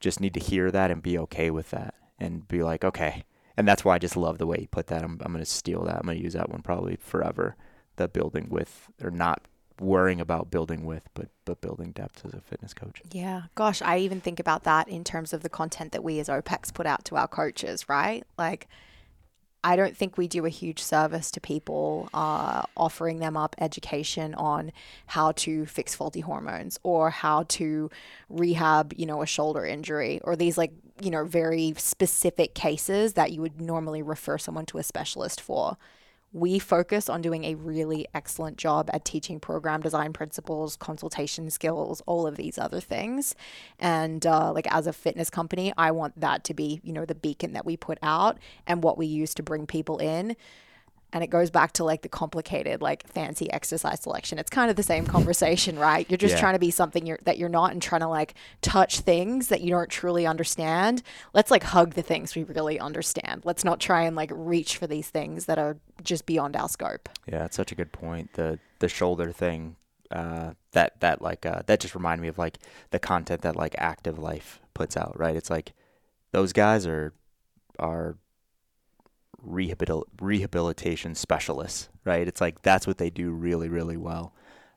just 0.00 0.18
need 0.18 0.32
to 0.32 0.40
hear 0.40 0.70
that 0.70 0.90
and 0.90 1.02
be 1.02 1.18
okay 1.18 1.50
with 1.50 1.68
that 1.72 1.92
and 2.18 2.48
be 2.48 2.62
like 2.62 2.82
okay 2.84 3.24
and 3.56 3.66
that's 3.66 3.84
why 3.84 3.94
I 3.94 3.98
just 3.98 4.16
love 4.16 4.38
the 4.38 4.46
way 4.46 4.60
he 4.60 4.66
put 4.66 4.88
that. 4.88 5.02
I'm 5.02 5.18
I'm 5.22 5.32
gonna 5.32 5.44
steal 5.44 5.84
that. 5.84 5.96
I'm 5.96 6.06
gonna 6.06 6.18
use 6.18 6.34
that 6.34 6.50
one 6.50 6.62
probably 6.62 6.96
forever. 6.96 7.56
The 7.96 8.08
building 8.08 8.48
with 8.48 8.90
or 9.02 9.10
not 9.10 9.42
worrying 9.80 10.20
about 10.20 10.50
building 10.50 10.84
with, 10.84 11.08
but 11.14 11.28
but 11.44 11.60
building 11.60 11.92
depth 11.92 12.24
as 12.24 12.34
a 12.34 12.40
fitness 12.40 12.72
coach. 12.74 13.02
Yeah, 13.10 13.42
gosh, 13.54 13.82
I 13.82 13.98
even 13.98 14.20
think 14.20 14.40
about 14.40 14.64
that 14.64 14.88
in 14.88 15.04
terms 15.04 15.32
of 15.32 15.42
the 15.42 15.48
content 15.48 15.92
that 15.92 16.04
we 16.04 16.18
as 16.20 16.28
OPEX 16.28 16.72
put 16.72 16.86
out 16.86 17.04
to 17.06 17.16
our 17.16 17.28
coaches, 17.28 17.88
right? 17.88 18.24
Like 18.38 18.68
I 19.64 19.76
don't 19.76 19.96
think 19.96 20.18
we 20.18 20.26
do 20.26 20.44
a 20.44 20.48
huge 20.48 20.80
service 20.80 21.30
to 21.32 21.40
people 21.40 22.08
uh, 22.12 22.62
offering 22.76 23.20
them 23.20 23.36
up 23.36 23.54
education 23.60 24.34
on 24.34 24.72
how 25.06 25.32
to 25.32 25.66
fix 25.66 25.94
faulty 25.94 26.20
hormones 26.20 26.80
or 26.82 27.10
how 27.10 27.44
to 27.44 27.88
rehab, 28.28 28.92
you 28.96 29.06
know, 29.06 29.22
a 29.22 29.26
shoulder 29.26 29.64
injury 29.64 30.20
or 30.24 30.34
these 30.34 30.58
like, 30.58 30.72
you 31.02 31.10
know, 31.10 31.24
very 31.24 31.74
specific 31.76 32.54
cases 32.54 33.14
that 33.14 33.32
you 33.32 33.40
would 33.40 33.60
normally 33.60 34.02
refer 34.02 34.38
someone 34.38 34.66
to 34.66 34.78
a 34.78 34.82
specialist 34.82 35.40
for 35.40 35.76
we 36.32 36.58
focus 36.58 37.08
on 37.08 37.20
doing 37.20 37.44
a 37.44 37.54
really 37.56 38.06
excellent 38.14 38.56
job 38.56 38.88
at 38.92 39.04
teaching 39.04 39.38
program 39.38 39.82
design 39.82 40.12
principles, 40.12 40.76
consultation 40.76 41.50
skills, 41.50 42.02
all 42.06 42.26
of 42.26 42.36
these 42.36 42.58
other 42.58 42.80
things. 42.80 43.34
And 43.78 44.24
uh, 44.26 44.52
like 44.52 44.66
as 44.72 44.86
a 44.86 44.92
fitness 44.92 45.28
company, 45.28 45.72
I 45.76 45.90
want 45.90 46.18
that 46.18 46.44
to 46.44 46.54
be, 46.54 46.80
you 46.82 46.92
know, 46.92 47.04
the 47.04 47.14
beacon 47.14 47.52
that 47.52 47.66
we 47.66 47.76
put 47.76 47.98
out 48.02 48.38
and 48.66 48.82
what 48.82 48.96
we 48.96 49.06
use 49.06 49.34
to 49.34 49.42
bring 49.42 49.66
people 49.66 49.98
in 49.98 50.36
and 51.12 51.22
it 51.22 51.28
goes 51.28 51.50
back 51.50 51.72
to 51.72 51.84
like 51.84 52.02
the 52.02 52.08
complicated 52.08 52.80
like 52.80 53.06
fancy 53.08 53.50
exercise 53.52 54.00
selection. 54.00 54.38
It's 54.38 54.50
kind 54.50 54.70
of 54.70 54.76
the 54.76 54.82
same 54.82 55.06
conversation 55.06 55.78
right? 55.78 56.08
You're 56.08 56.18
just 56.18 56.34
yeah. 56.34 56.40
trying 56.40 56.54
to 56.54 56.58
be 56.58 56.70
something 56.70 57.06
you're, 57.06 57.18
that 57.24 57.38
you're 57.38 57.48
not 57.48 57.72
and 57.72 57.82
trying 57.82 58.00
to 58.00 58.08
like 58.08 58.34
touch 58.60 59.00
things 59.00 59.48
that 59.48 59.60
you 59.60 59.70
don't 59.70 59.90
truly 59.90 60.26
understand. 60.26 61.02
Let's 61.32 61.50
like 61.50 61.62
hug 61.62 61.94
the 61.94 62.02
things 62.02 62.34
we 62.34 62.44
really 62.44 62.78
understand. 62.78 63.42
Let's 63.44 63.64
not 63.64 63.80
try 63.80 64.02
and 64.02 64.16
like 64.16 64.30
reach 64.32 64.76
for 64.76 64.86
these 64.86 65.08
things 65.08 65.46
that 65.46 65.58
are 65.58 65.76
just 66.02 66.26
beyond 66.26 66.56
our 66.56 66.68
scope. 66.68 67.08
Yeah 67.26 67.44
it's 67.44 67.56
such 67.56 67.72
a 67.72 67.74
good 67.74 67.92
point. 67.92 68.34
The 68.34 68.58
the 68.78 68.88
shoulder 68.88 69.32
thing 69.32 69.76
uh, 70.10 70.52
that 70.72 71.00
that 71.00 71.22
like 71.22 71.46
uh, 71.46 71.62
that 71.66 71.80
just 71.80 71.94
reminded 71.94 72.22
me 72.22 72.28
of 72.28 72.38
like 72.38 72.58
the 72.90 72.98
content 72.98 73.42
that 73.42 73.56
like 73.56 73.74
active 73.78 74.18
life 74.18 74.60
puts 74.74 74.96
out 74.96 75.18
right? 75.18 75.36
It's 75.36 75.50
like 75.50 75.72
those 76.32 76.52
guys 76.52 76.86
are 76.86 77.12
are 77.78 78.16
rehabil- 79.46 80.04
rehabilitation 80.20 81.14
specialists, 81.14 81.88
right? 82.04 82.26
It's 82.26 82.40
like 82.40 82.62
that's 82.62 82.86
what 82.86 82.98
they 82.98 83.10
do 83.10 83.30
really, 83.30 83.68
really 83.68 83.96
well. 83.96 84.32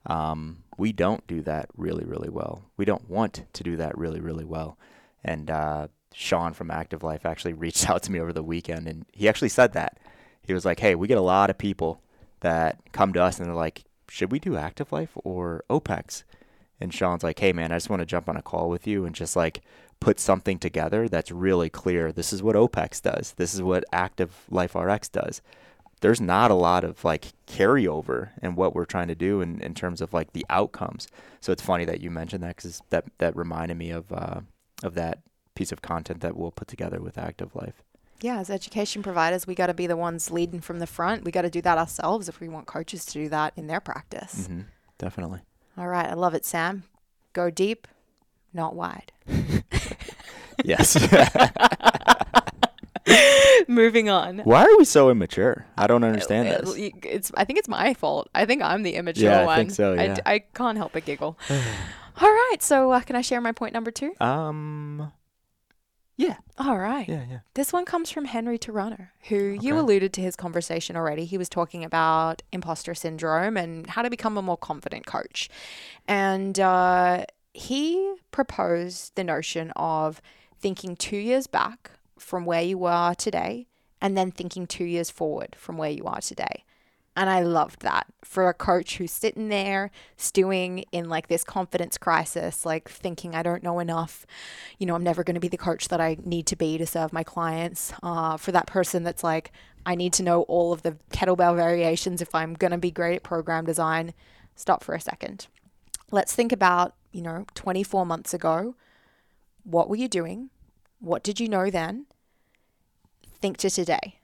Um, 0.06 0.64
we 0.78 0.92
don't 0.92 1.26
do 1.28 1.42
that 1.44 1.70
really, 1.76 2.06
really 2.06 2.30
well. 2.30 2.64
We 2.78 2.86
don't 2.86 3.10
want 3.10 3.46
to 3.54 3.64
do 3.64 3.78
that 3.78 3.98
really, 3.98 4.20
really 4.20 4.46
well. 4.46 4.78
And 5.24 5.50
uh, 5.50 5.88
Sean 6.14 6.54
from 6.54 6.70
Active 6.72 7.04
Life 7.04 7.26
actually 7.26 7.54
reached 7.66 7.90
out 7.90 8.04
to 8.04 8.12
me 8.12 8.20
over 8.20 8.34
the 8.34 8.44
weekend, 8.44 8.88
and 8.88 9.06
he 9.12 9.28
actually 9.28 9.50
said 9.50 9.74
that. 9.74 10.00
He 10.44 10.54
was 10.54 10.66
like, 10.66 10.80
"Hey, 10.80 10.96
we 10.96 11.08
get 11.08 11.18
a 11.18 11.22
lot 11.22 11.50
of 11.50 11.58
people 11.58 12.02
that 12.42 12.80
come 12.92 13.14
to 13.14 13.24
us 13.24 13.40
and 13.40 13.48
they're 13.48 13.56
like, 13.56 13.86
should 14.08 14.32
we 14.32 14.38
do 14.38 14.56
Active 14.56 14.92
Life 14.92 15.12
or 15.16 15.64
OPEX?" 15.70 16.24
And 16.80 16.94
Sean's 16.94 17.24
like, 17.24 17.40
"Hey, 17.40 17.52
man, 17.54 17.72
I 17.72 17.78
just 17.78 17.90
want 17.90 18.02
to 18.02 18.06
jump 18.06 18.30
on 18.30 18.38
a 18.38 18.42
call 18.42 18.70
with 18.70 18.86
you 18.86 19.06
and 19.06 19.16
just 19.16 19.36
like 19.36 19.62
put 20.00 20.20
something 20.20 20.60
together 20.60 21.08
that's 21.08 21.32
really 21.32 21.70
clear. 21.70 22.12
This 22.12 22.32
is 22.32 22.44
what 22.44 22.56
OPEX 22.56 23.02
does. 23.02 23.34
This 23.38 23.54
is 23.54 23.62
what 23.62 23.84
Active 23.92 24.46
Life 24.50 24.76
RX 24.76 25.10
does." 25.10 25.42
there's 26.02 26.22
not 26.22 26.52
a 26.52 26.56
lot 26.56 26.84
of 26.84 27.04
like 27.04 27.34
carryover 27.48 28.30
in 28.42 28.56
what 28.56 28.76
we're 28.76 28.86
trying 28.86 29.08
to 29.08 29.16
do 29.16 29.42
in, 29.42 29.60
in 29.62 29.74
terms 29.74 30.02
of 30.02 30.14
like 30.14 30.34
the 30.34 30.46
outcomes. 30.50 31.08
So 31.40 31.52
it's 31.52 31.64
funny 31.64 31.86
that 31.86 32.02
you 32.02 32.12
mentioned 32.12 32.44
that 32.44 32.58
because 32.58 32.82
that 32.90 33.06
that 33.18 33.36
reminded 33.36 33.78
me 33.78 33.92
of 33.92 34.12
uh, 34.12 34.42
of 34.84 34.94
that 34.96 35.20
piece 35.56 35.72
of 35.72 35.82
content 35.82 36.22
that 36.22 36.36
we'll 36.36 36.52
put 36.52 36.68
together 36.68 37.02
with 37.02 37.18
Active 37.18 37.56
Life. 37.56 37.82
Yeah, 38.22 38.38
as 38.38 38.50
education 38.50 39.04
providers, 39.04 39.48
we 39.48 39.56
got 39.56 39.68
to 39.68 39.74
be 39.74 39.88
the 39.88 39.98
ones 39.98 40.32
leading 40.32 40.62
from 40.62 40.80
the 40.80 40.88
front. 40.88 41.24
We 41.24 41.32
got 41.32 41.42
to 41.42 41.50
do 41.50 41.62
that 41.62 41.78
ourselves 41.78 42.30
if 42.30 42.40
we 42.40 42.48
want 42.48 42.66
coaches 42.66 43.06
to 43.06 43.14
do 43.14 43.30
that 43.30 43.54
in 43.56 43.68
their 43.68 43.82
practice. 43.82 44.44
Mm-hmm. 44.44 44.62
Definitely. 44.98 45.40
All 45.78 45.88
right, 45.88 46.06
I 46.06 46.14
love 46.14 46.34
it, 46.34 46.46
Sam. 46.46 46.84
Go 47.34 47.50
deep, 47.50 47.88
not 48.54 48.76
wide. 48.76 49.12
yes. 50.66 50.98
Moving 53.68 54.10
on. 54.10 54.40
Why 54.40 54.64
are 54.64 54.78
we 54.78 54.86
so 54.86 55.10
immature? 55.10 55.66
I 55.78 55.88
don't 55.88 56.04
understand 56.04 56.48
Uh, 56.50 56.62
this. 56.62 56.76
It's. 57.04 57.32
I 57.36 57.46
think 57.46 57.60
it's 57.60 57.68
my 57.68 57.94
fault. 57.94 58.30
I 58.36 58.46
think 58.46 58.62
I'm 58.62 58.84
the 58.84 58.96
immature 58.96 59.30
Yeah, 59.30 59.42
I 59.42 59.46
one. 59.46 59.58
think 59.58 59.72
so, 59.72 59.94
I 59.94 60.04
yeah. 60.06 60.14
d- 60.16 60.22
I, 60.26 60.40
can't 60.40 60.78
help 60.78 60.94
but 60.94 61.06
giggle. 61.06 61.38
All 61.50 62.30
right. 62.30 62.58
So, 62.62 62.92
uh, 62.92 63.00
can 63.02 63.16
I 63.16 63.22
share 63.22 63.42
my 63.42 63.52
point 63.52 63.74
number 63.74 63.92
two? 63.92 64.14
Um. 64.20 65.12
Yeah. 66.18 66.38
All 66.58 66.78
right. 66.78 67.08
Yeah. 67.10 67.24
Yeah. 67.30 67.40
This 67.56 67.74
one 67.74 67.84
comes 67.86 68.10
from 68.10 68.26
Henry 68.26 68.58
Turano, 68.58 69.10
who 69.28 69.58
you 69.60 69.78
alluded 69.78 70.14
to 70.14 70.22
his 70.22 70.36
conversation 70.38 70.96
already. 70.96 71.26
He 71.26 71.38
was 71.38 71.50
talking 71.50 71.84
about 71.84 72.42
imposter 72.54 72.96
syndrome 72.96 73.58
and 73.58 73.86
how 73.88 74.02
to 74.02 74.10
become 74.10 74.38
a 74.38 74.42
more 74.42 74.56
confident 74.58 75.06
coach. 75.06 75.50
And 76.08 76.58
uh, 76.58 77.26
he 77.54 78.16
proposed 78.32 79.16
the 79.16 79.26
notion 79.26 79.72
of 79.76 80.22
thinking 80.66 80.96
two 80.96 81.16
years 81.16 81.46
back 81.46 81.92
from 82.18 82.44
where 82.44 82.64
you 82.64 82.86
are 82.86 83.14
today 83.14 83.68
and 84.02 84.18
then 84.18 84.32
thinking 84.32 84.66
two 84.66 84.84
years 84.84 85.12
forward 85.12 85.56
from 85.56 85.78
where 85.78 85.92
you 85.92 86.06
are 86.06 86.20
today. 86.20 86.64
And 87.16 87.30
I 87.30 87.44
loved 87.44 87.84
that 87.84 88.08
for 88.24 88.50
a 88.50 88.54
coach 88.56 88.98
who's 88.98 89.12
sitting 89.12 89.50
there 89.50 89.92
stewing 90.18 90.86
in 90.92 91.08
like 91.08 91.28
this 91.28 91.44
confidence 91.44 92.00
crisis, 92.00 92.66
like 92.66 92.90
thinking, 92.90 93.36
I 93.36 93.44
don't 93.44 93.62
know 93.62 93.78
enough. 93.78 94.26
You 94.80 94.88
know, 94.88 94.96
I'm 94.96 95.04
never 95.04 95.24
going 95.24 95.36
to 95.36 95.40
be 95.40 95.50
the 95.50 95.56
coach 95.56 95.90
that 95.90 96.02
I 96.02 96.18
need 96.26 96.48
to 96.48 96.56
be 96.56 96.80
to 96.80 96.88
serve 96.88 97.14
my 97.14 97.24
clients. 97.24 97.94
Uh, 98.02 98.36
for 98.36 98.52
that 98.52 98.66
person 98.66 99.04
that's 99.04 99.24
like, 99.24 99.52
I 99.86 99.94
need 99.94 100.14
to 100.14 100.24
know 100.24 100.42
all 100.48 100.74
of 100.74 100.82
the 100.82 100.98
kettlebell 101.12 101.56
variations 101.56 102.24
if 102.24 102.34
I'm 102.34 102.56
going 102.56 102.72
to 102.72 102.80
be 102.80 102.90
great 102.90 103.18
at 103.18 103.24
program 103.24 103.66
design. 103.66 104.16
Stop 104.56 104.84
for 104.84 104.96
a 104.96 105.00
second. 105.00 105.46
Let's 106.10 106.34
think 106.34 106.52
about, 106.52 106.96
you 107.12 107.22
know, 107.22 107.46
24 107.54 108.04
months 108.08 108.34
ago. 108.34 108.74
What 109.64 109.90
were 109.90 109.96
you 109.96 110.08
doing? 110.08 110.50
What 111.00 111.24
did 111.24 111.40
you 111.40 111.48
know 111.50 111.70
then? 111.70 112.06
Think 113.42 113.58
to 113.58 113.70
today 113.70 114.20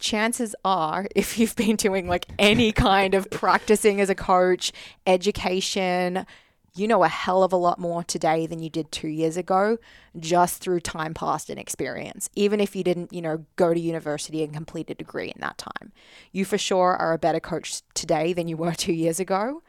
chances 0.00 0.54
are, 0.64 1.06
if 1.14 1.38
you've 1.38 1.54
been 1.54 1.76
doing 1.76 2.08
like 2.08 2.26
any 2.38 2.72
kind 2.72 3.14
of 3.14 3.30
practicing 3.30 4.00
as 4.00 4.10
a 4.10 4.14
coach, 4.14 4.72
education, 5.06 6.26
you 6.74 6.86
know 6.86 7.02
a 7.02 7.08
hell 7.08 7.42
of 7.42 7.52
a 7.52 7.56
lot 7.56 7.78
more 7.78 8.04
today 8.04 8.46
than 8.46 8.60
you 8.60 8.70
did 8.70 8.92
two 8.92 9.08
years 9.08 9.36
ago 9.36 9.76
just 10.18 10.62
through 10.62 10.80
time 10.80 11.14
past 11.14 11.50
and 11.50 11.58
experience. 11.58 12.30
Even 12.36 12.60
if 12.60 12.76
you 12.76 12.84
didn't, 12.84 13.12
you 13.12 13.20
know, 13.20 13.44
go 13.56 13.74
to 13.74 13.80
university 13.80 14.44
and 14.44 14.52
complete 14.52 14.88
a 14.88 14.94
degree 14.94 15.32
in 15.34 15.40
that 15.40 15.58
time, 15.58 15.92
you 16.32 16.44
for 16.44 16.58
sure 16.58 16.96
are 16.96 17.12
a 17.12 17.18
better 17.18 17.40
coach 17.40 17.82
today 17.94 18.32
than 18.32 18.48
you 18.48 18.56
were 18.56 18.72
two 18.76 18.92
years 18.92 19.20
ago. 19.20 19.62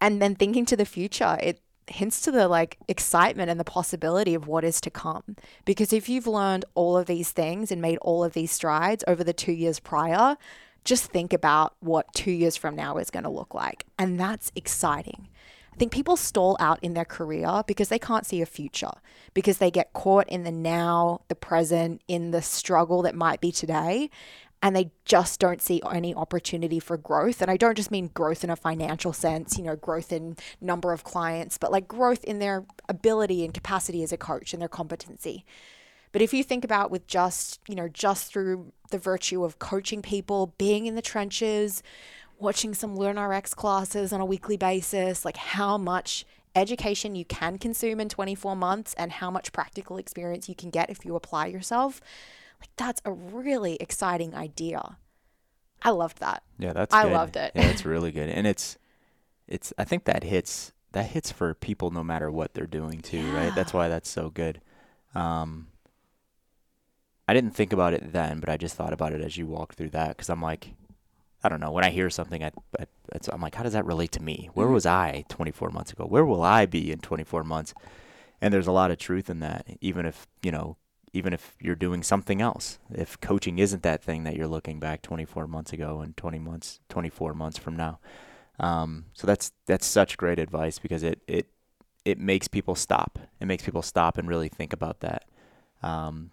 And 0.00 0.22
then 0.22 0.36
thinking 0.36 0.64
to 0.66 0.76
the 0.76 0.84
future, 0.84 1.36
it 1.42 1.60
hints 1.90 2.20
to 2.22 2.30
the 2.30 2.48
like 2.48 2.78
excitement 2.88 3.50
and 3.50 3.58
the 3.58 3.64
possibility 3.64 4.34
of 4.34 4.46
what 4.46 4.64
is 4.64 4.80
to 4.82 4.90
come. 4.90 5.36
Because 5.64 5.92
if 5.92 6.08
you've 6.08 6.26
learned 6.26 6.64
all 6.74 6.96
of 6.96 7.06
these 7.06 7.30
things 7.30 7.70
and 7.70 7.80
made 7.82 7.98
all 7.98 8.24
of 8.24 8.32
these 8.32 8.52
strides 8.52 9.04
over 9.06 9.24
the 9.24 9.32
two 9.32 9.52
years 9.52 9.80
prior, 9.80 10.36
just 10.84 11.10
think 11.10 11.32
about 11.32 11.74
what 11.80 12.12
two 12.14 12.30
years 12.30 12.56
from 12.56 12.74
now 12.74 12.96
is 12.96 13.10
going 13.10 13.24
to 13.24 13.30
look 13.30 13.54
like. 13.54 13.84
And 13.98 14.18
that's 14.18 14.50
exciting. 14.54 15.28
I 15.72 15.76
think 15.78 15.92
people 15.92 16.16
stall 16.16 16.56
out 16.58 16.80
in 16.82 16.94
their 16.94 17.04
career 17.04 17.62
because 17.66 17.88
they 17.88 18.00
can't 18.00 18.26
see 18.26 18.42
a 18.42 18.46
future, 18.46 18.90
because 19.32 19.58
they 19.58 19.70
get 19.70 19.92
caught 19.92 20.28
in 20.28 20.42
the 20.42 20.50
now, 20.50 21.20
the 21.28 21.36
present, 21.36 22.02
in 22.08 22.32
the 22.32 22.42
struggle 22.42 23.02
that 23.02 23.14
might 23.14 23.40
be 23.40 23.52
today 23.52 24.10
and 24.62 24.74
they 24.74 24.90
just 25.04 25.38
don't 25.38 25.62
see 25.62 25.80
any 25.90 26.14
opportunity 26.14 26.80
for 26.80 26.96
growth. 26.96 27.40
And 27.40 27.50
I 27.50 27.56
don't 27.56 27.76
just 27.76 27.90
mean 27.90 28.10
growth 28.12 28.42
in 28.42 28.50
a 28.50 28.56
financial 28.56 29.12
sense, 29.12 29.56
you 29.56 29.64
know, 29.64 29.76
growth 29.76 30.12
in 30.12 30.36
number 30.60 30.92
of 30.92 31.04
clients, 31.04 31.58
but 31.58 31.70
like 31.70 31.86
growth 31.86 32.24
in 32.24 32.38
their 32.38 32.64
ability 32.88 33.44
and 33.44 33.54
capacity 33.54 34.02
as 34.02 34.12
a 34.12 34.16
coach 34.16 34.52
and 34.52 34.60
their 34.60 34.68
competency. 34.68 35.44
But 36.10 36.22
if 36.22 36.32
you 36.32 36.42
think 36.42 36.64
about 36.64 36.90
with 36.90 37.06
just, 37.06 37.60
you 37.68 37.74
know, 37.74 37.88
just 37.88 38.32
through 38.32 38.72
the 38.90 38.98
virtue 38.98 39.44
of 39.44 39.58
coaching 39.58 40.02
people, 40.02 40.54
being 40.58 40.86
in 40.86 40.94
the 40.94 41.02
trenches, 41.02 41.82
watching 42.38 42.74
some 42.74 42.96
LearnRx 42.96 43.54
classes 43.54 44.12
on 44.12 44.20
a 44.20 44.24
weekly 44.24 44.56
basis, 44.56 45.24
like 45.24 45.36
how 45.36 45.76
much 45.76 46.24
education 46.56 47.14
you 47.14 47.24
can 47.24 47.58
consume 47.58 48.00
in 48.00 48.08
24 48.08 48.56
months 48.56 48.94
and 48.94 49.12
how 49.12 49.30
much 49.30 49.52
practical 49.52 49.98
experience 49.98 50.48
you 50.48 50.54
can 50.54 50.70
get 50.70 50.90
if 50.90 51.04
you 51.04 51.14
apply 51.14 51.46
yourself, 51.46 52.00
like 52.60 52.70
that's 52.76 53.00
a 53.04 53.12
really 53.12 53.76
exciting 53.80 54.34
idea. 54.34 54.98
I 55.82 55.90
loved 55.90 56.18
that. 56.20 56.42
Yeah, 56.58 56.72
that's. 56.72 56.94
I 56.94 57.04
good. 57.04 57.12
loved 57.12 57.36
it. 57.36 57.52
Yeah, 57.54 57.68
it's 57.70 57.84
really 57.84 58.10
good, 58.18 58.28
and 58.28 58.46
it's, 58.46 58.78
it's. 59.46 59.72
I 59.78 59.84
think 59.84 60.04
that 60.04 60.24
hits 60.24 60.72
that 60.92 61.06
hits 61.06 61.30
for 61.30 61.54
people 61.54 61.90
no 61.90 62.02
matter 62.02 62.30
what 62.30 62.54
they're 62.54 62.66
doing 62.66 63.00
too, 63.00 63.32
right? 63.34 63.54
That's 63.54 63.72
why 63.72 63.88
that's 63.88 64.08
so 64.08 64.30
good. 64.30 64.60
Um, 65.14 65.68
I 67.28 67.34
didn't 67.34 67.54
think 67.54 67.72
about 67.72 67.92
it 67.92 68.12
then, 68.12 68.40
but 68.40 68.48
I 68.48 68.56
just 68.56 68.74
thought 68.74 68.92
about 68.92 69.12
it 69.12 69.20
as 69.20 69.36
you 69.36 69.46
walked 69.46 69.76
through 69.76 69.90
that 69.90 70.16
because 70.16 70.30
I'm 70.30 70.40
like, 70.40 70.72
I 71.44 71.48
don't 71.50 71.60
know. 71.60 71.70
When 71.70 71.84
I 71.84 71.90
hear 71.90 72.08
something, 72.08 72.42
I, 72.42 72.50
I 72.80 72.86
it's, 73.12 73.28
I'm 73.28 73.40
like, 73.42 73.54
how 73.54 73.62
does 73.62 73.74
that 73.74 73.84
relate 73.84 74.12
to 74.12 74.22
me? 74.22 74.48
Where 74.54 74.66
Mhm. 74.66 74.72
was 74.72 74.86
I 74.86 75.24
24 75.28 75.70
months 75.70 75.92
ago? 75.92 76.06
Where 76.06 76.24
will 76.24 76.42
I 76.42 76.64
be 76.66 76.90
in 76.90 77.00
24 77.00 77.44
months? 77.44 77.74
And 78.40 78.52
there's 78.54 78.66
a 78.66 78.72
lot 78.72 78.90
of 78.90 78.98
truth 78.98 79.28
in 79.28 79.40
that, 79.40 79.66
even 79.80 80.06
if 80.06 80.26
you 80.42 80.50
know, 80.50 80.76
even 81.12 81.32
if 81.32 81.56
you're 81.60 81.74
doing 81.74 82.02
something 82.02 82.40
else. 82.40 82.78
If 82.90 83.20
coaching 83.20 83.58
isn't 83.58 83.82
that 83.82 84.02
thing 84.02 84.24
that 84.24 84.36
you're 84.36 84.48
looking 84.48 84.78
back 84.80 85.02
24 85.02 85.46
months 85.46 85.72
ago 85.72 86.00
and 86.00 86.16
20 86.16 86.38
months, 86.38 86.80
24 86.88 87.34
months 87.34 87.58
from 87.58 87.76
now. 87.76 87.98
Um, 88.60 89.06
so 89.14 89.26
that's 89.26 89.52
that's 89.66 89.86
such 89.86 90.16
great 90.16 90.38
advice 90.38 90.78
because 90.78 91.02
it 91.04 91.22
it 91.28 91.46
it 92.04 92.18
makes 92.18 92.48
people 92.48 92.74
stop. 92.74 93.18
It 93.40 93.46
makes 93.46 93.64
people 93.64 93.82
stop 93.82 94.18
and 94.18 94.28
really 94.28 94.48
think 94.48 94.72
about 94.72 95.00
that. 95.00 95.24
Um, 95.82 96.32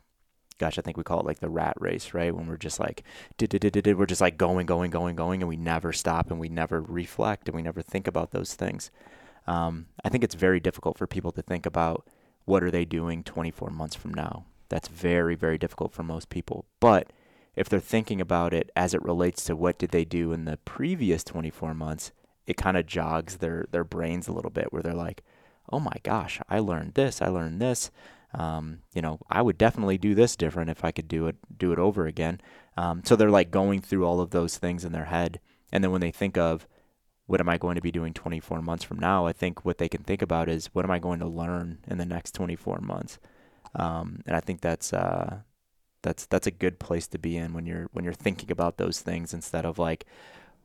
gosh, 0.58 0.78
I 0.78 0.82
think 0.82 0.98
we 0.98 1.04
call 1.04 1.20
it 1.20 1.26
like 1.26 1.40
the 1.40 1.50
rat 1.50 1.76
race, 1.80 2.14
right? 2.14 2.34
When 2.34 2.48
we're 2.48 2.58
just 2.58 2.80
like, 2.80 3.04
we're 3.40 4.06
just 4.06 4.22
like 4.22 4.38
going, 4.38 4.66
going, 4.66 4.90
going, 4.90 5.16
going, 5.16 5.42
and 5.42 5.50
we 5.50 5.58
never 5.58 5.92
stop 5.92 6.32
and 6.32 6.40
we 6.40 6.50
never 6.50 6.82
reflect 6.82 7.48
and 7.48 7.56
we 7.56 7.62
never 7.62 7.82
think 7.82 8.08
about 8.08 8.32
those 8.32 8.54
things. 8.54 8.90
Um, 9.48 9.88
I 10.04 10.10
think 10.10 10.24
it's 10.24 10.36
very 10.36 10.60
difficult 10.60 10.98
for 10.98 11.08
people 11.08 11.32
to 11.34 11.42
think 11.42 11.66
about 11.66 12.08
what 12.46 12.64
are 12.64 12.72
they 12.72 12.86
doing 12.86 13.24
24 13.24 13.70
months 13.70 13.96
from 13.96 14.14
now. 14.14 14.46
That's 14.76 14.90
very, 14.90 15.36
very 15.36 15.58
difficult 15.58 15.94
for 15.94 16.04
most 16.04 16.28
people. 16.28 16.66
But 16.82 17.14
if 17.56 17.70
they're 17.70 17.80
thinking 17.80 18.20
about 18.20 18.54
it 18.54 18.70
as 18.76 18.94
it 18.94 19.02
relates 19.02 19.46
to 19.46 19.56
what 19.56 19.78
did 19.78 19.92
they 19.92 20.04
do 20.04 20.34
in 20.34 20.44
the 20.44 20.58
previous 20.66 21.24
24 21.24 21.74
months, 21.74 22.12
it 22.46 22.58
kind 22.58 22.76
of 22.76 22.86
jogs 22.86 23.38
their 23.38 23.68
their 23.72 23.86
brains 23.86 24.28
a 24.28 24.34
little 24.34 24.52
bit 24.52 24.74
where 24.74 24.82
they're 24.82 24.94
like, 24.94 25.24
"Oh 25.72 25.80
my 25.80 25.96
gosh, 26.04 26.42
I 26.50 26.60
learned 26.60 26.96
this, 26.96 27.22
I 27.22 27.28
learned 27.30 27.62
this." 27.62 27.90
Um, 28.34 28.80
you 28.94 29.02
know, 29.02 29.20
I 29.30 29.42
would 29.42 29.58
definitely 29.58 29.98
do 29.98 30.14
this 30.14 30.36
different 30.36 30.70
if 30.70 30.84
I 30.84 30.92
could 30.92 31.08
do 31.08 31.28
it 31.28 31.38
do 31.58 31.72
it 31.72 31.80
over 31.80 32.06
again. 32.06 32.42
Um, 32.76 33.02
so 33.06 33.16
they're 33.16 33.30
like 33.30 33.52
going 33.52 33.80
through 33.80 34.06
all 34.06 34.20
of 34.20 34.32
those 34.32 34.58
things 34.58 34.84
in 34.84 34.92
their 34.92 35.06
head, 35.06 35.40
and 35.72 35.86
then 35.86 35.92
when 35.92 36.02
they 36.02 36.12
think 36.12 36.38
of 36.38 36.68
what 37.28 37.40
am 37.40 37.48
I 37.48 37.58
going 37.58 37.76
to 37.76 37.82
be 37.82 37.94
doing 37.94 38.14
24 38.14 38.62
months 38.62 38.84
from 38.84 39.00
now, 39.00 39.26
I 39.26 39.32
think 39.32 39.64
what 39.64 39.78
they 39.78 39.88
can 39.88 40.04
think 40.04 40.22
about 40.22 40.50
is 40.50 40.68
what 40.74 40.84
am 40.84 40.92
I 40.92 41.00
going 41.00 41.20
to 41.20 41.28
learn 41.28 41.78
in 41.88 41.98
the 41.98 42.06
next 42.06 42.36
24 42.36 42.80
months. 42.80 43.20
Um, 43.76 44.22
and 44.26 44.36
I 44.36 44.40
think 44.40 44.62
that's 44.62 44.94
uh, 44.94 45.40
that's 46.02 46.26
that's 46.28 46.48
a 46.48 46.52
good 46.52 46.80
place 46.80 47.08
to 47.08 47.18
be 47.18 47.36
in 47.38 47.54
when 47.54 47.66
you're 47.66 47.88
when 47.92 48.06
you're 48.06 48.14
thinking 48.14 48.52
about 48.52 48.78
those 48.78 49.02
things 49.02 49.34
instead 49.34 49.66
of 49.66 49.78
like 49.80 50.06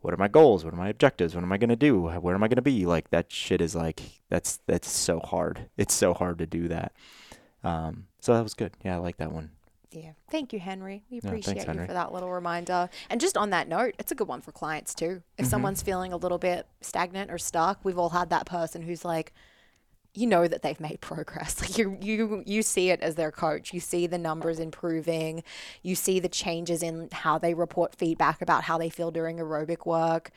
what 0.02 0.14
are 0.14 0.18
my 0.18 0.28
goals 0.28 0.64
what 0.64 0.72
are 0.72 0.76
my 0.78 0.88
objectives 0.88 1.34
what 1.34 1.42
am 1.44 1.52
i 1.52 1.58
going 1.58 1.68
to 1.70 1.76
do 1.76 2.00
where 2.00 2.34
am 2.34 2.42
i 2.42 2.48
going 2.48 2.56
to 2.56 2.62
be 2.62 2.86
like 2.86 3.11
that 3.11 3.30
shit 3.32 3.61
is 3.61 3.74
like 3.74 4.00
that's 4.28 4.58
that's 4.66 4.90
so 4.90 5.18
hard 5.20 5.68
it's 5.76 5.94
so 5.94 6.14
hard 6.14 6.38
to 6.38 6.46
do 6.46 6.68
that 6.68 6.92
um 7.64 8.06
so 8.20 8.34
that 8.34 8.42
was 8.42 8.54
good 8.54 8.72
yeah 8.84 8.94
i 8.96 8.98
like 8.98 9.16
that 9.18 9.32
one 9.32 9.50
Yeah. 9.92 10.12
Thank 10.30 10.52
you, 10.52 10.61
Henry. 10.61 11.02
We 11.11 11.16
Yeah, 11.16 11.30
thanks, 11.30 11.48
appreciate 11.48 11.66
you 11.74 11.86
for 11.86 11.92
that 11.94 12.12
little 12.12 12.30
reminder. 12.30 12.88
And 13.11 13.20
just 13.20 13.36
on 13.36 13.50
that 13.50 13.66
note, 13.68 13.94
it's 13.98 14.12
a 14.12 14.14
good 14.14 14.28
one 14.28 14.40
for 14.40 14.52
clients 14.52 14.94
too. 14.94 15.22
If 15.36 15.46
Mm-hmm. 15.46 15.50
someone's 15.50 15.82
feeling 15.82 16.12
a 16.12 16.16
little 16.16 16.38
bit 16.38 16.66
stagnant 16.80 17.30
or 17.30 17.38
stuck, 17.38 17.80
we've 17.84 17.98
all 17.98 18.11
had 18.11 18.30
that 18.30 18.46
person 18.46 18.82
who's 18.82 19.04
like, 19.04 19.32
you 20.14 20.26
know 20.26 20.48
that 20.48 20.62
they've 20.62 20.80
made 20.80 21.00
progress. 21.00 21.61
Like 21.61 21.78
you 21.78 21.96
you 22.00 22.42
you 22.46 22.62
see 22.62 22.90
it 22.90 23.00
as 23.00 23.14
their 23.14 23.30
coach. 23.30 23.72
You 23.72 23.80
see 23.80 24.06
the 24.06 24.18
numbers 24.18 24.58
improving. 24.58 25.42
You 25.82 25.94
see 25.94 26.20
the 26.20 26.28
changes 26.28 26.82
in 26.82 27.08
how 27.12 27.38
they 27.38 27.54
report 27.54 27.94
feedback 27.94 28.42
about 28.42 28.64
how 28.64 28.78
they 28.78 28.90
feel 28.90 29.11
during 29.11 29.38
aerobic 29.38 29.86
work. 29.86 30.30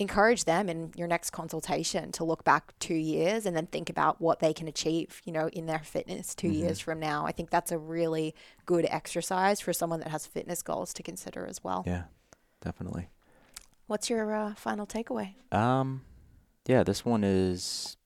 Encourage 0.00 0.44
them 0.44 0.68
in 0.68 0.92
your 0.94 1.08
next 1.08 1.30
consultation 1.30 2.12
to 2.12 2.22
look 2.22 2.44
back 2.44 2.72
two 2.78 2.94
years 2.94 3.46
and 3.46 3.56
then 3.56 3.66
think 3.66 3.90
about 3.90 4.20
what 4.20 4.38
they 4.38 4.52
can 4.52 4.68
achieve, 4.68 5.20
you 5.24 5.32
know, 5.32 5.48
in 5.48 5.66
their 5.66 5.80
fitness 5.80 6.36
2 6.36 6.46
years 6.46 6.78
from 6.78 7.00
now. 7.00 7.26
I 7.26 7.32
think 7.32 7.50
that's 7.50 7.72
a 7.72 7.78
really 7.78 8.32
good 8.64 8.86
exercise 8.88 9.60
for 9.60 9.72
someone 9.72 9.98
that 9.98 10.10
has 10.10 10.24
fitness 10.24 10.62
goals 10.62 10.94
to 10.94 11.02
consider 11.02 11.46
as 11.46 11.64
well. 11.64 11.82
Yeah, 11.84 12.04
definitely. 12.60 13.08
What's 13.88 14.08
your 14.08 14.32
uh, 14.32 14.54
final 14.54 14.86
takeaway? 14.86 15.34
Um, 15.50 16.02
yeah, 16.68 16.84
this 16.84 17.04
one 17.04 17.24
is 17.24 17.97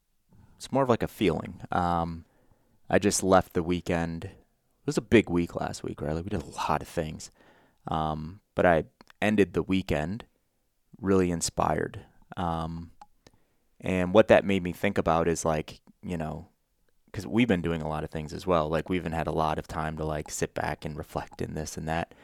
it's 0.63 0.71
more 0.71 0.85
of 0.85 0.89
like 0.89 1.03
a 1.03 1.09
feeling. 1.09 1.61
Um, 1.73 2.25
I 2.89 3.01
just 3.01 3.25
left 3.25 3.55
the 3.55 3.65
weekend. 3.65 4.27
It 4.27 4.87
was 4.87 4.97
a 4.97 5.03
big 5.03 5.29
week 5.29 5.57
last 5.57 5.83
week, 5.83 6.01
right? 6.01 6.15
We 6.15 6.23
did 6.23 6.41
a 6.41 6.69
lot 6.69 6.83
of 6.83 6.87
things. 6.87 7.33
Um, 7.89 8.39
but 8.55 8.65
I 8.65 8.85
ended 9.21 9.55
the 9.55 9.65
weekend 9.65 10.25
really 11.01 11.33
inspired. 11.33 12.03
Um, 12.37 12.93
and 13.81 14.15
what 14.15 14.29
that 14.29 14.45
made 14.45 14.63
me 14.63 14.71
think 14.71 14.99
about 14.99 15.27
is 15.27 15.45
like, 15.45 15.81
you 16.01 16.17
know, 16.17 16.47
because 17.07 17.27
we've 17.27 17.49
been 17.49 17.61
doing 17.61 17.83
a 17.83 17.89
lot 17.89 18.05
of 18.05 18.11
things 18.11 18.33
as 18.33 18.47
well. 18.47 18.69
Like 18.69 18.89
we 18.89 18.97
even 18.97 19.11
had 19.11 19.27
a 19.27 19.33
lot 19.33 19.59
of 19.59 19.67
time 19.67 19.97
to 19.97 20.05
like 20.05 20.31
sit 20.31 20.55
back 20.55 20.85
and 20.85 20.97
reflect 20.97 21.43
in 21.43 21.55
this 21.55 21.77
and 21.77 21.89
that. 21.89 22.15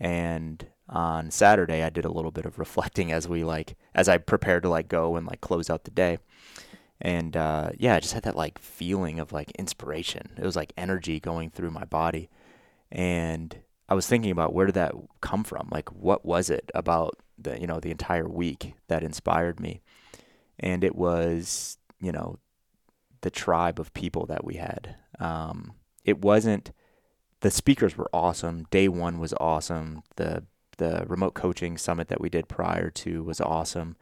And 0.00 0.66
on 0.88 1.30
Saturday, 1.30 1.84
I 1.84 1.90
did 1.90 2.04
a 2.04 2.10
little 2.10 2.32
bit 2.32 2.46
of 2.46 2.58
reflecting 2.58 3.12
as 3.12 3.28
we 3.28 3.44
like 3.44 3.76
as 3.94 4.08
I 4.08 4.18
prepared 4.18 4.64
to 4.64 4.68
like 4.70 4.88
go 4.88 5.14
and 5.14 5.24
like 5.24 5.40
close 5.40 5.70
out 5.70 5.84
the 5.84 5.92
day. 5.92 6.18
And 7.00 7.36
uh, 7.36 7.70
yeah, 7.76 7.96
I 7.96 8.00
just 8.00 8.14
had 8.14 8.22
that 8.24 8.36
like 8.36 8.58
feeling 8.58 9.20
of 9.20 9.32
like 9.32 9.50
inspiration. 9.52 10.30
It 10.36 10.44
was 10.44 10.56
like 10.56 10.72
energy 10.76 11.20
going 11.20 11.50
through 11.50 11.70
my 11.70 11.84
body, 11.84 12.30
and 12.90 13.56
I 13.88 13.94
was 13.94 14.06
thinking 14.06 14.30
about 14.30 14.54
where 14.54 14.66
did 14.66 14.74
that 14.76 14.94
come 15.20 15.44
from? 15.44 15.68
Like, 15.70 15.90
what 15.92 16.24
was 16.24 16.50
it 16.50 16.70
about 16.74 17.18
the 17.38 17.60
you 17.60 17.66
know 17.66 17.80
the 17.80 17.90
entire 17.90 18.28
week 18.28 18.74
that 18.88 19.02
inspired 19.02 19.60
me? 19.60 19.82
And 20.58 20.82
it 20.82 20.96
was 20.96 21.78
you 22.00 22.12
know 22.12 22.38
the 23.20 23.30
tribe 23.30 23.78
of 23.78 23.92
people 23.92 24.26
that 24.26 24.44
we 24.44 24.54
had. 24.54 24.96
Um, 25.18 25.72
it 26.04 26.22
wasn't 26.22 26.72
the 27.40 27.50
speakers 27.50 27.96
were 27.96 28.10
awesome. 28.12 28.66
Day 28.70 28.88
one 28.88 29.18
was 29.18 29.34
awesome. 29.38 30.02
The 30.16 30.44
the 30.78 31.04
remote 31.06 31.34
coaching 31.34 31.76
summit 31.76 32.08
that 32.08 32.20
we 32.20 32.28
did 32.28 32.48
prior 32.48 32.90
to 32.90 33.22
was 33.22 33.40
awesome. 33.40 33.96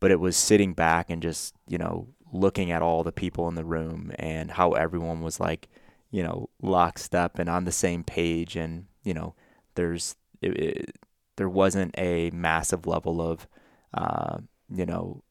But 0.00 0.10
it 0.10 0.20
was 0.20 0.36
sitting 0.36 0.72
back 0.72 1.10
and 1.10 1.22
just, 1.22 1.54
you 1.68 1.78
know, 1.78 2.08
looking 2.32 2.70
at 2.70 2.82
all 2.82 3.04
the 3.04 3.12
people 3.12 3.48
in 3.48 3.54
the 3.54 3.64
room 3.64 4.12
and 4.18 4.50
how 4.50 4.72
everyone 4.72 5.20
was 5.20 5.38
like, 5.38 5.68
you 6.10 6.22
know, 6.22 6.48
lockstep 6.62 7.38
and 7.38 7.48
on 7.48 7.64
the 7.64 7.72
same 7.72 8.02
page. 8.02 8.56
And, 8.56 8.86
you 9.04 9.14
know, 9.14 9.34
there's, 9.74 10.16
it, 10.40 10.56
it, 10.58 10.96
there 11.36 11.48
wasn't 11.48 11.94
a 11.98 12.30
massive 12.30 12.86
level 12.86 13.20
of, 13.20 13.46
uh, 13.94 14.38
you 14.72 14.86
know, 14.86 15.22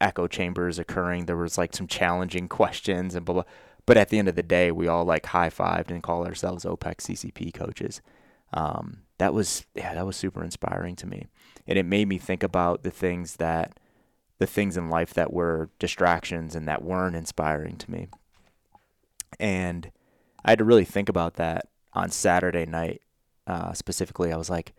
echo 0.00 0.26
chambers 0.26 0.78
occurring. 0.78 1.26
There 1.26 1.36
was 1.36 1.58
like 1.58 1.74
some 1.74 1.86
challenging 1.86 2.48
questions 2.60 3.14
and 3.14 3.24
blah, 3.24 3.34
blah. 3.34 3.44
But 3.86 3.96
at 3.96 4.08
the 4.08 4.18
end 4.18 4.28
of 4.28 4.36
the 4.36 4.42
day, 4.42 4.70
we 4.70 4.88
all 4.88 5.04
like 5.04 5.26
high 5.26 5.50
fived 5.50 5.90
and 5.90 6.02
call 6.02 6.26
ourselves 6.26 6.64
OPEX 6.64 6.96
CCP 6.96 7.52
coaches. 7.54 8.00
Um, 8.52 9.02
that 9.18 9.34
was 9.34 9.64
yeah, 9.74 9.94
that 9.94 10.06
was 10.06 10.16
super 10.16 10.42
inspiring 10.42 10.96
to 10.96 11.06
me, 11.06 11.28
and 11.66 11.78
it 11.78 11.86
made 11.86 12.08
me 12.08 12.18
think 12.18 12.42
about 12.42 12.82
the 12.82 12.90
things 12.90 13.36
that 13.36 13.78
the 14.38 14.46
things 14.46 14.76
in 14.76 14.88
life 14.88 15.12
that 15.14 15.32
were 15.32 15.68
distractions 15.78 16.56
and 16.56 16.66
that 16.66 16.82
weren't 16.82 17.14
inspiring 17.14 17.76
to 17.76 17.90
me. 17.90 18.08
And 19.38 19.90
I 20.44 20.52
had 20.52 20.58
to 20.58 20.64
really 20.64 20.86
think 20.86 21.08
about 21.08 21.34
that 21.34 21.68
on 21.92 22.10
Saturday 22.10 22.64
night. 22.66 23.02
Uh, 23.46 23.72
specifically, 23.74 24.32
I 24.32 24.36
was 24.36 24.48
like, 24.48 24.72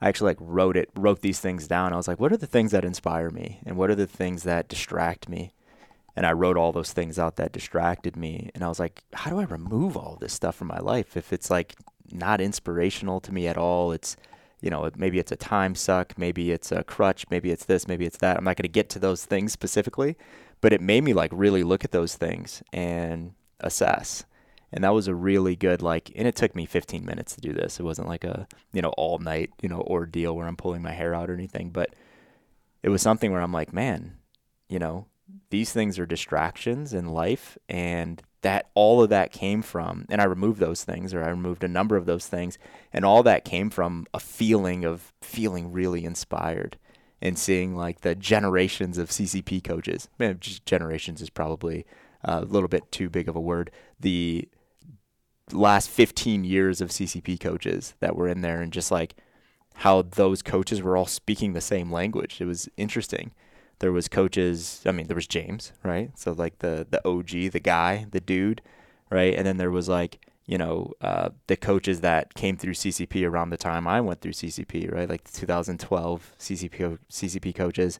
I 0.00 0.08
actually 0.08 0.32
like 0.32 0.38
wrote 0.40 0.76
it, 0.76 0.90
wrote 0.94 1.22
these 1.22 1.40
things 1.40 1.66
down. 1.66 1.92
I 1.92 1.96
was 1.96 2.06
like, 2.06 2.20
what 2.20 2.32
are 2.32 2.36
the 2.36 2.46
things 2.46 2.72
that 2.72 2.84
inspire 2.84 3.30
me, 3.30 3.60
and 3.64 3.76
what 3.76 3.90
are 3.90 3.94
the 3.94 4.06
things 4.06 4.42
that 4.42 4.68
distract 4.68 5.28
me? 5.28 5.54
And 6.16 6.26
I 6.26 6.32
wrote 6.32 6.56
all 6.56 6.72
those 6.72 6.92
things 6.92 7.18
out 7.18 7.36
that 7.36 7.52
distracted 7.52 8.16
me. 8.16 8.50
And 8.54 8.62
I 8.62 8.68
was 8.68 8.78
like, 8.78 9.02
how 9.14 9.30
do 9.30 9.40
I 9.40 9.44
remove 9.44 9.96
all 9.96 10.16
this 10.20 10.32
stuff 10.32 10.54
from 10.54 10.68
my 10.68 10.78
life 10.78 11.16
if 11.16 11.32
it's 11.32 11.50
like 11.50 11.74
not 12.12 12.40
inspirational 12.40 13.20
to 13.20 13.32
me 13.32 13.48
at 13.48 13.56
all? 13.56 13.90
It's, 13.90 14.16
you 14.60 14.70
know, 14.70 14.90
maybe 14.96 15.18
it's 15.18 15.32
a 15.32 15.36
time 15.36 15.74
suck, 15.74 16.16
maybe 16.16 16.50
it's 16.50 16.72
a 16.72 16.84
crutch, 16.84 17.26
maybe 17.30 17.50
it's 17.50 17.64
this, 17.64 17.86
maybe 17.86 18.06
it's 18.06 18.18
that. 18.18 18.36
I'm 18.36 18.44
not 18.44 18.56
going 18.56 18.64
to 18.64 18.68
get 18.68 18.88
to 18.90 18.98
those 18.98 19.24
things 19.24 19.52
specifically, 19.52 20.16
but 20.60 20.72
it 20.72 20.80
made 20.80 21.04
me 21.04 21.12
like 21.12 21.30
really 21.32 21.62
look 21.62 21.84
at 21.84 21.92
those 21.92 22.16
things 22.16 22.62
and 22.72 23.34
assess. 23.60 24.24
And 24.72 24.82
that 24.82 24.94
was 24.94 25.06
a 25.06 25.14
really 25.14 25.54
good 25.54 25.82
like 25.82 26.10
and 26.16 26.26
it 26.26 26.34
took 26.34 26.56
me 26.56 26.66
15 26.66 27.04
minutes 27.04 27.34
to 27.34 27.40
do 27.40 27.52
this. 27.52 27.78
It 27.78 27.84
wasn't 27.84 28.08
like 28.08 28.24
a, 28.24 28.48
you 28.72 28.82
know, 28.82 28.92
all 28.96 29.18
night, 29.18 29.50
you 29.62 29.68
know, 29.68 29.82
ordeal 29.82 30.34
where 30.34 30.48
I'm 30.48 30.56
pulling 30.56 30.82
my 30.82 30.92
hair 30.92 31.14
out 31.14 31.30
or 31.30 31.34
anything, 31.34 31.70
but 31.70 31.94
it 32.82 32.88
was 32.88 33.02
something 33.02 33.30
where 33.30 33.40
I'm 33.40 33.52
like, 33.52 33.72
man, 33.72 34.14
you 34.68 34.78
know, 34.78 35.06
these 35.50 35.72
things 35.72 35.98
are 35.98 36.06
distractions 36.06 36.92
in 36.92 37.08
life 37.08 37.56
and 37.68 38.22
that 38.42 38.66
all 38.74 39.02
of 39.02 39.08
that 39.08 39.32
came 39.32 39.62
from 39.62 40.04
and 40.10 40.20
I 40.20 40.24
removed 40.24 40.60
those 40.60 40.84
things 40.84 41.14
or 41.14 41.24
I 41.24 41.28
removed 41.28 41.64
a 41.64 41.68
number 41.68 41.96
of 41.96 42.06
those 42.06 42.26
things 42.26 42.58
and 42.92 43.04
all 43.04 43.22
that 43.22 43.44
came 43.44 43.70
from 43.70 44.06
a 44.12 44.20
feeling 44.20 44.84
of 44.84 45.12
feeling 45.22 45.72
really 45.72 46.04
inspired 46.04 46.78
and 47.22 47.38
seeing 47.38 47.74
like 47.74 48.02
the 48.02 48.14
generations 48.14 48.98
of 48.98 49.08
CCP 49.08 49.64
coaches. 49.64 50.08
Man, 50.18 50.38
generations 50.40 51.22
is 51.22 51.30
probably 51.30 51.86
a 52.22 52.42
little 52.42 52.68
bit 52.68 52.92
too 52.92 53.08
big 53.08 53.28
of 53.28 53.36
a 53.36 53.40
word. 53.40 53.70
The 53.98 54.48
last 55.52 55.88
15 55.88 56.44
years 56.44 56.80
of 56.80 56.90
CCP 56.90 57.40
coaches 57.40 57.94
that 58.00 58.16
were 58.16 58.28
in 58.28 58.42
there 58.42 58.60
and 58.60 58.72
just 58.72 58.90
like 58.90 59.14
how 59.76 60.02
those 60.02 60.42
coaches 60.42 60.82
were 60.82 60.96
all 60.96 61.06
speaking 61.06 61.52
the 61.52 61.60
same 61.60 61.90
language. 61.90 62.40
It 62.40 62.46
was 62.46 62.68
interesting. 62.76 63.32
There 63.80 63.92
was 63.92 64.08
coaches, 64.08 64.82
I 64.86 64.92
mean 64.92 65.06
there 65.06 65.16
was 65.16 65.26
James, 65.26 65.72
right? 65.82 66.10
So 66.18 66.32
like 66.32 66.58
the 66.58 66.86
the 66.88 67.06
OG, 67.08 67.52
the 67.52 67.60
guy, 67.62 68.06
the 68.10 68.20
dude, 68.20 68.62
right? 69.10 69.34
And 69.34 69.46
then 69.46 69.56
there 69.56 69.70
was 69.70 69.88
like, 69.88 70.26
you 70.46 70.58
know, 70.58 70.92
uh, 71.00 71.30
the 71.46 71.56
coaches 71.56 72.00
that 72.00 72.34
came 72.34 72.56
through 72.56 72.74
CCP 72.74 73.28
around 73.28 73.50
the 73.50 73.56
time 73.56 73.86
I 73.86 74.00
went 74.00 74.20
through 74.20 74.32
CCP, 74.32 74.92
right? 74.92 75.08
Like 75.08 75.24
the 75.24 75.38
2012 75.40 76.32
CCP 76.38 76.98
CCP 77.10 77.54
coaches. 77.54 77.98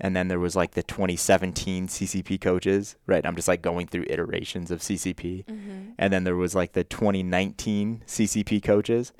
And 0.00 0.16
then 0.16 0.26
there 0.26 0.40
was 0.40 0.56
like 0.56 0.72
the 0.72 0.82
2017 0.82 1.86
CCP 1.86 2.40
coaches, 2.40 2.96
right? 3.06 3.24
I'm 3.24 3.36
just 3.36 3.46
like 3.46 3.62
going 3.62 3.86
through 3.86 4.06
iterations 4.08 4.70
of 4.72 4.80
CCP. 4.80 5.44
And 5.98 6.12
then 6.12 6.24
there 6.24 6.34
was 6.36 6.54
like 6.54 6.72
the 6.72 6.82
2019 6.84 8.02
CCP 8.06 8.62
coaches. 8.62 9.12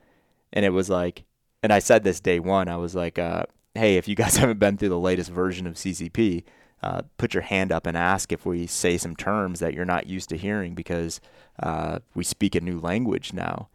And 0.53 0.65
it 0.65 0.71
was 0.71 0.91
like, 0.91 1.25
and 1.63 1.73
I 1.73 1.79
said 1.79 2.03
this 2.03 2.21
day 2.21 2.41
one, 2.41 2.69
I 2.69 2.77
was 2.77 2.95
like, 2.95 3.19
uh, 3.19 3.45
hey, 3.75 3.97
if 3.97 4.09
you 4.09 4.15
guys 4.15 4.37
haven't 4.39 4.59
been 4.59 4.77
through 4.77 4.89
the 4.91 4.99
latest 4.99 5.31
version 5.31 5.67
of 5.67 5.75
CCP, 5.75 6.45
uh, 6.83 7.03
put 7.17 7.33
your 7.35 7.43
hand 7.43 7.73
up 7.73 7.87
and 7.87 7.97
ask 7.97 8.31
if 8.31 8.45
we 8.45 8.67
say 8.67 8.99
some 8.99 9.17
terms 9.17 9.61
that 9.61 9.73
you're 9.73 9.85
not 9.85 10.07
used 10.07 10.29
to 10.29 10.37
hearing 10.37 10.75
because 10.75 11.21
uh, 11.63 11.99
we 12.15 12.23
speak 12.23 12.55
a 12.55 12.61
new 12.61 12.79
language 12.79 13.33
now. 13.33 13.69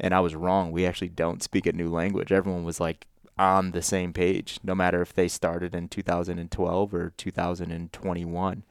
And 0.00 0.14
I 0.14 0.20
was 0.20 0.34
wrong. 0.34 0.72
We 0.72 0.86
actually 0.86 1.10
don't 1.10 1.42
speak 1.42 1.66
a 1.66 1.72
new 1.72 1.88
language. 1.88 2.32
Everyone 2.32 2.64
was 2.64 2.80
like 2.80 3.06
on 3.38 3.72
the 3.72 3.82
same 3.82 4.12
page, 4.12 4.58
no 4.62 4.74
matter 4.74 5.02
if 5.02 5.12
they 5.12 5.28
started 5.28 5.74
in 5.74 5.88
2012 5.88 6.94
or 6.94 7.12
2021. 7.16 8.62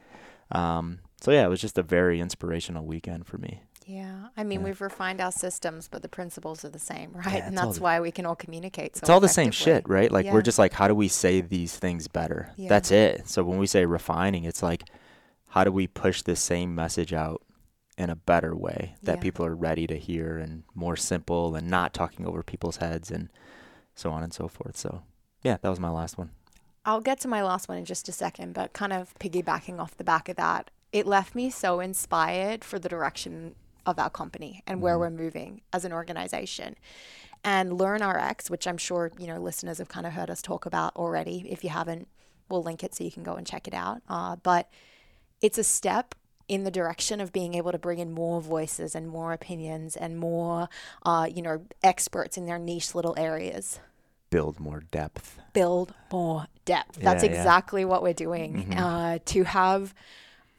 Um, 0.51 0.99
so 1.21 1.31
yeah, 1.31 1.45
it 1.45 1.49
was 1.49 1.61
just 1.61 1.77
a 1.77 1.83
very 1.83 2.19
inspirational 2.19 2.85
weekend 2.85 3.27
for 3.27 3.37
me. 3.37 3.61
Yeah. 3.85 4.27
I 4.37 4.43
mean, 4.43 4.59
Yeah. 4.61 4.65
we've 4.65 4.81
refined 4.81 5.19
our 5.21 5.31
systems, 5.31 5.87
but 5.87 6.01
the 6.01 6.09
principles 6.09 6.63
are 6.65 6.69
the 6.69 6.79
same, 6.79 7.11
right? 7.13 7.33
Yeah, 7.35 7.47
and 7.47 7.57
that's 7.57 7.77
the- 7.77 7.83
why 7.83 7.99
we 7.99 8.11
can 8.11 8.25
all 8.25 8.35
communicate. 8.35 8.95
So 8.95 8.99
it's 9.01 9.09
all 9.09 9.19
the 9.19 9.27
same 9.27 9.51
shit, 9.51 9.87
right? 9.87 10.11
Like 10.11 10.25
Yeah. 10.25 10.33
we're 10.33 10.41
just 10.41 10.59
like, 10.59 10.73
how 10.73 10.87
do 10.87 10.95
we 10.95 11.07
say 11.07 11.41
these 11.41 11.75
things 11.77 12.07
better? 12.07 12.51
That's 12.57 12.91
it. 12.91 13.27
So 13.27 13.43
when 13.43 13.57
we 13.59 13.67
say 13.67 13.85
refining, 13.85 14.43
it's 14.45 14.63
like, 14.63 14.83
how 15.49 15.63
do 15.63 15.71
we 15.71 15.87
push 15.87 16.21
the 16.21 16.35
same 16.35 16.73
message 16.73 17.13
out 17.13 17.41
in 17.97 18.09
a 18.09 18.15
better 18.15 18.55
way 18.55 18.95
that 19.03 19.21
people 19.21 19.45
are 19.45 19.53
ready 19.55 19.85
to 19.85 19.97
hear 19.99 20.37
and 20.39 20.63
more 20.73 20.95
simple 20.95 21.55
and 21.55 21.67
not 21.69 21.93
talking 21.93 22.25
over 22.25 22.41
people's 22.41 22.77
heads 22.77 23.11
and 23.11 23.29
so 23.93 24.09
on 24.11 24.23
and 24.23 24.33
so 24.33 24.47
forth. 24.47 24.75
So 24.75 25.03
yeah, 25.43 25.57
that 25.61 25.69
was 25.69 25.79
my 25.79 25.89
last 25.91 26.17
one. 26.17 26.31
I'll 26.85 27.01
get 27.01 27.19
to 27.19 27.27
my 27.27 27.43
last 27.43 27.69
one 27.69 27.77
in 27.77 27.85
just 27.85 28.09
a 28.09 28.11
second, 28.11 28.53
but 28.55 28.73
kind 28.73 28.91
of 28.93 29.13
piggybacking 29.19 29.79
off 29.79 29.95
the 29.95 30.03
back 30.03 30.27
of 30.27 30.37
that, 30.37 30.71
it 30.91 31.05
left 31.05 31.35
me 31.35 31.51
so 31.51 31.79
inspired 31.79 32.63
for 32.63 32.79
the 32.79 32.89
direction 32.89 33.53
of 33.85 33.99
our 33.99 34.09
company 34.09 34.61
and 34.67 34.81
where 34.81 34.97
we're 34.97 35.09
moving 35.09 35.61
as 35.71 35.83
an 35.85 35.91
organization. 35.93 36.75
And 37.43 37.77
Learn 37.77 38.01
RX, 38.01 38.49
which 38.49 38.67
I'm 38.67 38.77
sure, 38.77 39.11
you 39.17 39.27
know, 39.27 39.37
listeners 39.37 39.77
have 39.79 39.89
kind 39.89 40.05
of 40.05 40.13
heard 40.13 40.29
us 40.29 40.41
talk 40.41 40.65
about 40.65 40.95
already. 40.95 41.45
If 41.49 41.63
you 41.63 41.69
haven't, 41.69 42.07
we'll 42.49 42.63
link 42.63 42.83
it 42.83 42.95
so 42.95 43.03
you 43.03 43.11
can 43.11 43.23
go 43.23 43.33
and 43.35 43.45
check 43.45 43.67
it 43.67 43.73
out. 43.73 44.01
Uh, 44.07 44.37
but 44.37 44.69
it's 45.41 45.57
a 45.57 45.63
step 45.63 46.15
in 46.47 46.63
the 46.63 46.71
direction 46.71 47.19
of 47.19 47.31
being 47.33 47.53
able 47.55 47.71
to 47.71 47.77
bring 47.77 47.99
in 47.99 48.11
more 48.13 48.41
voices 48.41 48.95
and 48.95 49.07
more 49.07 49.33
opinions 49.33 49.95
and 49.97 50.17
more, 50.17 50.69
uh, 51.05 51.27
you 51.33 51.41
know, 51.41 51.65
experts 51.81 52.37
in 52.37 52.45
their 52.45 52.59
niche 52.59 52.95
little 52.95 53.15
areas. 53.17 53.79
Build 54.29 54.59
more 54.59 54.81
depth. 54.91 55.37
Build 55.53 55.93
more 56.11 56.47
depth. 56.65 56.95
That's 56.95 57.23
Yeah, 57.23 57.29
yeah. 57.31 57.37
exactly 57.37 57.85
what 57.85 58.01
we're 58.03 58.13
doing. 58.13 58.65
Mhm. 58.71 58.77
Uh, 58.79 59.19
to 59.25 59.43
have 59.43 59.93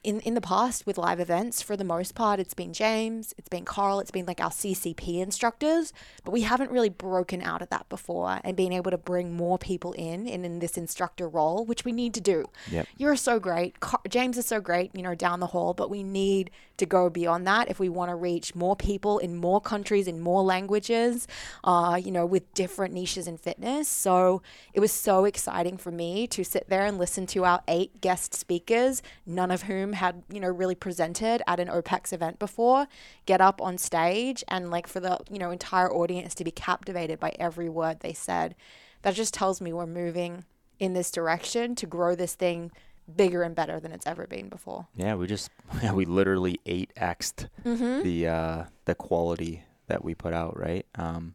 in 0.04 0.20
in 0.20 0.34
the 0.34 0.40
past 0.40 0.86
with 0.86 0.98
live 0.98 1.18
events, 1.18 1.62
for 1.62 1.76
the 1.76 1.84
most 1.84 2.14
part, 2.14 2.38
it's 2.38 2.54
been 2.54 2.72
James, 2.72 3.34
it's 3.36 3.48
been 3.48 3.64
Carl, 3.64 3.98
it's 3.98 4.10
been 4.10 4.26
like 4.26 4.40
our 4.40 4.50
CCP 4.50 5.20
instructors, 5.20 5.92
but 6.24 6.30
we 6.30 6.42
haven't 6.42 6.70
really 6.70 6.90
broken 6.90 7.42
out 7.42 7.62
of 7.62 7.70
that 7.70 7.88
before 7.88 8.38
and 8.44 8.56
being 8.56 8.72
able 8.72 8.90
to 8.90 8.98
bring 8.98 9.32
more 9.34 9.58
people 9.58 9.92
in 9.92 10.28
in, 10.28 10.44
in 10.44 10.58
this 10.60 10.76
instructor 10.76 11.28
role, 11.28 11.64
which 11.64 11.84
we 11.84 11.90
need 11.92 12.14
to 12.14 12.20
do. 12.20 12.44
Yep. 12.70 12.86
You're 12.96 13.16
so 13.16 13.40
great. 13.40 13.80
Car- 13.80 14.00
James 14.08 14.38
is 14.38 14.46
so 14.46 14.60
great, 14.60 14.94
you 14.94 15.02
know, 15.02 15.14
down 15.14 15.40
the 15.40 15.48
hall, 15.48 15.74
but 15.74 15.90
we 15.90 16.02
need 16.02 16.50
to 16.76 16.86
go 16.86 17.08
beyond 17.08 17.46
that 17.46 17.70
if 17.70 17.78
we 17.78 17.88
want 17.88 18.10
to 18.10 18.14
reach 18.14 18.54
more 18.54 18.76
people 18.76 19.18
in 19.18 19.36
more 19.36 19.60
countries, 19.60 20.06
in 20.06 20.20
more 20.20 20.42
languages, 20.42 21.26
uh, 21.62 21.98
you 22.02 22.10
know, 22.10 22.26
with 22.26 22.52
different 22.54 22.92
niches 22.92 23.26
in 23.26 23.38
fitness. 23.38 23.88
So 23.88 24.42
it 24.72 24.80
was 24.80 24.92
so 24.92 25.24
exciting 25.24 25.76
for 25.76 25.90
me 25.90 26.26
to 26.28 26.44
sit 26.44 26.68
there 26.68 26.84
and 26.84 26.98
listen 26.98 27.26
to 27.28 27.44
our 27.44 27.62
eight 27.68 28.00
guest 28.00 28.34
speakers, 28.34 29.02
none 29.24 29.50
of 29.50 29.62
whom 29.62 29.93
had, 29.94 30.22
you 30.30 30.40
know, 30.40 30.48
really 30.48 30.74
presented 30.74 31.42
at 31.46 31.60
an 31.60 31.68
OPEX 31.68 32.12
event 32.12 32.38
before, 32.38 32.86
get 33.26 33.40
up 33.40 33.60
on 33.60 33.78
stage 33.78 34.44
and 34.48 34.70
like 34.70 34.86
for 34.86 35.00
the, 35.00 35.18
you 35.30 35.38
know, 35.38 35.50
entire 35.50 35.92
audience 35.92 36.34
to 36.36 36.44
be 36.44 36.50
captivated 36.50 37.18
by 37.20 37.34
every 37.38 37.68
word 37.68 38.00
they 38.00 38.12
said. 38.12 38.54
That 39.02 39.14
just 39.14 39.34
tells 39.34 39.60
me 39.60 39.72
we're 39.72 39.86
moving 39.86 40.44
in 40.78 40.92
this 40.94 41.10
direction 41.10 41.74
to 41.76 41.86
grow 41.86 42.14
this 42.14 42.34
thing 42.34 42.70
bigger 43.16 43.42
and 43.42 43.54
better 43.54 43.78
than 43.78 43.92
it's 43.92 44.06
ever 44.06 44.26
been 44.26 44.48
before. 44.48 44.86
Yeah, 44.96 45.14
we 45.14 45.26
just 45.26 45.50
yeah, 45.82 45.92
we 45.92 46.04
literally 46.06 46.58
eight 46.66 46.90
xed 46.96 47.48
Mm-hmm. 47.64 48.02
the 48.02 48.26
uh, 48.28 48.64
the 48.86 48.94
quality 48.94 49.64
that 49.88 50.02
we 50.02 50.14
put 50.14 50.32
out, 50.32 50.58
right? 50.58 50.86
Um, 50.94 51.34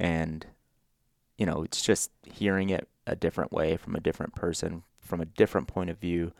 and 0.00 0.46
you 1.36 1.46
know, 1.46 1.62
it's 1.62 1.82
just 1.82 2.10
hearing 2.24 2.70
it 2.70 2.88
a 3.06 3.14
different 3.14 3.52
way 3.52 3.76
from 3.76 3.94
a 3.94 4.00
different 4.00 4.34
person, 4.34 4.82
from 4.98 5.20
a 5.20 5.24
different 5.24 5.68
point 5.68 5.90
of 5.90 5.98
view, 5.98 6.32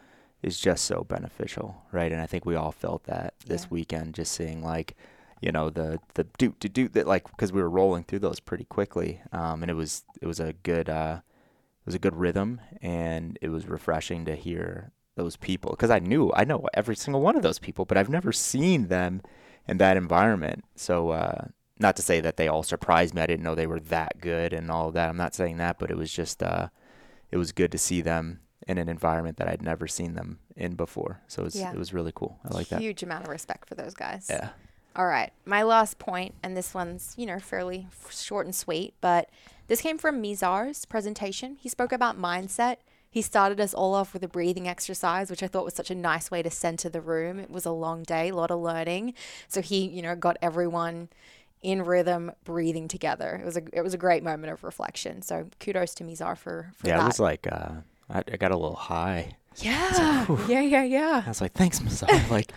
is 0.42 0.58
just 0.58 0.84
so 0.84 1.04
beneficial, 1.04 1.82
right? 1.92 2.12
And 2.12 2.20
I 2.20 2.26
think 2.26 2.44
we 2.44 2.54
all 2.54 2.72
felt 2.72 3.04
that 3.04 3.34
this 3.46 3.64
Yeah. 3.64 3.68
weekend, 3.70 4.14
just 4.14 4.32
seeing 4.32 4.62
like, 4.62 4.96
you 5.40 5.52
know, 5.52 5.70
the 5.70 6.00
the 6.14 6.24
doot 6.38 6.60
to 6.60 6.68
doot 6.68 6.92
that 6.94 7.06
like 7.06 7.24
because 7.30 7.52
we 7.52 7.62
were 7.62 7.70
rolling 7.70 8.04
through 8.04 8.20
those 8.20 8.40
pretty 8.40 8.64
quickly, 8.64 9.20
um, 9.32 9.62
and 9.62 9.70
it 9.70 9.74
was 9.74 10.04
it 10.20 10.26
was 10.26 10.40
a 10.40 10.52
good 10.62 10.88
uh, 10.88 11.20
it 11.80 11.86
was 11.86 11.94
a 11.94 11.98
good 11.98 12.16
rhythm, 12.16 12.60
and 12.82 13.38
it 13.40 13.48
was 13.50 13.66
refreshing 13.66 14.24
to 14.24 14.34
hear 14.36 14.92
those 15.16 15.36
people 15.36 15.70
because 15.72 15.90
I 15.90 15.98
knew 15.98 16.32
I 16.34 16.44
know 16.44 16.66
every 16.74 16.96
single 16.96 17.20
one 17.20 17.36
of 17.36 17.42
those 17.42 17.58
people, 17.58 17.84
but 17.84 17.96
I've 17.98 18.08
never 18.08 18.32
seen 18.32 18.88
them 18.88 19.22
in 19.66 19.78
that 19.78 19.96
environment. 19.96 20.64
So 20.76 21.10
uh, 21.10 21.46
not 21.78 21.96
to 21.96 22.02
say 22.02 22.20
that 22.20 22.36
they 22.36 22.48
all 22.48 22.62
surprised 22.62 23.14
me. 23.14 23.22
I 23.22 23.26
didn't 23.26 23.42
know 23.42 23.54
they 23.54 23.66
were 23.66 23.80
that 23.80 24.20
good 24.20 24.52
and 24.52 24.70
all 24.70 24.88
of 24.88 24.94
that. 24.94 25.08
I'm 25.08 25.16
not 25.16 25.34
saying 25.34 25.58
that, 25.58 25.78
but 25.78 25.90
it 25.90 25.96
was 25.96 26.12
just 26.12 26.42
uh, 26.42 26.68
it 27.30 27.36
was 27.36 27.52
good 27.52 27.70
to 27.72 27.78
see 27.78 28.00
them 28.00 28.40
in 28.66 28.76
an 28.78 28.88
environment 28.88 29.36
that 29.38 29.48
I'd 29.48 29.62
never 29.62 29.86
seen 29.86 30.14
them 30.14 30.38
in 30.56 30.74
before. 30.74 31.20
So 31.28 31.42
it 31.42 31.44
was 31.44 31.56
Yeah. 31.56 31.72
it 31.72 31.78
was 31.78 31.92
really 31.94 32.12
cool. 32.14 32.38
I 32.44 32.54
like 32.54 32.68
that. 32.68 32.80
Huge 32.80 33.02
amount 33.02 33.24
of 33.24 33.30
respect 33.30 33.68
for 33.68 33.74
those 33.74 33.94
guys. 33.94 34.26
Yeah. 34.28 34.50
All 34.96 35.06
right. 35.06 35.32
My 35.44 35.62
last 35.62 35.98
point, 35.98 36.34
and 36.42 36.56
this 36.56 36.74
one's, 36.74 37.14
you 37.16 37.24
know, 37.24 37.38
fairly 37.38 37.86
f- 37.90 38.12
short 38.12 38.46
and 38.46 38.54
sweet, 38.54 38.94
but 39.00 39.30
this 39.68 39.80
came 39.80 39.96
from 39.96 40.20
Mizar's 40.22 40.84
presentation. 40.86 41.56
He 41.60 41.68
spoke 41.68 41.92
about 41.92 42.18
mindset. 42.18 42.78
He 43.10 43.22
started 43.22 43.60
us 43.60 43.72
all 43.72 43.94
off 43.94 44.12
with 44.12 44.22
a 44.24 44.28
breathing 44.28 44.66
exercise, 44.68 45.30
which 45.30 45.42
I 45.42 45.46
thought 45.46 45.64
was 45.64 45.74
such 45.74 45.90
a 45.90 45.94
nice 45.94 46.30
way 46.30 46.42
to 46.42 46.50
center 46.50 46.88
the 46.88 47.00
room. 47.00 47.38
It 47.38 47.50
was 47.50 47.64
a 47.64 47.70
long 47.70 48.02
day, 48.02 48.28
a 48.30 48.34
lot 48.34 48.50
of 48.50 48.58
learning. 48.60 49.14
So 49.46 49.62
he, 49.62 49.86
you 49.88 50.02
know, 50.02 50.14
got 50.16 50.36
everyone 50.42 51.08
in 51.62 51.82
rhythm, 51.84 52.32
breathing 52.44 52.86
together. 52.88 53.36
It 53.40 53.44
was 53.44 53.56
a 53.56 53.62
it 53.72 53.82
was 53.82 53.94
a 53.94 53.98
great 53.98 54.22
moment 54.22 54.52
of 54.52 54.62
reflection. 54.64 55.22
So 55.22 55.46
kudos 55.60 55.94
to 55.96 56.04
Mizar 56.04 56.36
for, 56.36 56.70
for 56.76 56.86
Yeah, 56.86 56.96
that. 56.98 57.02
it 57.04 57.06
was 57.06 57.20
like 57.20 57.46
uh, 57.50 57.70
I, 58.10 58.18
I 58.32 58.36
got 58.36 58.52
a 58.52 58.56
little 58.56 58.76
high. 58.76 59.36
yeah, 59.56 60.26
yeah, 60.48 60.60
yeah, 60.60 60.84
yeah. 60.84 61.22
I 61.24 61.28
was 61.28 61.40
like, 61.40 61.52
thanks, 61.52 61.80
Mizar. 61.80 62.30
like 62.30 62.52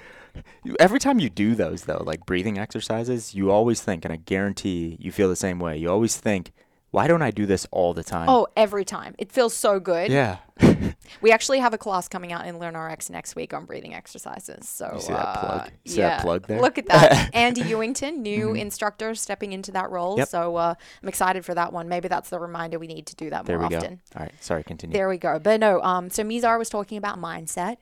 you- 0.64 0.76
every 0.80 0.99
time 0.99 1.20
you 1.20 1.30
do 1.30 1.56
those 1.56 1.84
though, 1.84 2.04
like 2.06 2.26
breathing 2.26 2.58
exercises, 2.58 3.34
you 3.36 3.52
always 3.52 3.82
think, 3.82 4.06
and 4.06 4.14
I 4.14 4.18
guarantee 4.18 4.97
you 4.99 5.12
feel 5.12 5.28
the 5.30 5.36
same 5.36 5.60
way. 5.60 5.78
You 5.78 5.89
always 5.89 6.16
think, 6.18 6.52
why 6.91 7.07
don't 7.07 7.21
I 7.21 7.31
do 7.31 7.45
this 7.45 7.65
all 7.71 7.93
the 7.93 8.03
time? 8.03 8.27
Oh, 8.29 8.47
every 8.55 8.85
time. 8.85 9.15
It 9.17 9.31
feels 9.31 9.53
so 9.53 9.79
good. 9.79 10.11
yeah. 10.11 10.37
We 11.21 11.31
actually 11.31 11.59
have 11.59 11.73
a 11.73 11.77
class 11.77 12.07
coming 12.07 12.31
out 12.31 12.47
in 12.47 12.55
LearnRx 12.55 13.09
next 13.09 13.35
week 13.35 13.53
on 13.53 13.65
breathing 13.65 13.93
exercises. 13.93 14.67
So 14.67 14.91
You 14.95 15.01
see 15.01 15.13
that 15.13 15.27
uh, 15.27 15.39
plug? 15.39 15.71
You 15.83 15.91
see 15.91 15.99
yeah, 15.99 16.09
that 16.09 16.21
plug 16.21 16.47
there? 16.47 16.61
Look 16.61 16.77
at 16.77 16.87
that, 16.87 17.29
Andy 17.33 17.61
Ewington, 17.61 18.17
new 18.17 18.53
instructor, 18.53 19.13
stepping 19.15 19.51
into 19.51 19.71
that 19.71 19.89
role. 19.91 20.17
Yep. 20.17 20.27
So 20.29 20.55
uh, 20.55 20.73
I'm 21.01 21.09
excited 21.09 21.45
for 21.45 21.53
that 21.53 21.73
one. 21.73 21.89
Maybe 21.89 22.07
that's 22.07 22.29
the 22.29 22.39
reminder 22.39 22.79
we 22.79 22.87
need 22.87 23.07
to 23.07 23.15
do 23.15 23.29
that 23.29 23.45
There 23.45 23.59
more 23.59 23.67
we 23.67 23.75
often. 23.75 23.95
go. 24.13 24.19
All 24.19 24.23
right. 24.23 24.33
Sorry. 24.43 24.63
Continue. 24.63 24.93
There 24.93 25.09
we 25.09 25.17
go. 25.17 25.37
But 25.37 25.59
no, 25.59 25.81
um, 25.81 26.09
so 26.09 26.23
Mizar 26.23 26.57
was 26.57 26.69
talking 26.69 26.97
about 26.97 27.19
mindset, 27.19 27.77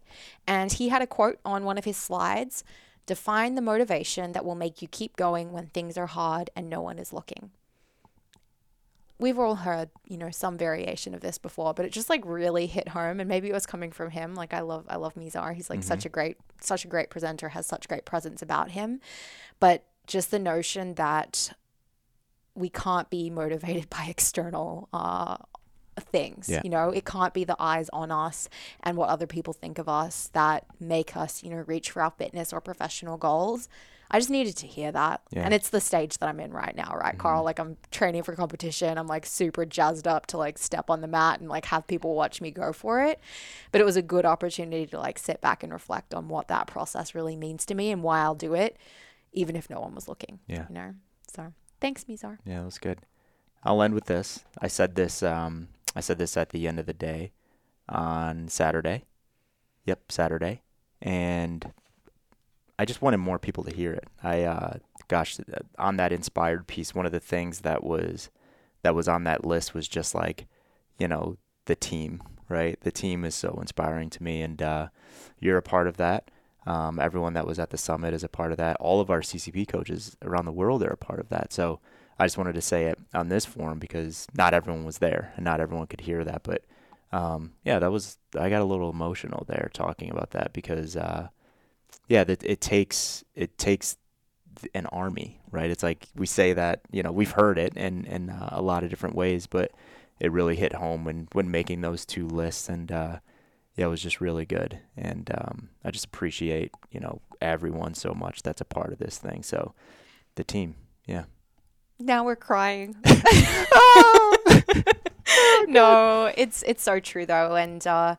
and 0.48 0.72
he 0.72 0.90
had 0.90 1.02
a 1.02 1.08
quote 1.08 1.40
on 1.46 1.64
one 1.64 1.78
of 1.78 1.86
his 1.86 1.98
slides 1.98 2.64
define 3.06 3.56
the 3.56 3.62
motivation 3.62 4.34
that 4.34 4.46
will 4.46 4.56
make 4.56 4.82
you 4.82 4.88
keep 4.88 5.16
going 5.16 5.52
when 5.52 5.68
things 5.68 5.98
are 5.98 6.08
hard 6.08 6.50
and 6.56 6.70
no 6.70 6.82
one 6.82 7.00
is 7.00 7.12
looking. 7.12 7.52
We've 9.20 9.38
all 9.38 9.56
heard, 9.56 9.90
you 10.06 10.18
know, 10.18 10.32
some 10.32 10.58
variation 10.58 11.14
of 11.14 11.20
this 11.22 11.38
before, 11.38 11.74
but 11.74 11.86
it 11.86 11.92
just 11.92 12.10
like 12.10 12.22
really 12.26 12.68
hit 12.68 12.90
home 12.90 13.20
and 13.20 13.28
maybe 13.28 13.50
it 13.50 13.54
was 13.54 13.66
coming 13.66 13.92
from 13.92 14.12
him. 14.12 14.34
Like 14.34 14.54
I 14.54 14.62
love 14.62 14.86
I 14.88 14.96
love 14.96 15.16
Mizar. 15.16 15.54
He's 15.54 15.70
like 15.70 15.84
such 15.84 16.06
a 16.06 16.10
great 16.10 16.38
such 16.62 16.86
a 16.86 16.88
great 16.88 17.10
presenter, 17.10 17.50
has 17.50 17.66
such 17.66 17.88
great 17.88 18.06
presence 18.06 18.42
about 18.42 18.72
him. 18.72 19.02
But 19.60 19.86
just 20.08 20.32
the 20.32 20.40
notion 20.40 20.96
that 20.96 21.52
we 22.56 22.70
can't 22.70 23.10
be 23.10 23.30
motivated 23.30 23.90
by 23.92 24.08
external 24.10 24.90
uh, 24.94 25.38
things. 26.00 26.50
Yeah. 26.50 26.62
You 26.64 26.70
know, 26.70 26.90
it 26.90 27.06
can't 27.06 27.34
be 27.34 27.44
the 27.44 27.56
eyes 27.60 27.90
on 27.92 28.12
us 28.12 28.50
and 28.82 28.98
what 28.98 29.10
other 29.10 29.28
people 29.28 29.54
think 29.54 29.78
of 29.78 29.88
us 29.90 30.30
that 30.34 30.66
make 30.80 31.16
us, 31.16 31.44
you 31.44 31.50
know, 31.50 31.64
reach 31.68 31.92
for 31.92 32.02
our 32.02 32.12
fitness 32.12 32.54
or 32.54 32.62
professional 32.62 33.18
goals. 33.18 33.70
I 34.12 34.20
just 34.20 34.30
needed 34.30 34.58
to 34.58 34.68
hear 34.68 34.92
that. 34.92 35.22
Yeah. 35.32 35.44
And 35.44 35.54
it's 35.54 35.70
the 35.70 35.80
stage 35.80 36.18
that 36.18 36.28
I'm 36.28 36.40
in 36.40 36.52
right 36.52 36.76
now, 36.76 36.96
right, 36.96 37.18
Carl? 37.18 37.44
Like 37.44 37.60
I'm 37.60 37.78
training 37.92 38.24
for 38.24 38.36
competition. 38.36 38.98
I'm 38.98 39.08
like 39.08 39.26
super 39.26 39.66
jazzed 39.66 40.08
up 40.08 40.26
to 40.28 40.38
like 40.38 40.58
step 40.58 40.90
on 40.90 41.02
the 41.02 41.08
mat 41.08 41.40
and 41.40 41.50
like 41.50 41.66
have 41.66 41.86
people 41.86 42.16
watch 42.16 42.42
me 42.42 42.50
go 42.50 42.74
for 42.74 43.04
it. 43.04 43.20
But 43.72 43.82
it 43.82 43.84
was 43.84 43.96
a 43.96 44.02
good 44.02 44.26
opportunity 44.26 44.88
to 44.88 45.00
like 45.00 45.20
sit 45.20 45.42
back 45.42 45.64
and 45.64 45.72
reflect 45.72 46.14
on 46.14 46.28
what 46.28 46.48
that 46.48 46.66
process 46.66 47.14
really 47.14 47.36
means 47.36 47.66
to 47.68 47.76
me 47.76 47.92
and 47.92 48.02
why 48.02 48.22
I'll 48.22 48.36
do 48.36 48.56
it, 48.56 48.78
even 49.32 49.56
if 49.56 49.70
no 49.70 49.80
one 49.80 49.94
was 49.94 50.08
looking. 50.08 50.40
Yeah. 50.48 50.66
You 50.70 50.76
know? 50.76 50.96
So 51.32 51.54
thanks, 51.80 52.06
Mizar. 52.06 52.40
Yeah, 52.46 52.60
that 52.60 52.66
was 52.66 52.80
good. 52.80 53.00
I'll 53.64 53.82
end 53.82 53.94
with 53.94 54.06
this. 54.06 54.44
I 54.60 54.68
said 54.68 54.96
this. 54.96 55.22
Um, 55.22 55.68
I 55.96 56.00
said 56.00 56.18
this 56.18 56.36
at 56.38 56.50
the 56.50 56.68
end 56.68 56.80
of 56.80 56.86
the 56.86 56.94
day 56.94 57.32
on 57.88 58.48
Saturday. 58.48 59.04
Yep, 59.86 60.12
Saturday, 60.12 60.62
and 61.02 61.74
I 62.80 62.86
just 62.86 63.02
wanted 63.02 63.18
more 63.18 63.38
people 63.38 63.66
to 63.66 63.76
hear 63.76 63.92
it. 63.92 64.08
I, 64.24 64.44
uh, 64.44 64.78
gosh, 65.10 65.38
uh, 65.40 65.60
on 65.78 65.98
that 65.98 66.14
inspired 66.14 66.66
piece, 66.66 66.96
one 66.96 67.06
of 67.06 67.12
the 67.12 67.20
things 67.20 67.60
that 67.62 67.84
was 67.84 68.30
that 68.84 68.96
was 68.96 69.10
on 69.10 69.26
that 69.26 69.46
list 69.46 69.74
was 69.74 69.86
just 69.86 70.16
like, 70.16 70.48
you 70.98 71.08
know, 71.08 71.38
the 71.66 71.76
team. 71.76 72.24
Right, 72.48 72.80
the 72.82 72.92
team 72.92 73.26
is 73.26 73.36
so 73.36 73.60
inspiring 73.62 74.10
to 74.10 74.24
me, 74.24 74.42
and 74.42 74.60
uh, 74.60 74.88
you're 75.40 75.58
a 75.58 75.62
part 75.62 75.88
of 75.88 75.98
that. 75.98 76.32
Um, 76.66 77.00
everyone 77.00 77.34
that 77.34 77.46
was 77.46 77.60
at 77.60 77.70
the 77.70 77.78
summit 77.78 78.14
is 78.14 78.24
a 78.24 78.30
part 78.30 78.52
of 78.52 78.58
that. 78.58 78.78
All 78.78 79.02
of 79.02 79.12
our 79.12 79.22
CCP 79.22 79.68
coaches 79.68 80.18
around 80.24 80.46
the 80.46 80.52
world 80.52 80.82
are 80.82 80.88
a 80.88 80.98
part 80.98 81.20
of 81.20 81.30
that. 81.30 81.54
So 81.54 81.80
I 82.18 82.26
just 82.26 82.40
wanted 82.40 82.56
to 82.56 82.62
say 82.62 82.86
it 82.86 82.98
on 83.14 83.30
this 83.30 83.46
forum 83.46 83.78
because 83.78 84.26
not 84.34 84.56
everyone 84.56 84.84
was 84.84 84.98
there 84.98 85.32
and 85.36 85.46
not 85.46 85.60
everyone 85.60 85.86
could 85.86 86.02
hear 86.02 86.24
that. 86.24 86.42
But 86.42 86.64
um, 87.12 87.54
yeah, 87.64 87.78
that 87.78 87.92
was 87.92 88.18
I 88.36 88.50
got 88.50 88.62
a 88.62 88.66
little 88.66 88.90
emotional 88.90 89.46
there 89.48 89.70
talking 89.74 90.10
about 90.10 90.32
that 90.32 90.54
because 90.54 90.98
uh, 90.98 91.28
yeah, 92.08 92.24
that 92.24 92.44
it 92.44 92.62
takes 92.62 93.24
it 93.36 93.58
takes 93.58 93.98
an 94.74 94.86
army, 94.88 95.42
right? 95.52 95.70
It's 95.70 95.84
like 95.84 96.08
we 96.16 96.26
say 96.26 96.54
that 96.54 96.82
you 96.92 97.04
know 97.04 97.12
we've 97.12 97.32
heard 97.32 97.58
it 97.58 97.76
in 97.76 98.06
in 98.06 98.30
uh, 98.30 98.50
a 98.52 98.62
lot 98.62 98.84
of 98.84 98.90
different 98.90 99.16
ways, 99.16 99.48
but 99.48 99.72
it 100.20 100.32
really 100.32 100.56
hit 100.56 100.74
home 100.74 101.06
when 101.06 101.28
when 101.34 101.52
making 101.52 101.82
those 101.82 102.06
two 102.06 102.28
lists 102.28 102.70
and. 102.70 102.92
Uh, 102.92 103.20
yeah, 103.76 103.86
it 103.86 103.90
was 103.90 104.02
just 104.02 104.20
really 104.20 104.46
good, 104.46 104.80
and 104.98 105.32
um, 105.34 105.70
I 105.86 105.92
just 105.92 106.04
appreciate 106.04 106.74
you 106.92 107.00
know 107.00 107.22
everyone 107.40 107.94
so 107.94 108.14
much 108.14 108.44
that's 108.44 108.60
a 108.60 108.66
part 108.66 108.92
of 108.92 109.00
this 109.00 109.18
thing. 109.18 109.42
So, 109.42 109.74
the 110.36 110.44
team, 110.44 110.76
yeah. 111.06 111.24
Now 111.98 112.26
we're 112.26 112.36
crying. 112.36 112.98
no, 115.68 116.32
it's 116.36 116.64
it's 116.68 116.84
so 116.84 117.00
true 117.00 117.26
though, 117.26 117.56
and 117.56 117.86
uh, 117.88 118.18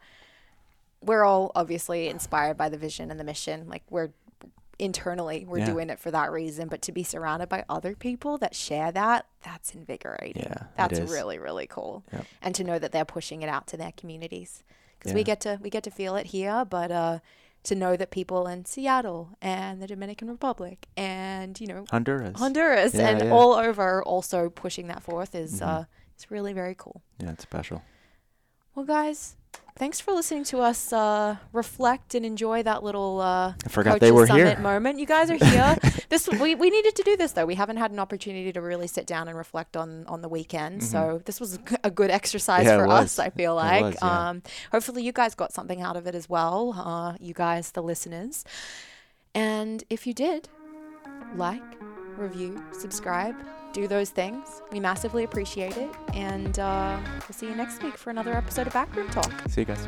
we're 1.03 1.25
all 1.25 1.51
obviously 1.55 2.09
inspired 2.09 2.57
by 2.57 2.69
the 2.69 2.77
vision 2.79 3.11
and 3.11 3.19
the 3.19 3.25
mission. 3.25 3.69
Like 3.69 3.83
we're 3.91 4.11
internally, 4.79 5.45
we're 5.47 5.59
Yeah. 5.59 5.67
doing 5.67 5.91
it 5.91 5.99
for 5.99 6.11
that 6.11 6.31
reason. 6.33 6.69
But 6.69 6.83
to 6.83 6.93
be 6.93 7.03
surrounded 7.03 7.49
by 7.49 7.65
other 7.69 7.95
people 7.95 8.39
that 8.39 8.55
share 8.55 8.91
that, 8.93 9.27
that's 9.43 9.75
invigorating. 9.75 10.45
Yeah, 10.45 10.65
that's 10.77 10.99
really 11.01 11.39
really 11.39 11.67
cool. 11.67 12.05
Yep. 12.13 12.25
And 12.43 12.55
to 12.55 12.65
know 12.65 12.79
that 12.79 12.93
they're 12.93 13.05
pushing 13.05 13.43
it 13.43 13.49
out 13.49 13.67
to 13.69 13.77
their 13.77 13.93
communities 13.97 14.63
because 14.99 15.13
we 15.15 15.23
get 15.25 15.41
to 15.43 15.59
we 15.63 15.71
get 15.71 15.83
to 15.85 15.91
feel 15.91 16.17
it 16.17 16.27
here, 16.27 16.65
but 16.65 16.91
uh, 16.91 17.19
to 17.65 17.75
know 17.75 17.95
that 17.95 18.11
people 18.11 18.47
in 18.47 18.65
Seattle 18.65 19.37
and 19.43 19.83
the 19.83 19.87
Dominican 19.87 20.29
Republic 20.31 20.87
and 20.97 21.61
you 21.61 21.67
know 21.67 21.85
Honduras. 21.91 22.39
Honduras 22.39 22.95
Yeah, 22.95 23.09
and 23.11 23.25
yeah. 23.27 23.31
all 23.31 23.53
over 23.53 23.83
are 23.83 24.03
also 24.03 24.49
pushing 24.49 24.87
that 24.89 25.03
forth 25.03 25.35
is 25.35 25.61
Mhm. 25.61 25.67
uh, 25.67 25.85
it's 26.15 26.31
really 26.31 26.55
very 26.55 26.75
cool. 26.75 27.03
yeah, 27.19 27.31
it's 27.33 27.43
special. 27.43 27.83
Well, 28.75 28.87
guys, 28.87 29.37
thanks 29.77 29.99
for 29.99 30.13
listening 30.13 30.45
to 30.45 30.61
us 30.61 30.93
uh, 30.93 31.37
reflect 31.53 32.15
and 32.15 32.27
enjoy 32.27 32.63
that 32.63 32.83
little 32.83 33.21
uh, 33.21 33.55
I 33.65 33.69
forgot 33.69 33.93
Coaches 33.93 34.01
they 34.01 34.13
were 34.13 34.27
Summit 34.27 34.47
here. 34.57 34.59
moment. 34.59 34.99
You 34.99 35.07
guys 35.07 35.31
are 35.31 35.37
here. 35.43 35.77
this 36.11 36.29
we, 36.29 36.55
we 36.55 36.69
needed 36.71 36.95
to 36.97 37.03
do 37.03 37.17
this 37.17 37.33
though. 37.33 37.47
We 37.47 37.55
haven't 37.55 37.79
had 37.79 37.91
an 37.91 37.99
opportunity 37.99 38.53
to 38.53 38.61
really 38.61 38.87
sit 38.87 39.07
down 39.07 39.29
and 39.29 39.37
reflect 39.37 39.77
on 39.77 40.07
on 40.07 40.21
the 40.21 40.29
weekend. 40.29 40.83
So 40.85 41.23
this 41.25 41.41
was 41.41 41.59
a 41.83 41.91
good 41.91 42.11
exercise 42.11 42.67
Mm-hmm. 42.67 42.79
Yeah, 42.79 42.85
for 42.87 42.93
us. 42.93 43.19
I 43.19 43.31
feel 43.31 43.55
like. 43.55 43.83
was, 43.83 43.97
yeah. 44.03 44.29
um, 44.31 44.43
hopefully 44.71 45.03
you 45.03 45.13
guys 45.13 45.35
got 45.35 45.53
something 45.53 45.81
out 45.81 45.97
of 45.97 46.07
it 46.07 46.15
as 46.15 46.29
well. 46.29 46.75
Uh, 46.77 47.17
you 47.21 47.33
guys, 47.33 47.71
the 47.73 47.83
listeners. 47.83 48.45
And 49.35 49.83
if 49.89 50.07
you 50.07 50.13
did, 50.13 50.49
like, 51.37 51.63
review, 52.17 52.63
subscribe, 52.73 53.37
do 53.73 53.87
those 53.89 54.11
things. 54.11 54.63
We 54.73 54.81
massively 54.81 55.25
appreciate 55.25 55.77
it. 55.77 55.91
And 56.15 56.59
uh, 56.59 56.99
we'll 57.05 57.35
see 57.35 57.47
you 57.47 57.55
next 57.55 57.83
week 57.83 57.97
for 57.97 58.11
another 58.11 58.35
episode 58.35 58.67
of 58.67 58.73
Backroom 58.73 59.09
Talk. 59.11 59.33
See 59.49 59.63
you 59.63 59.67
guys. 59.67 59.87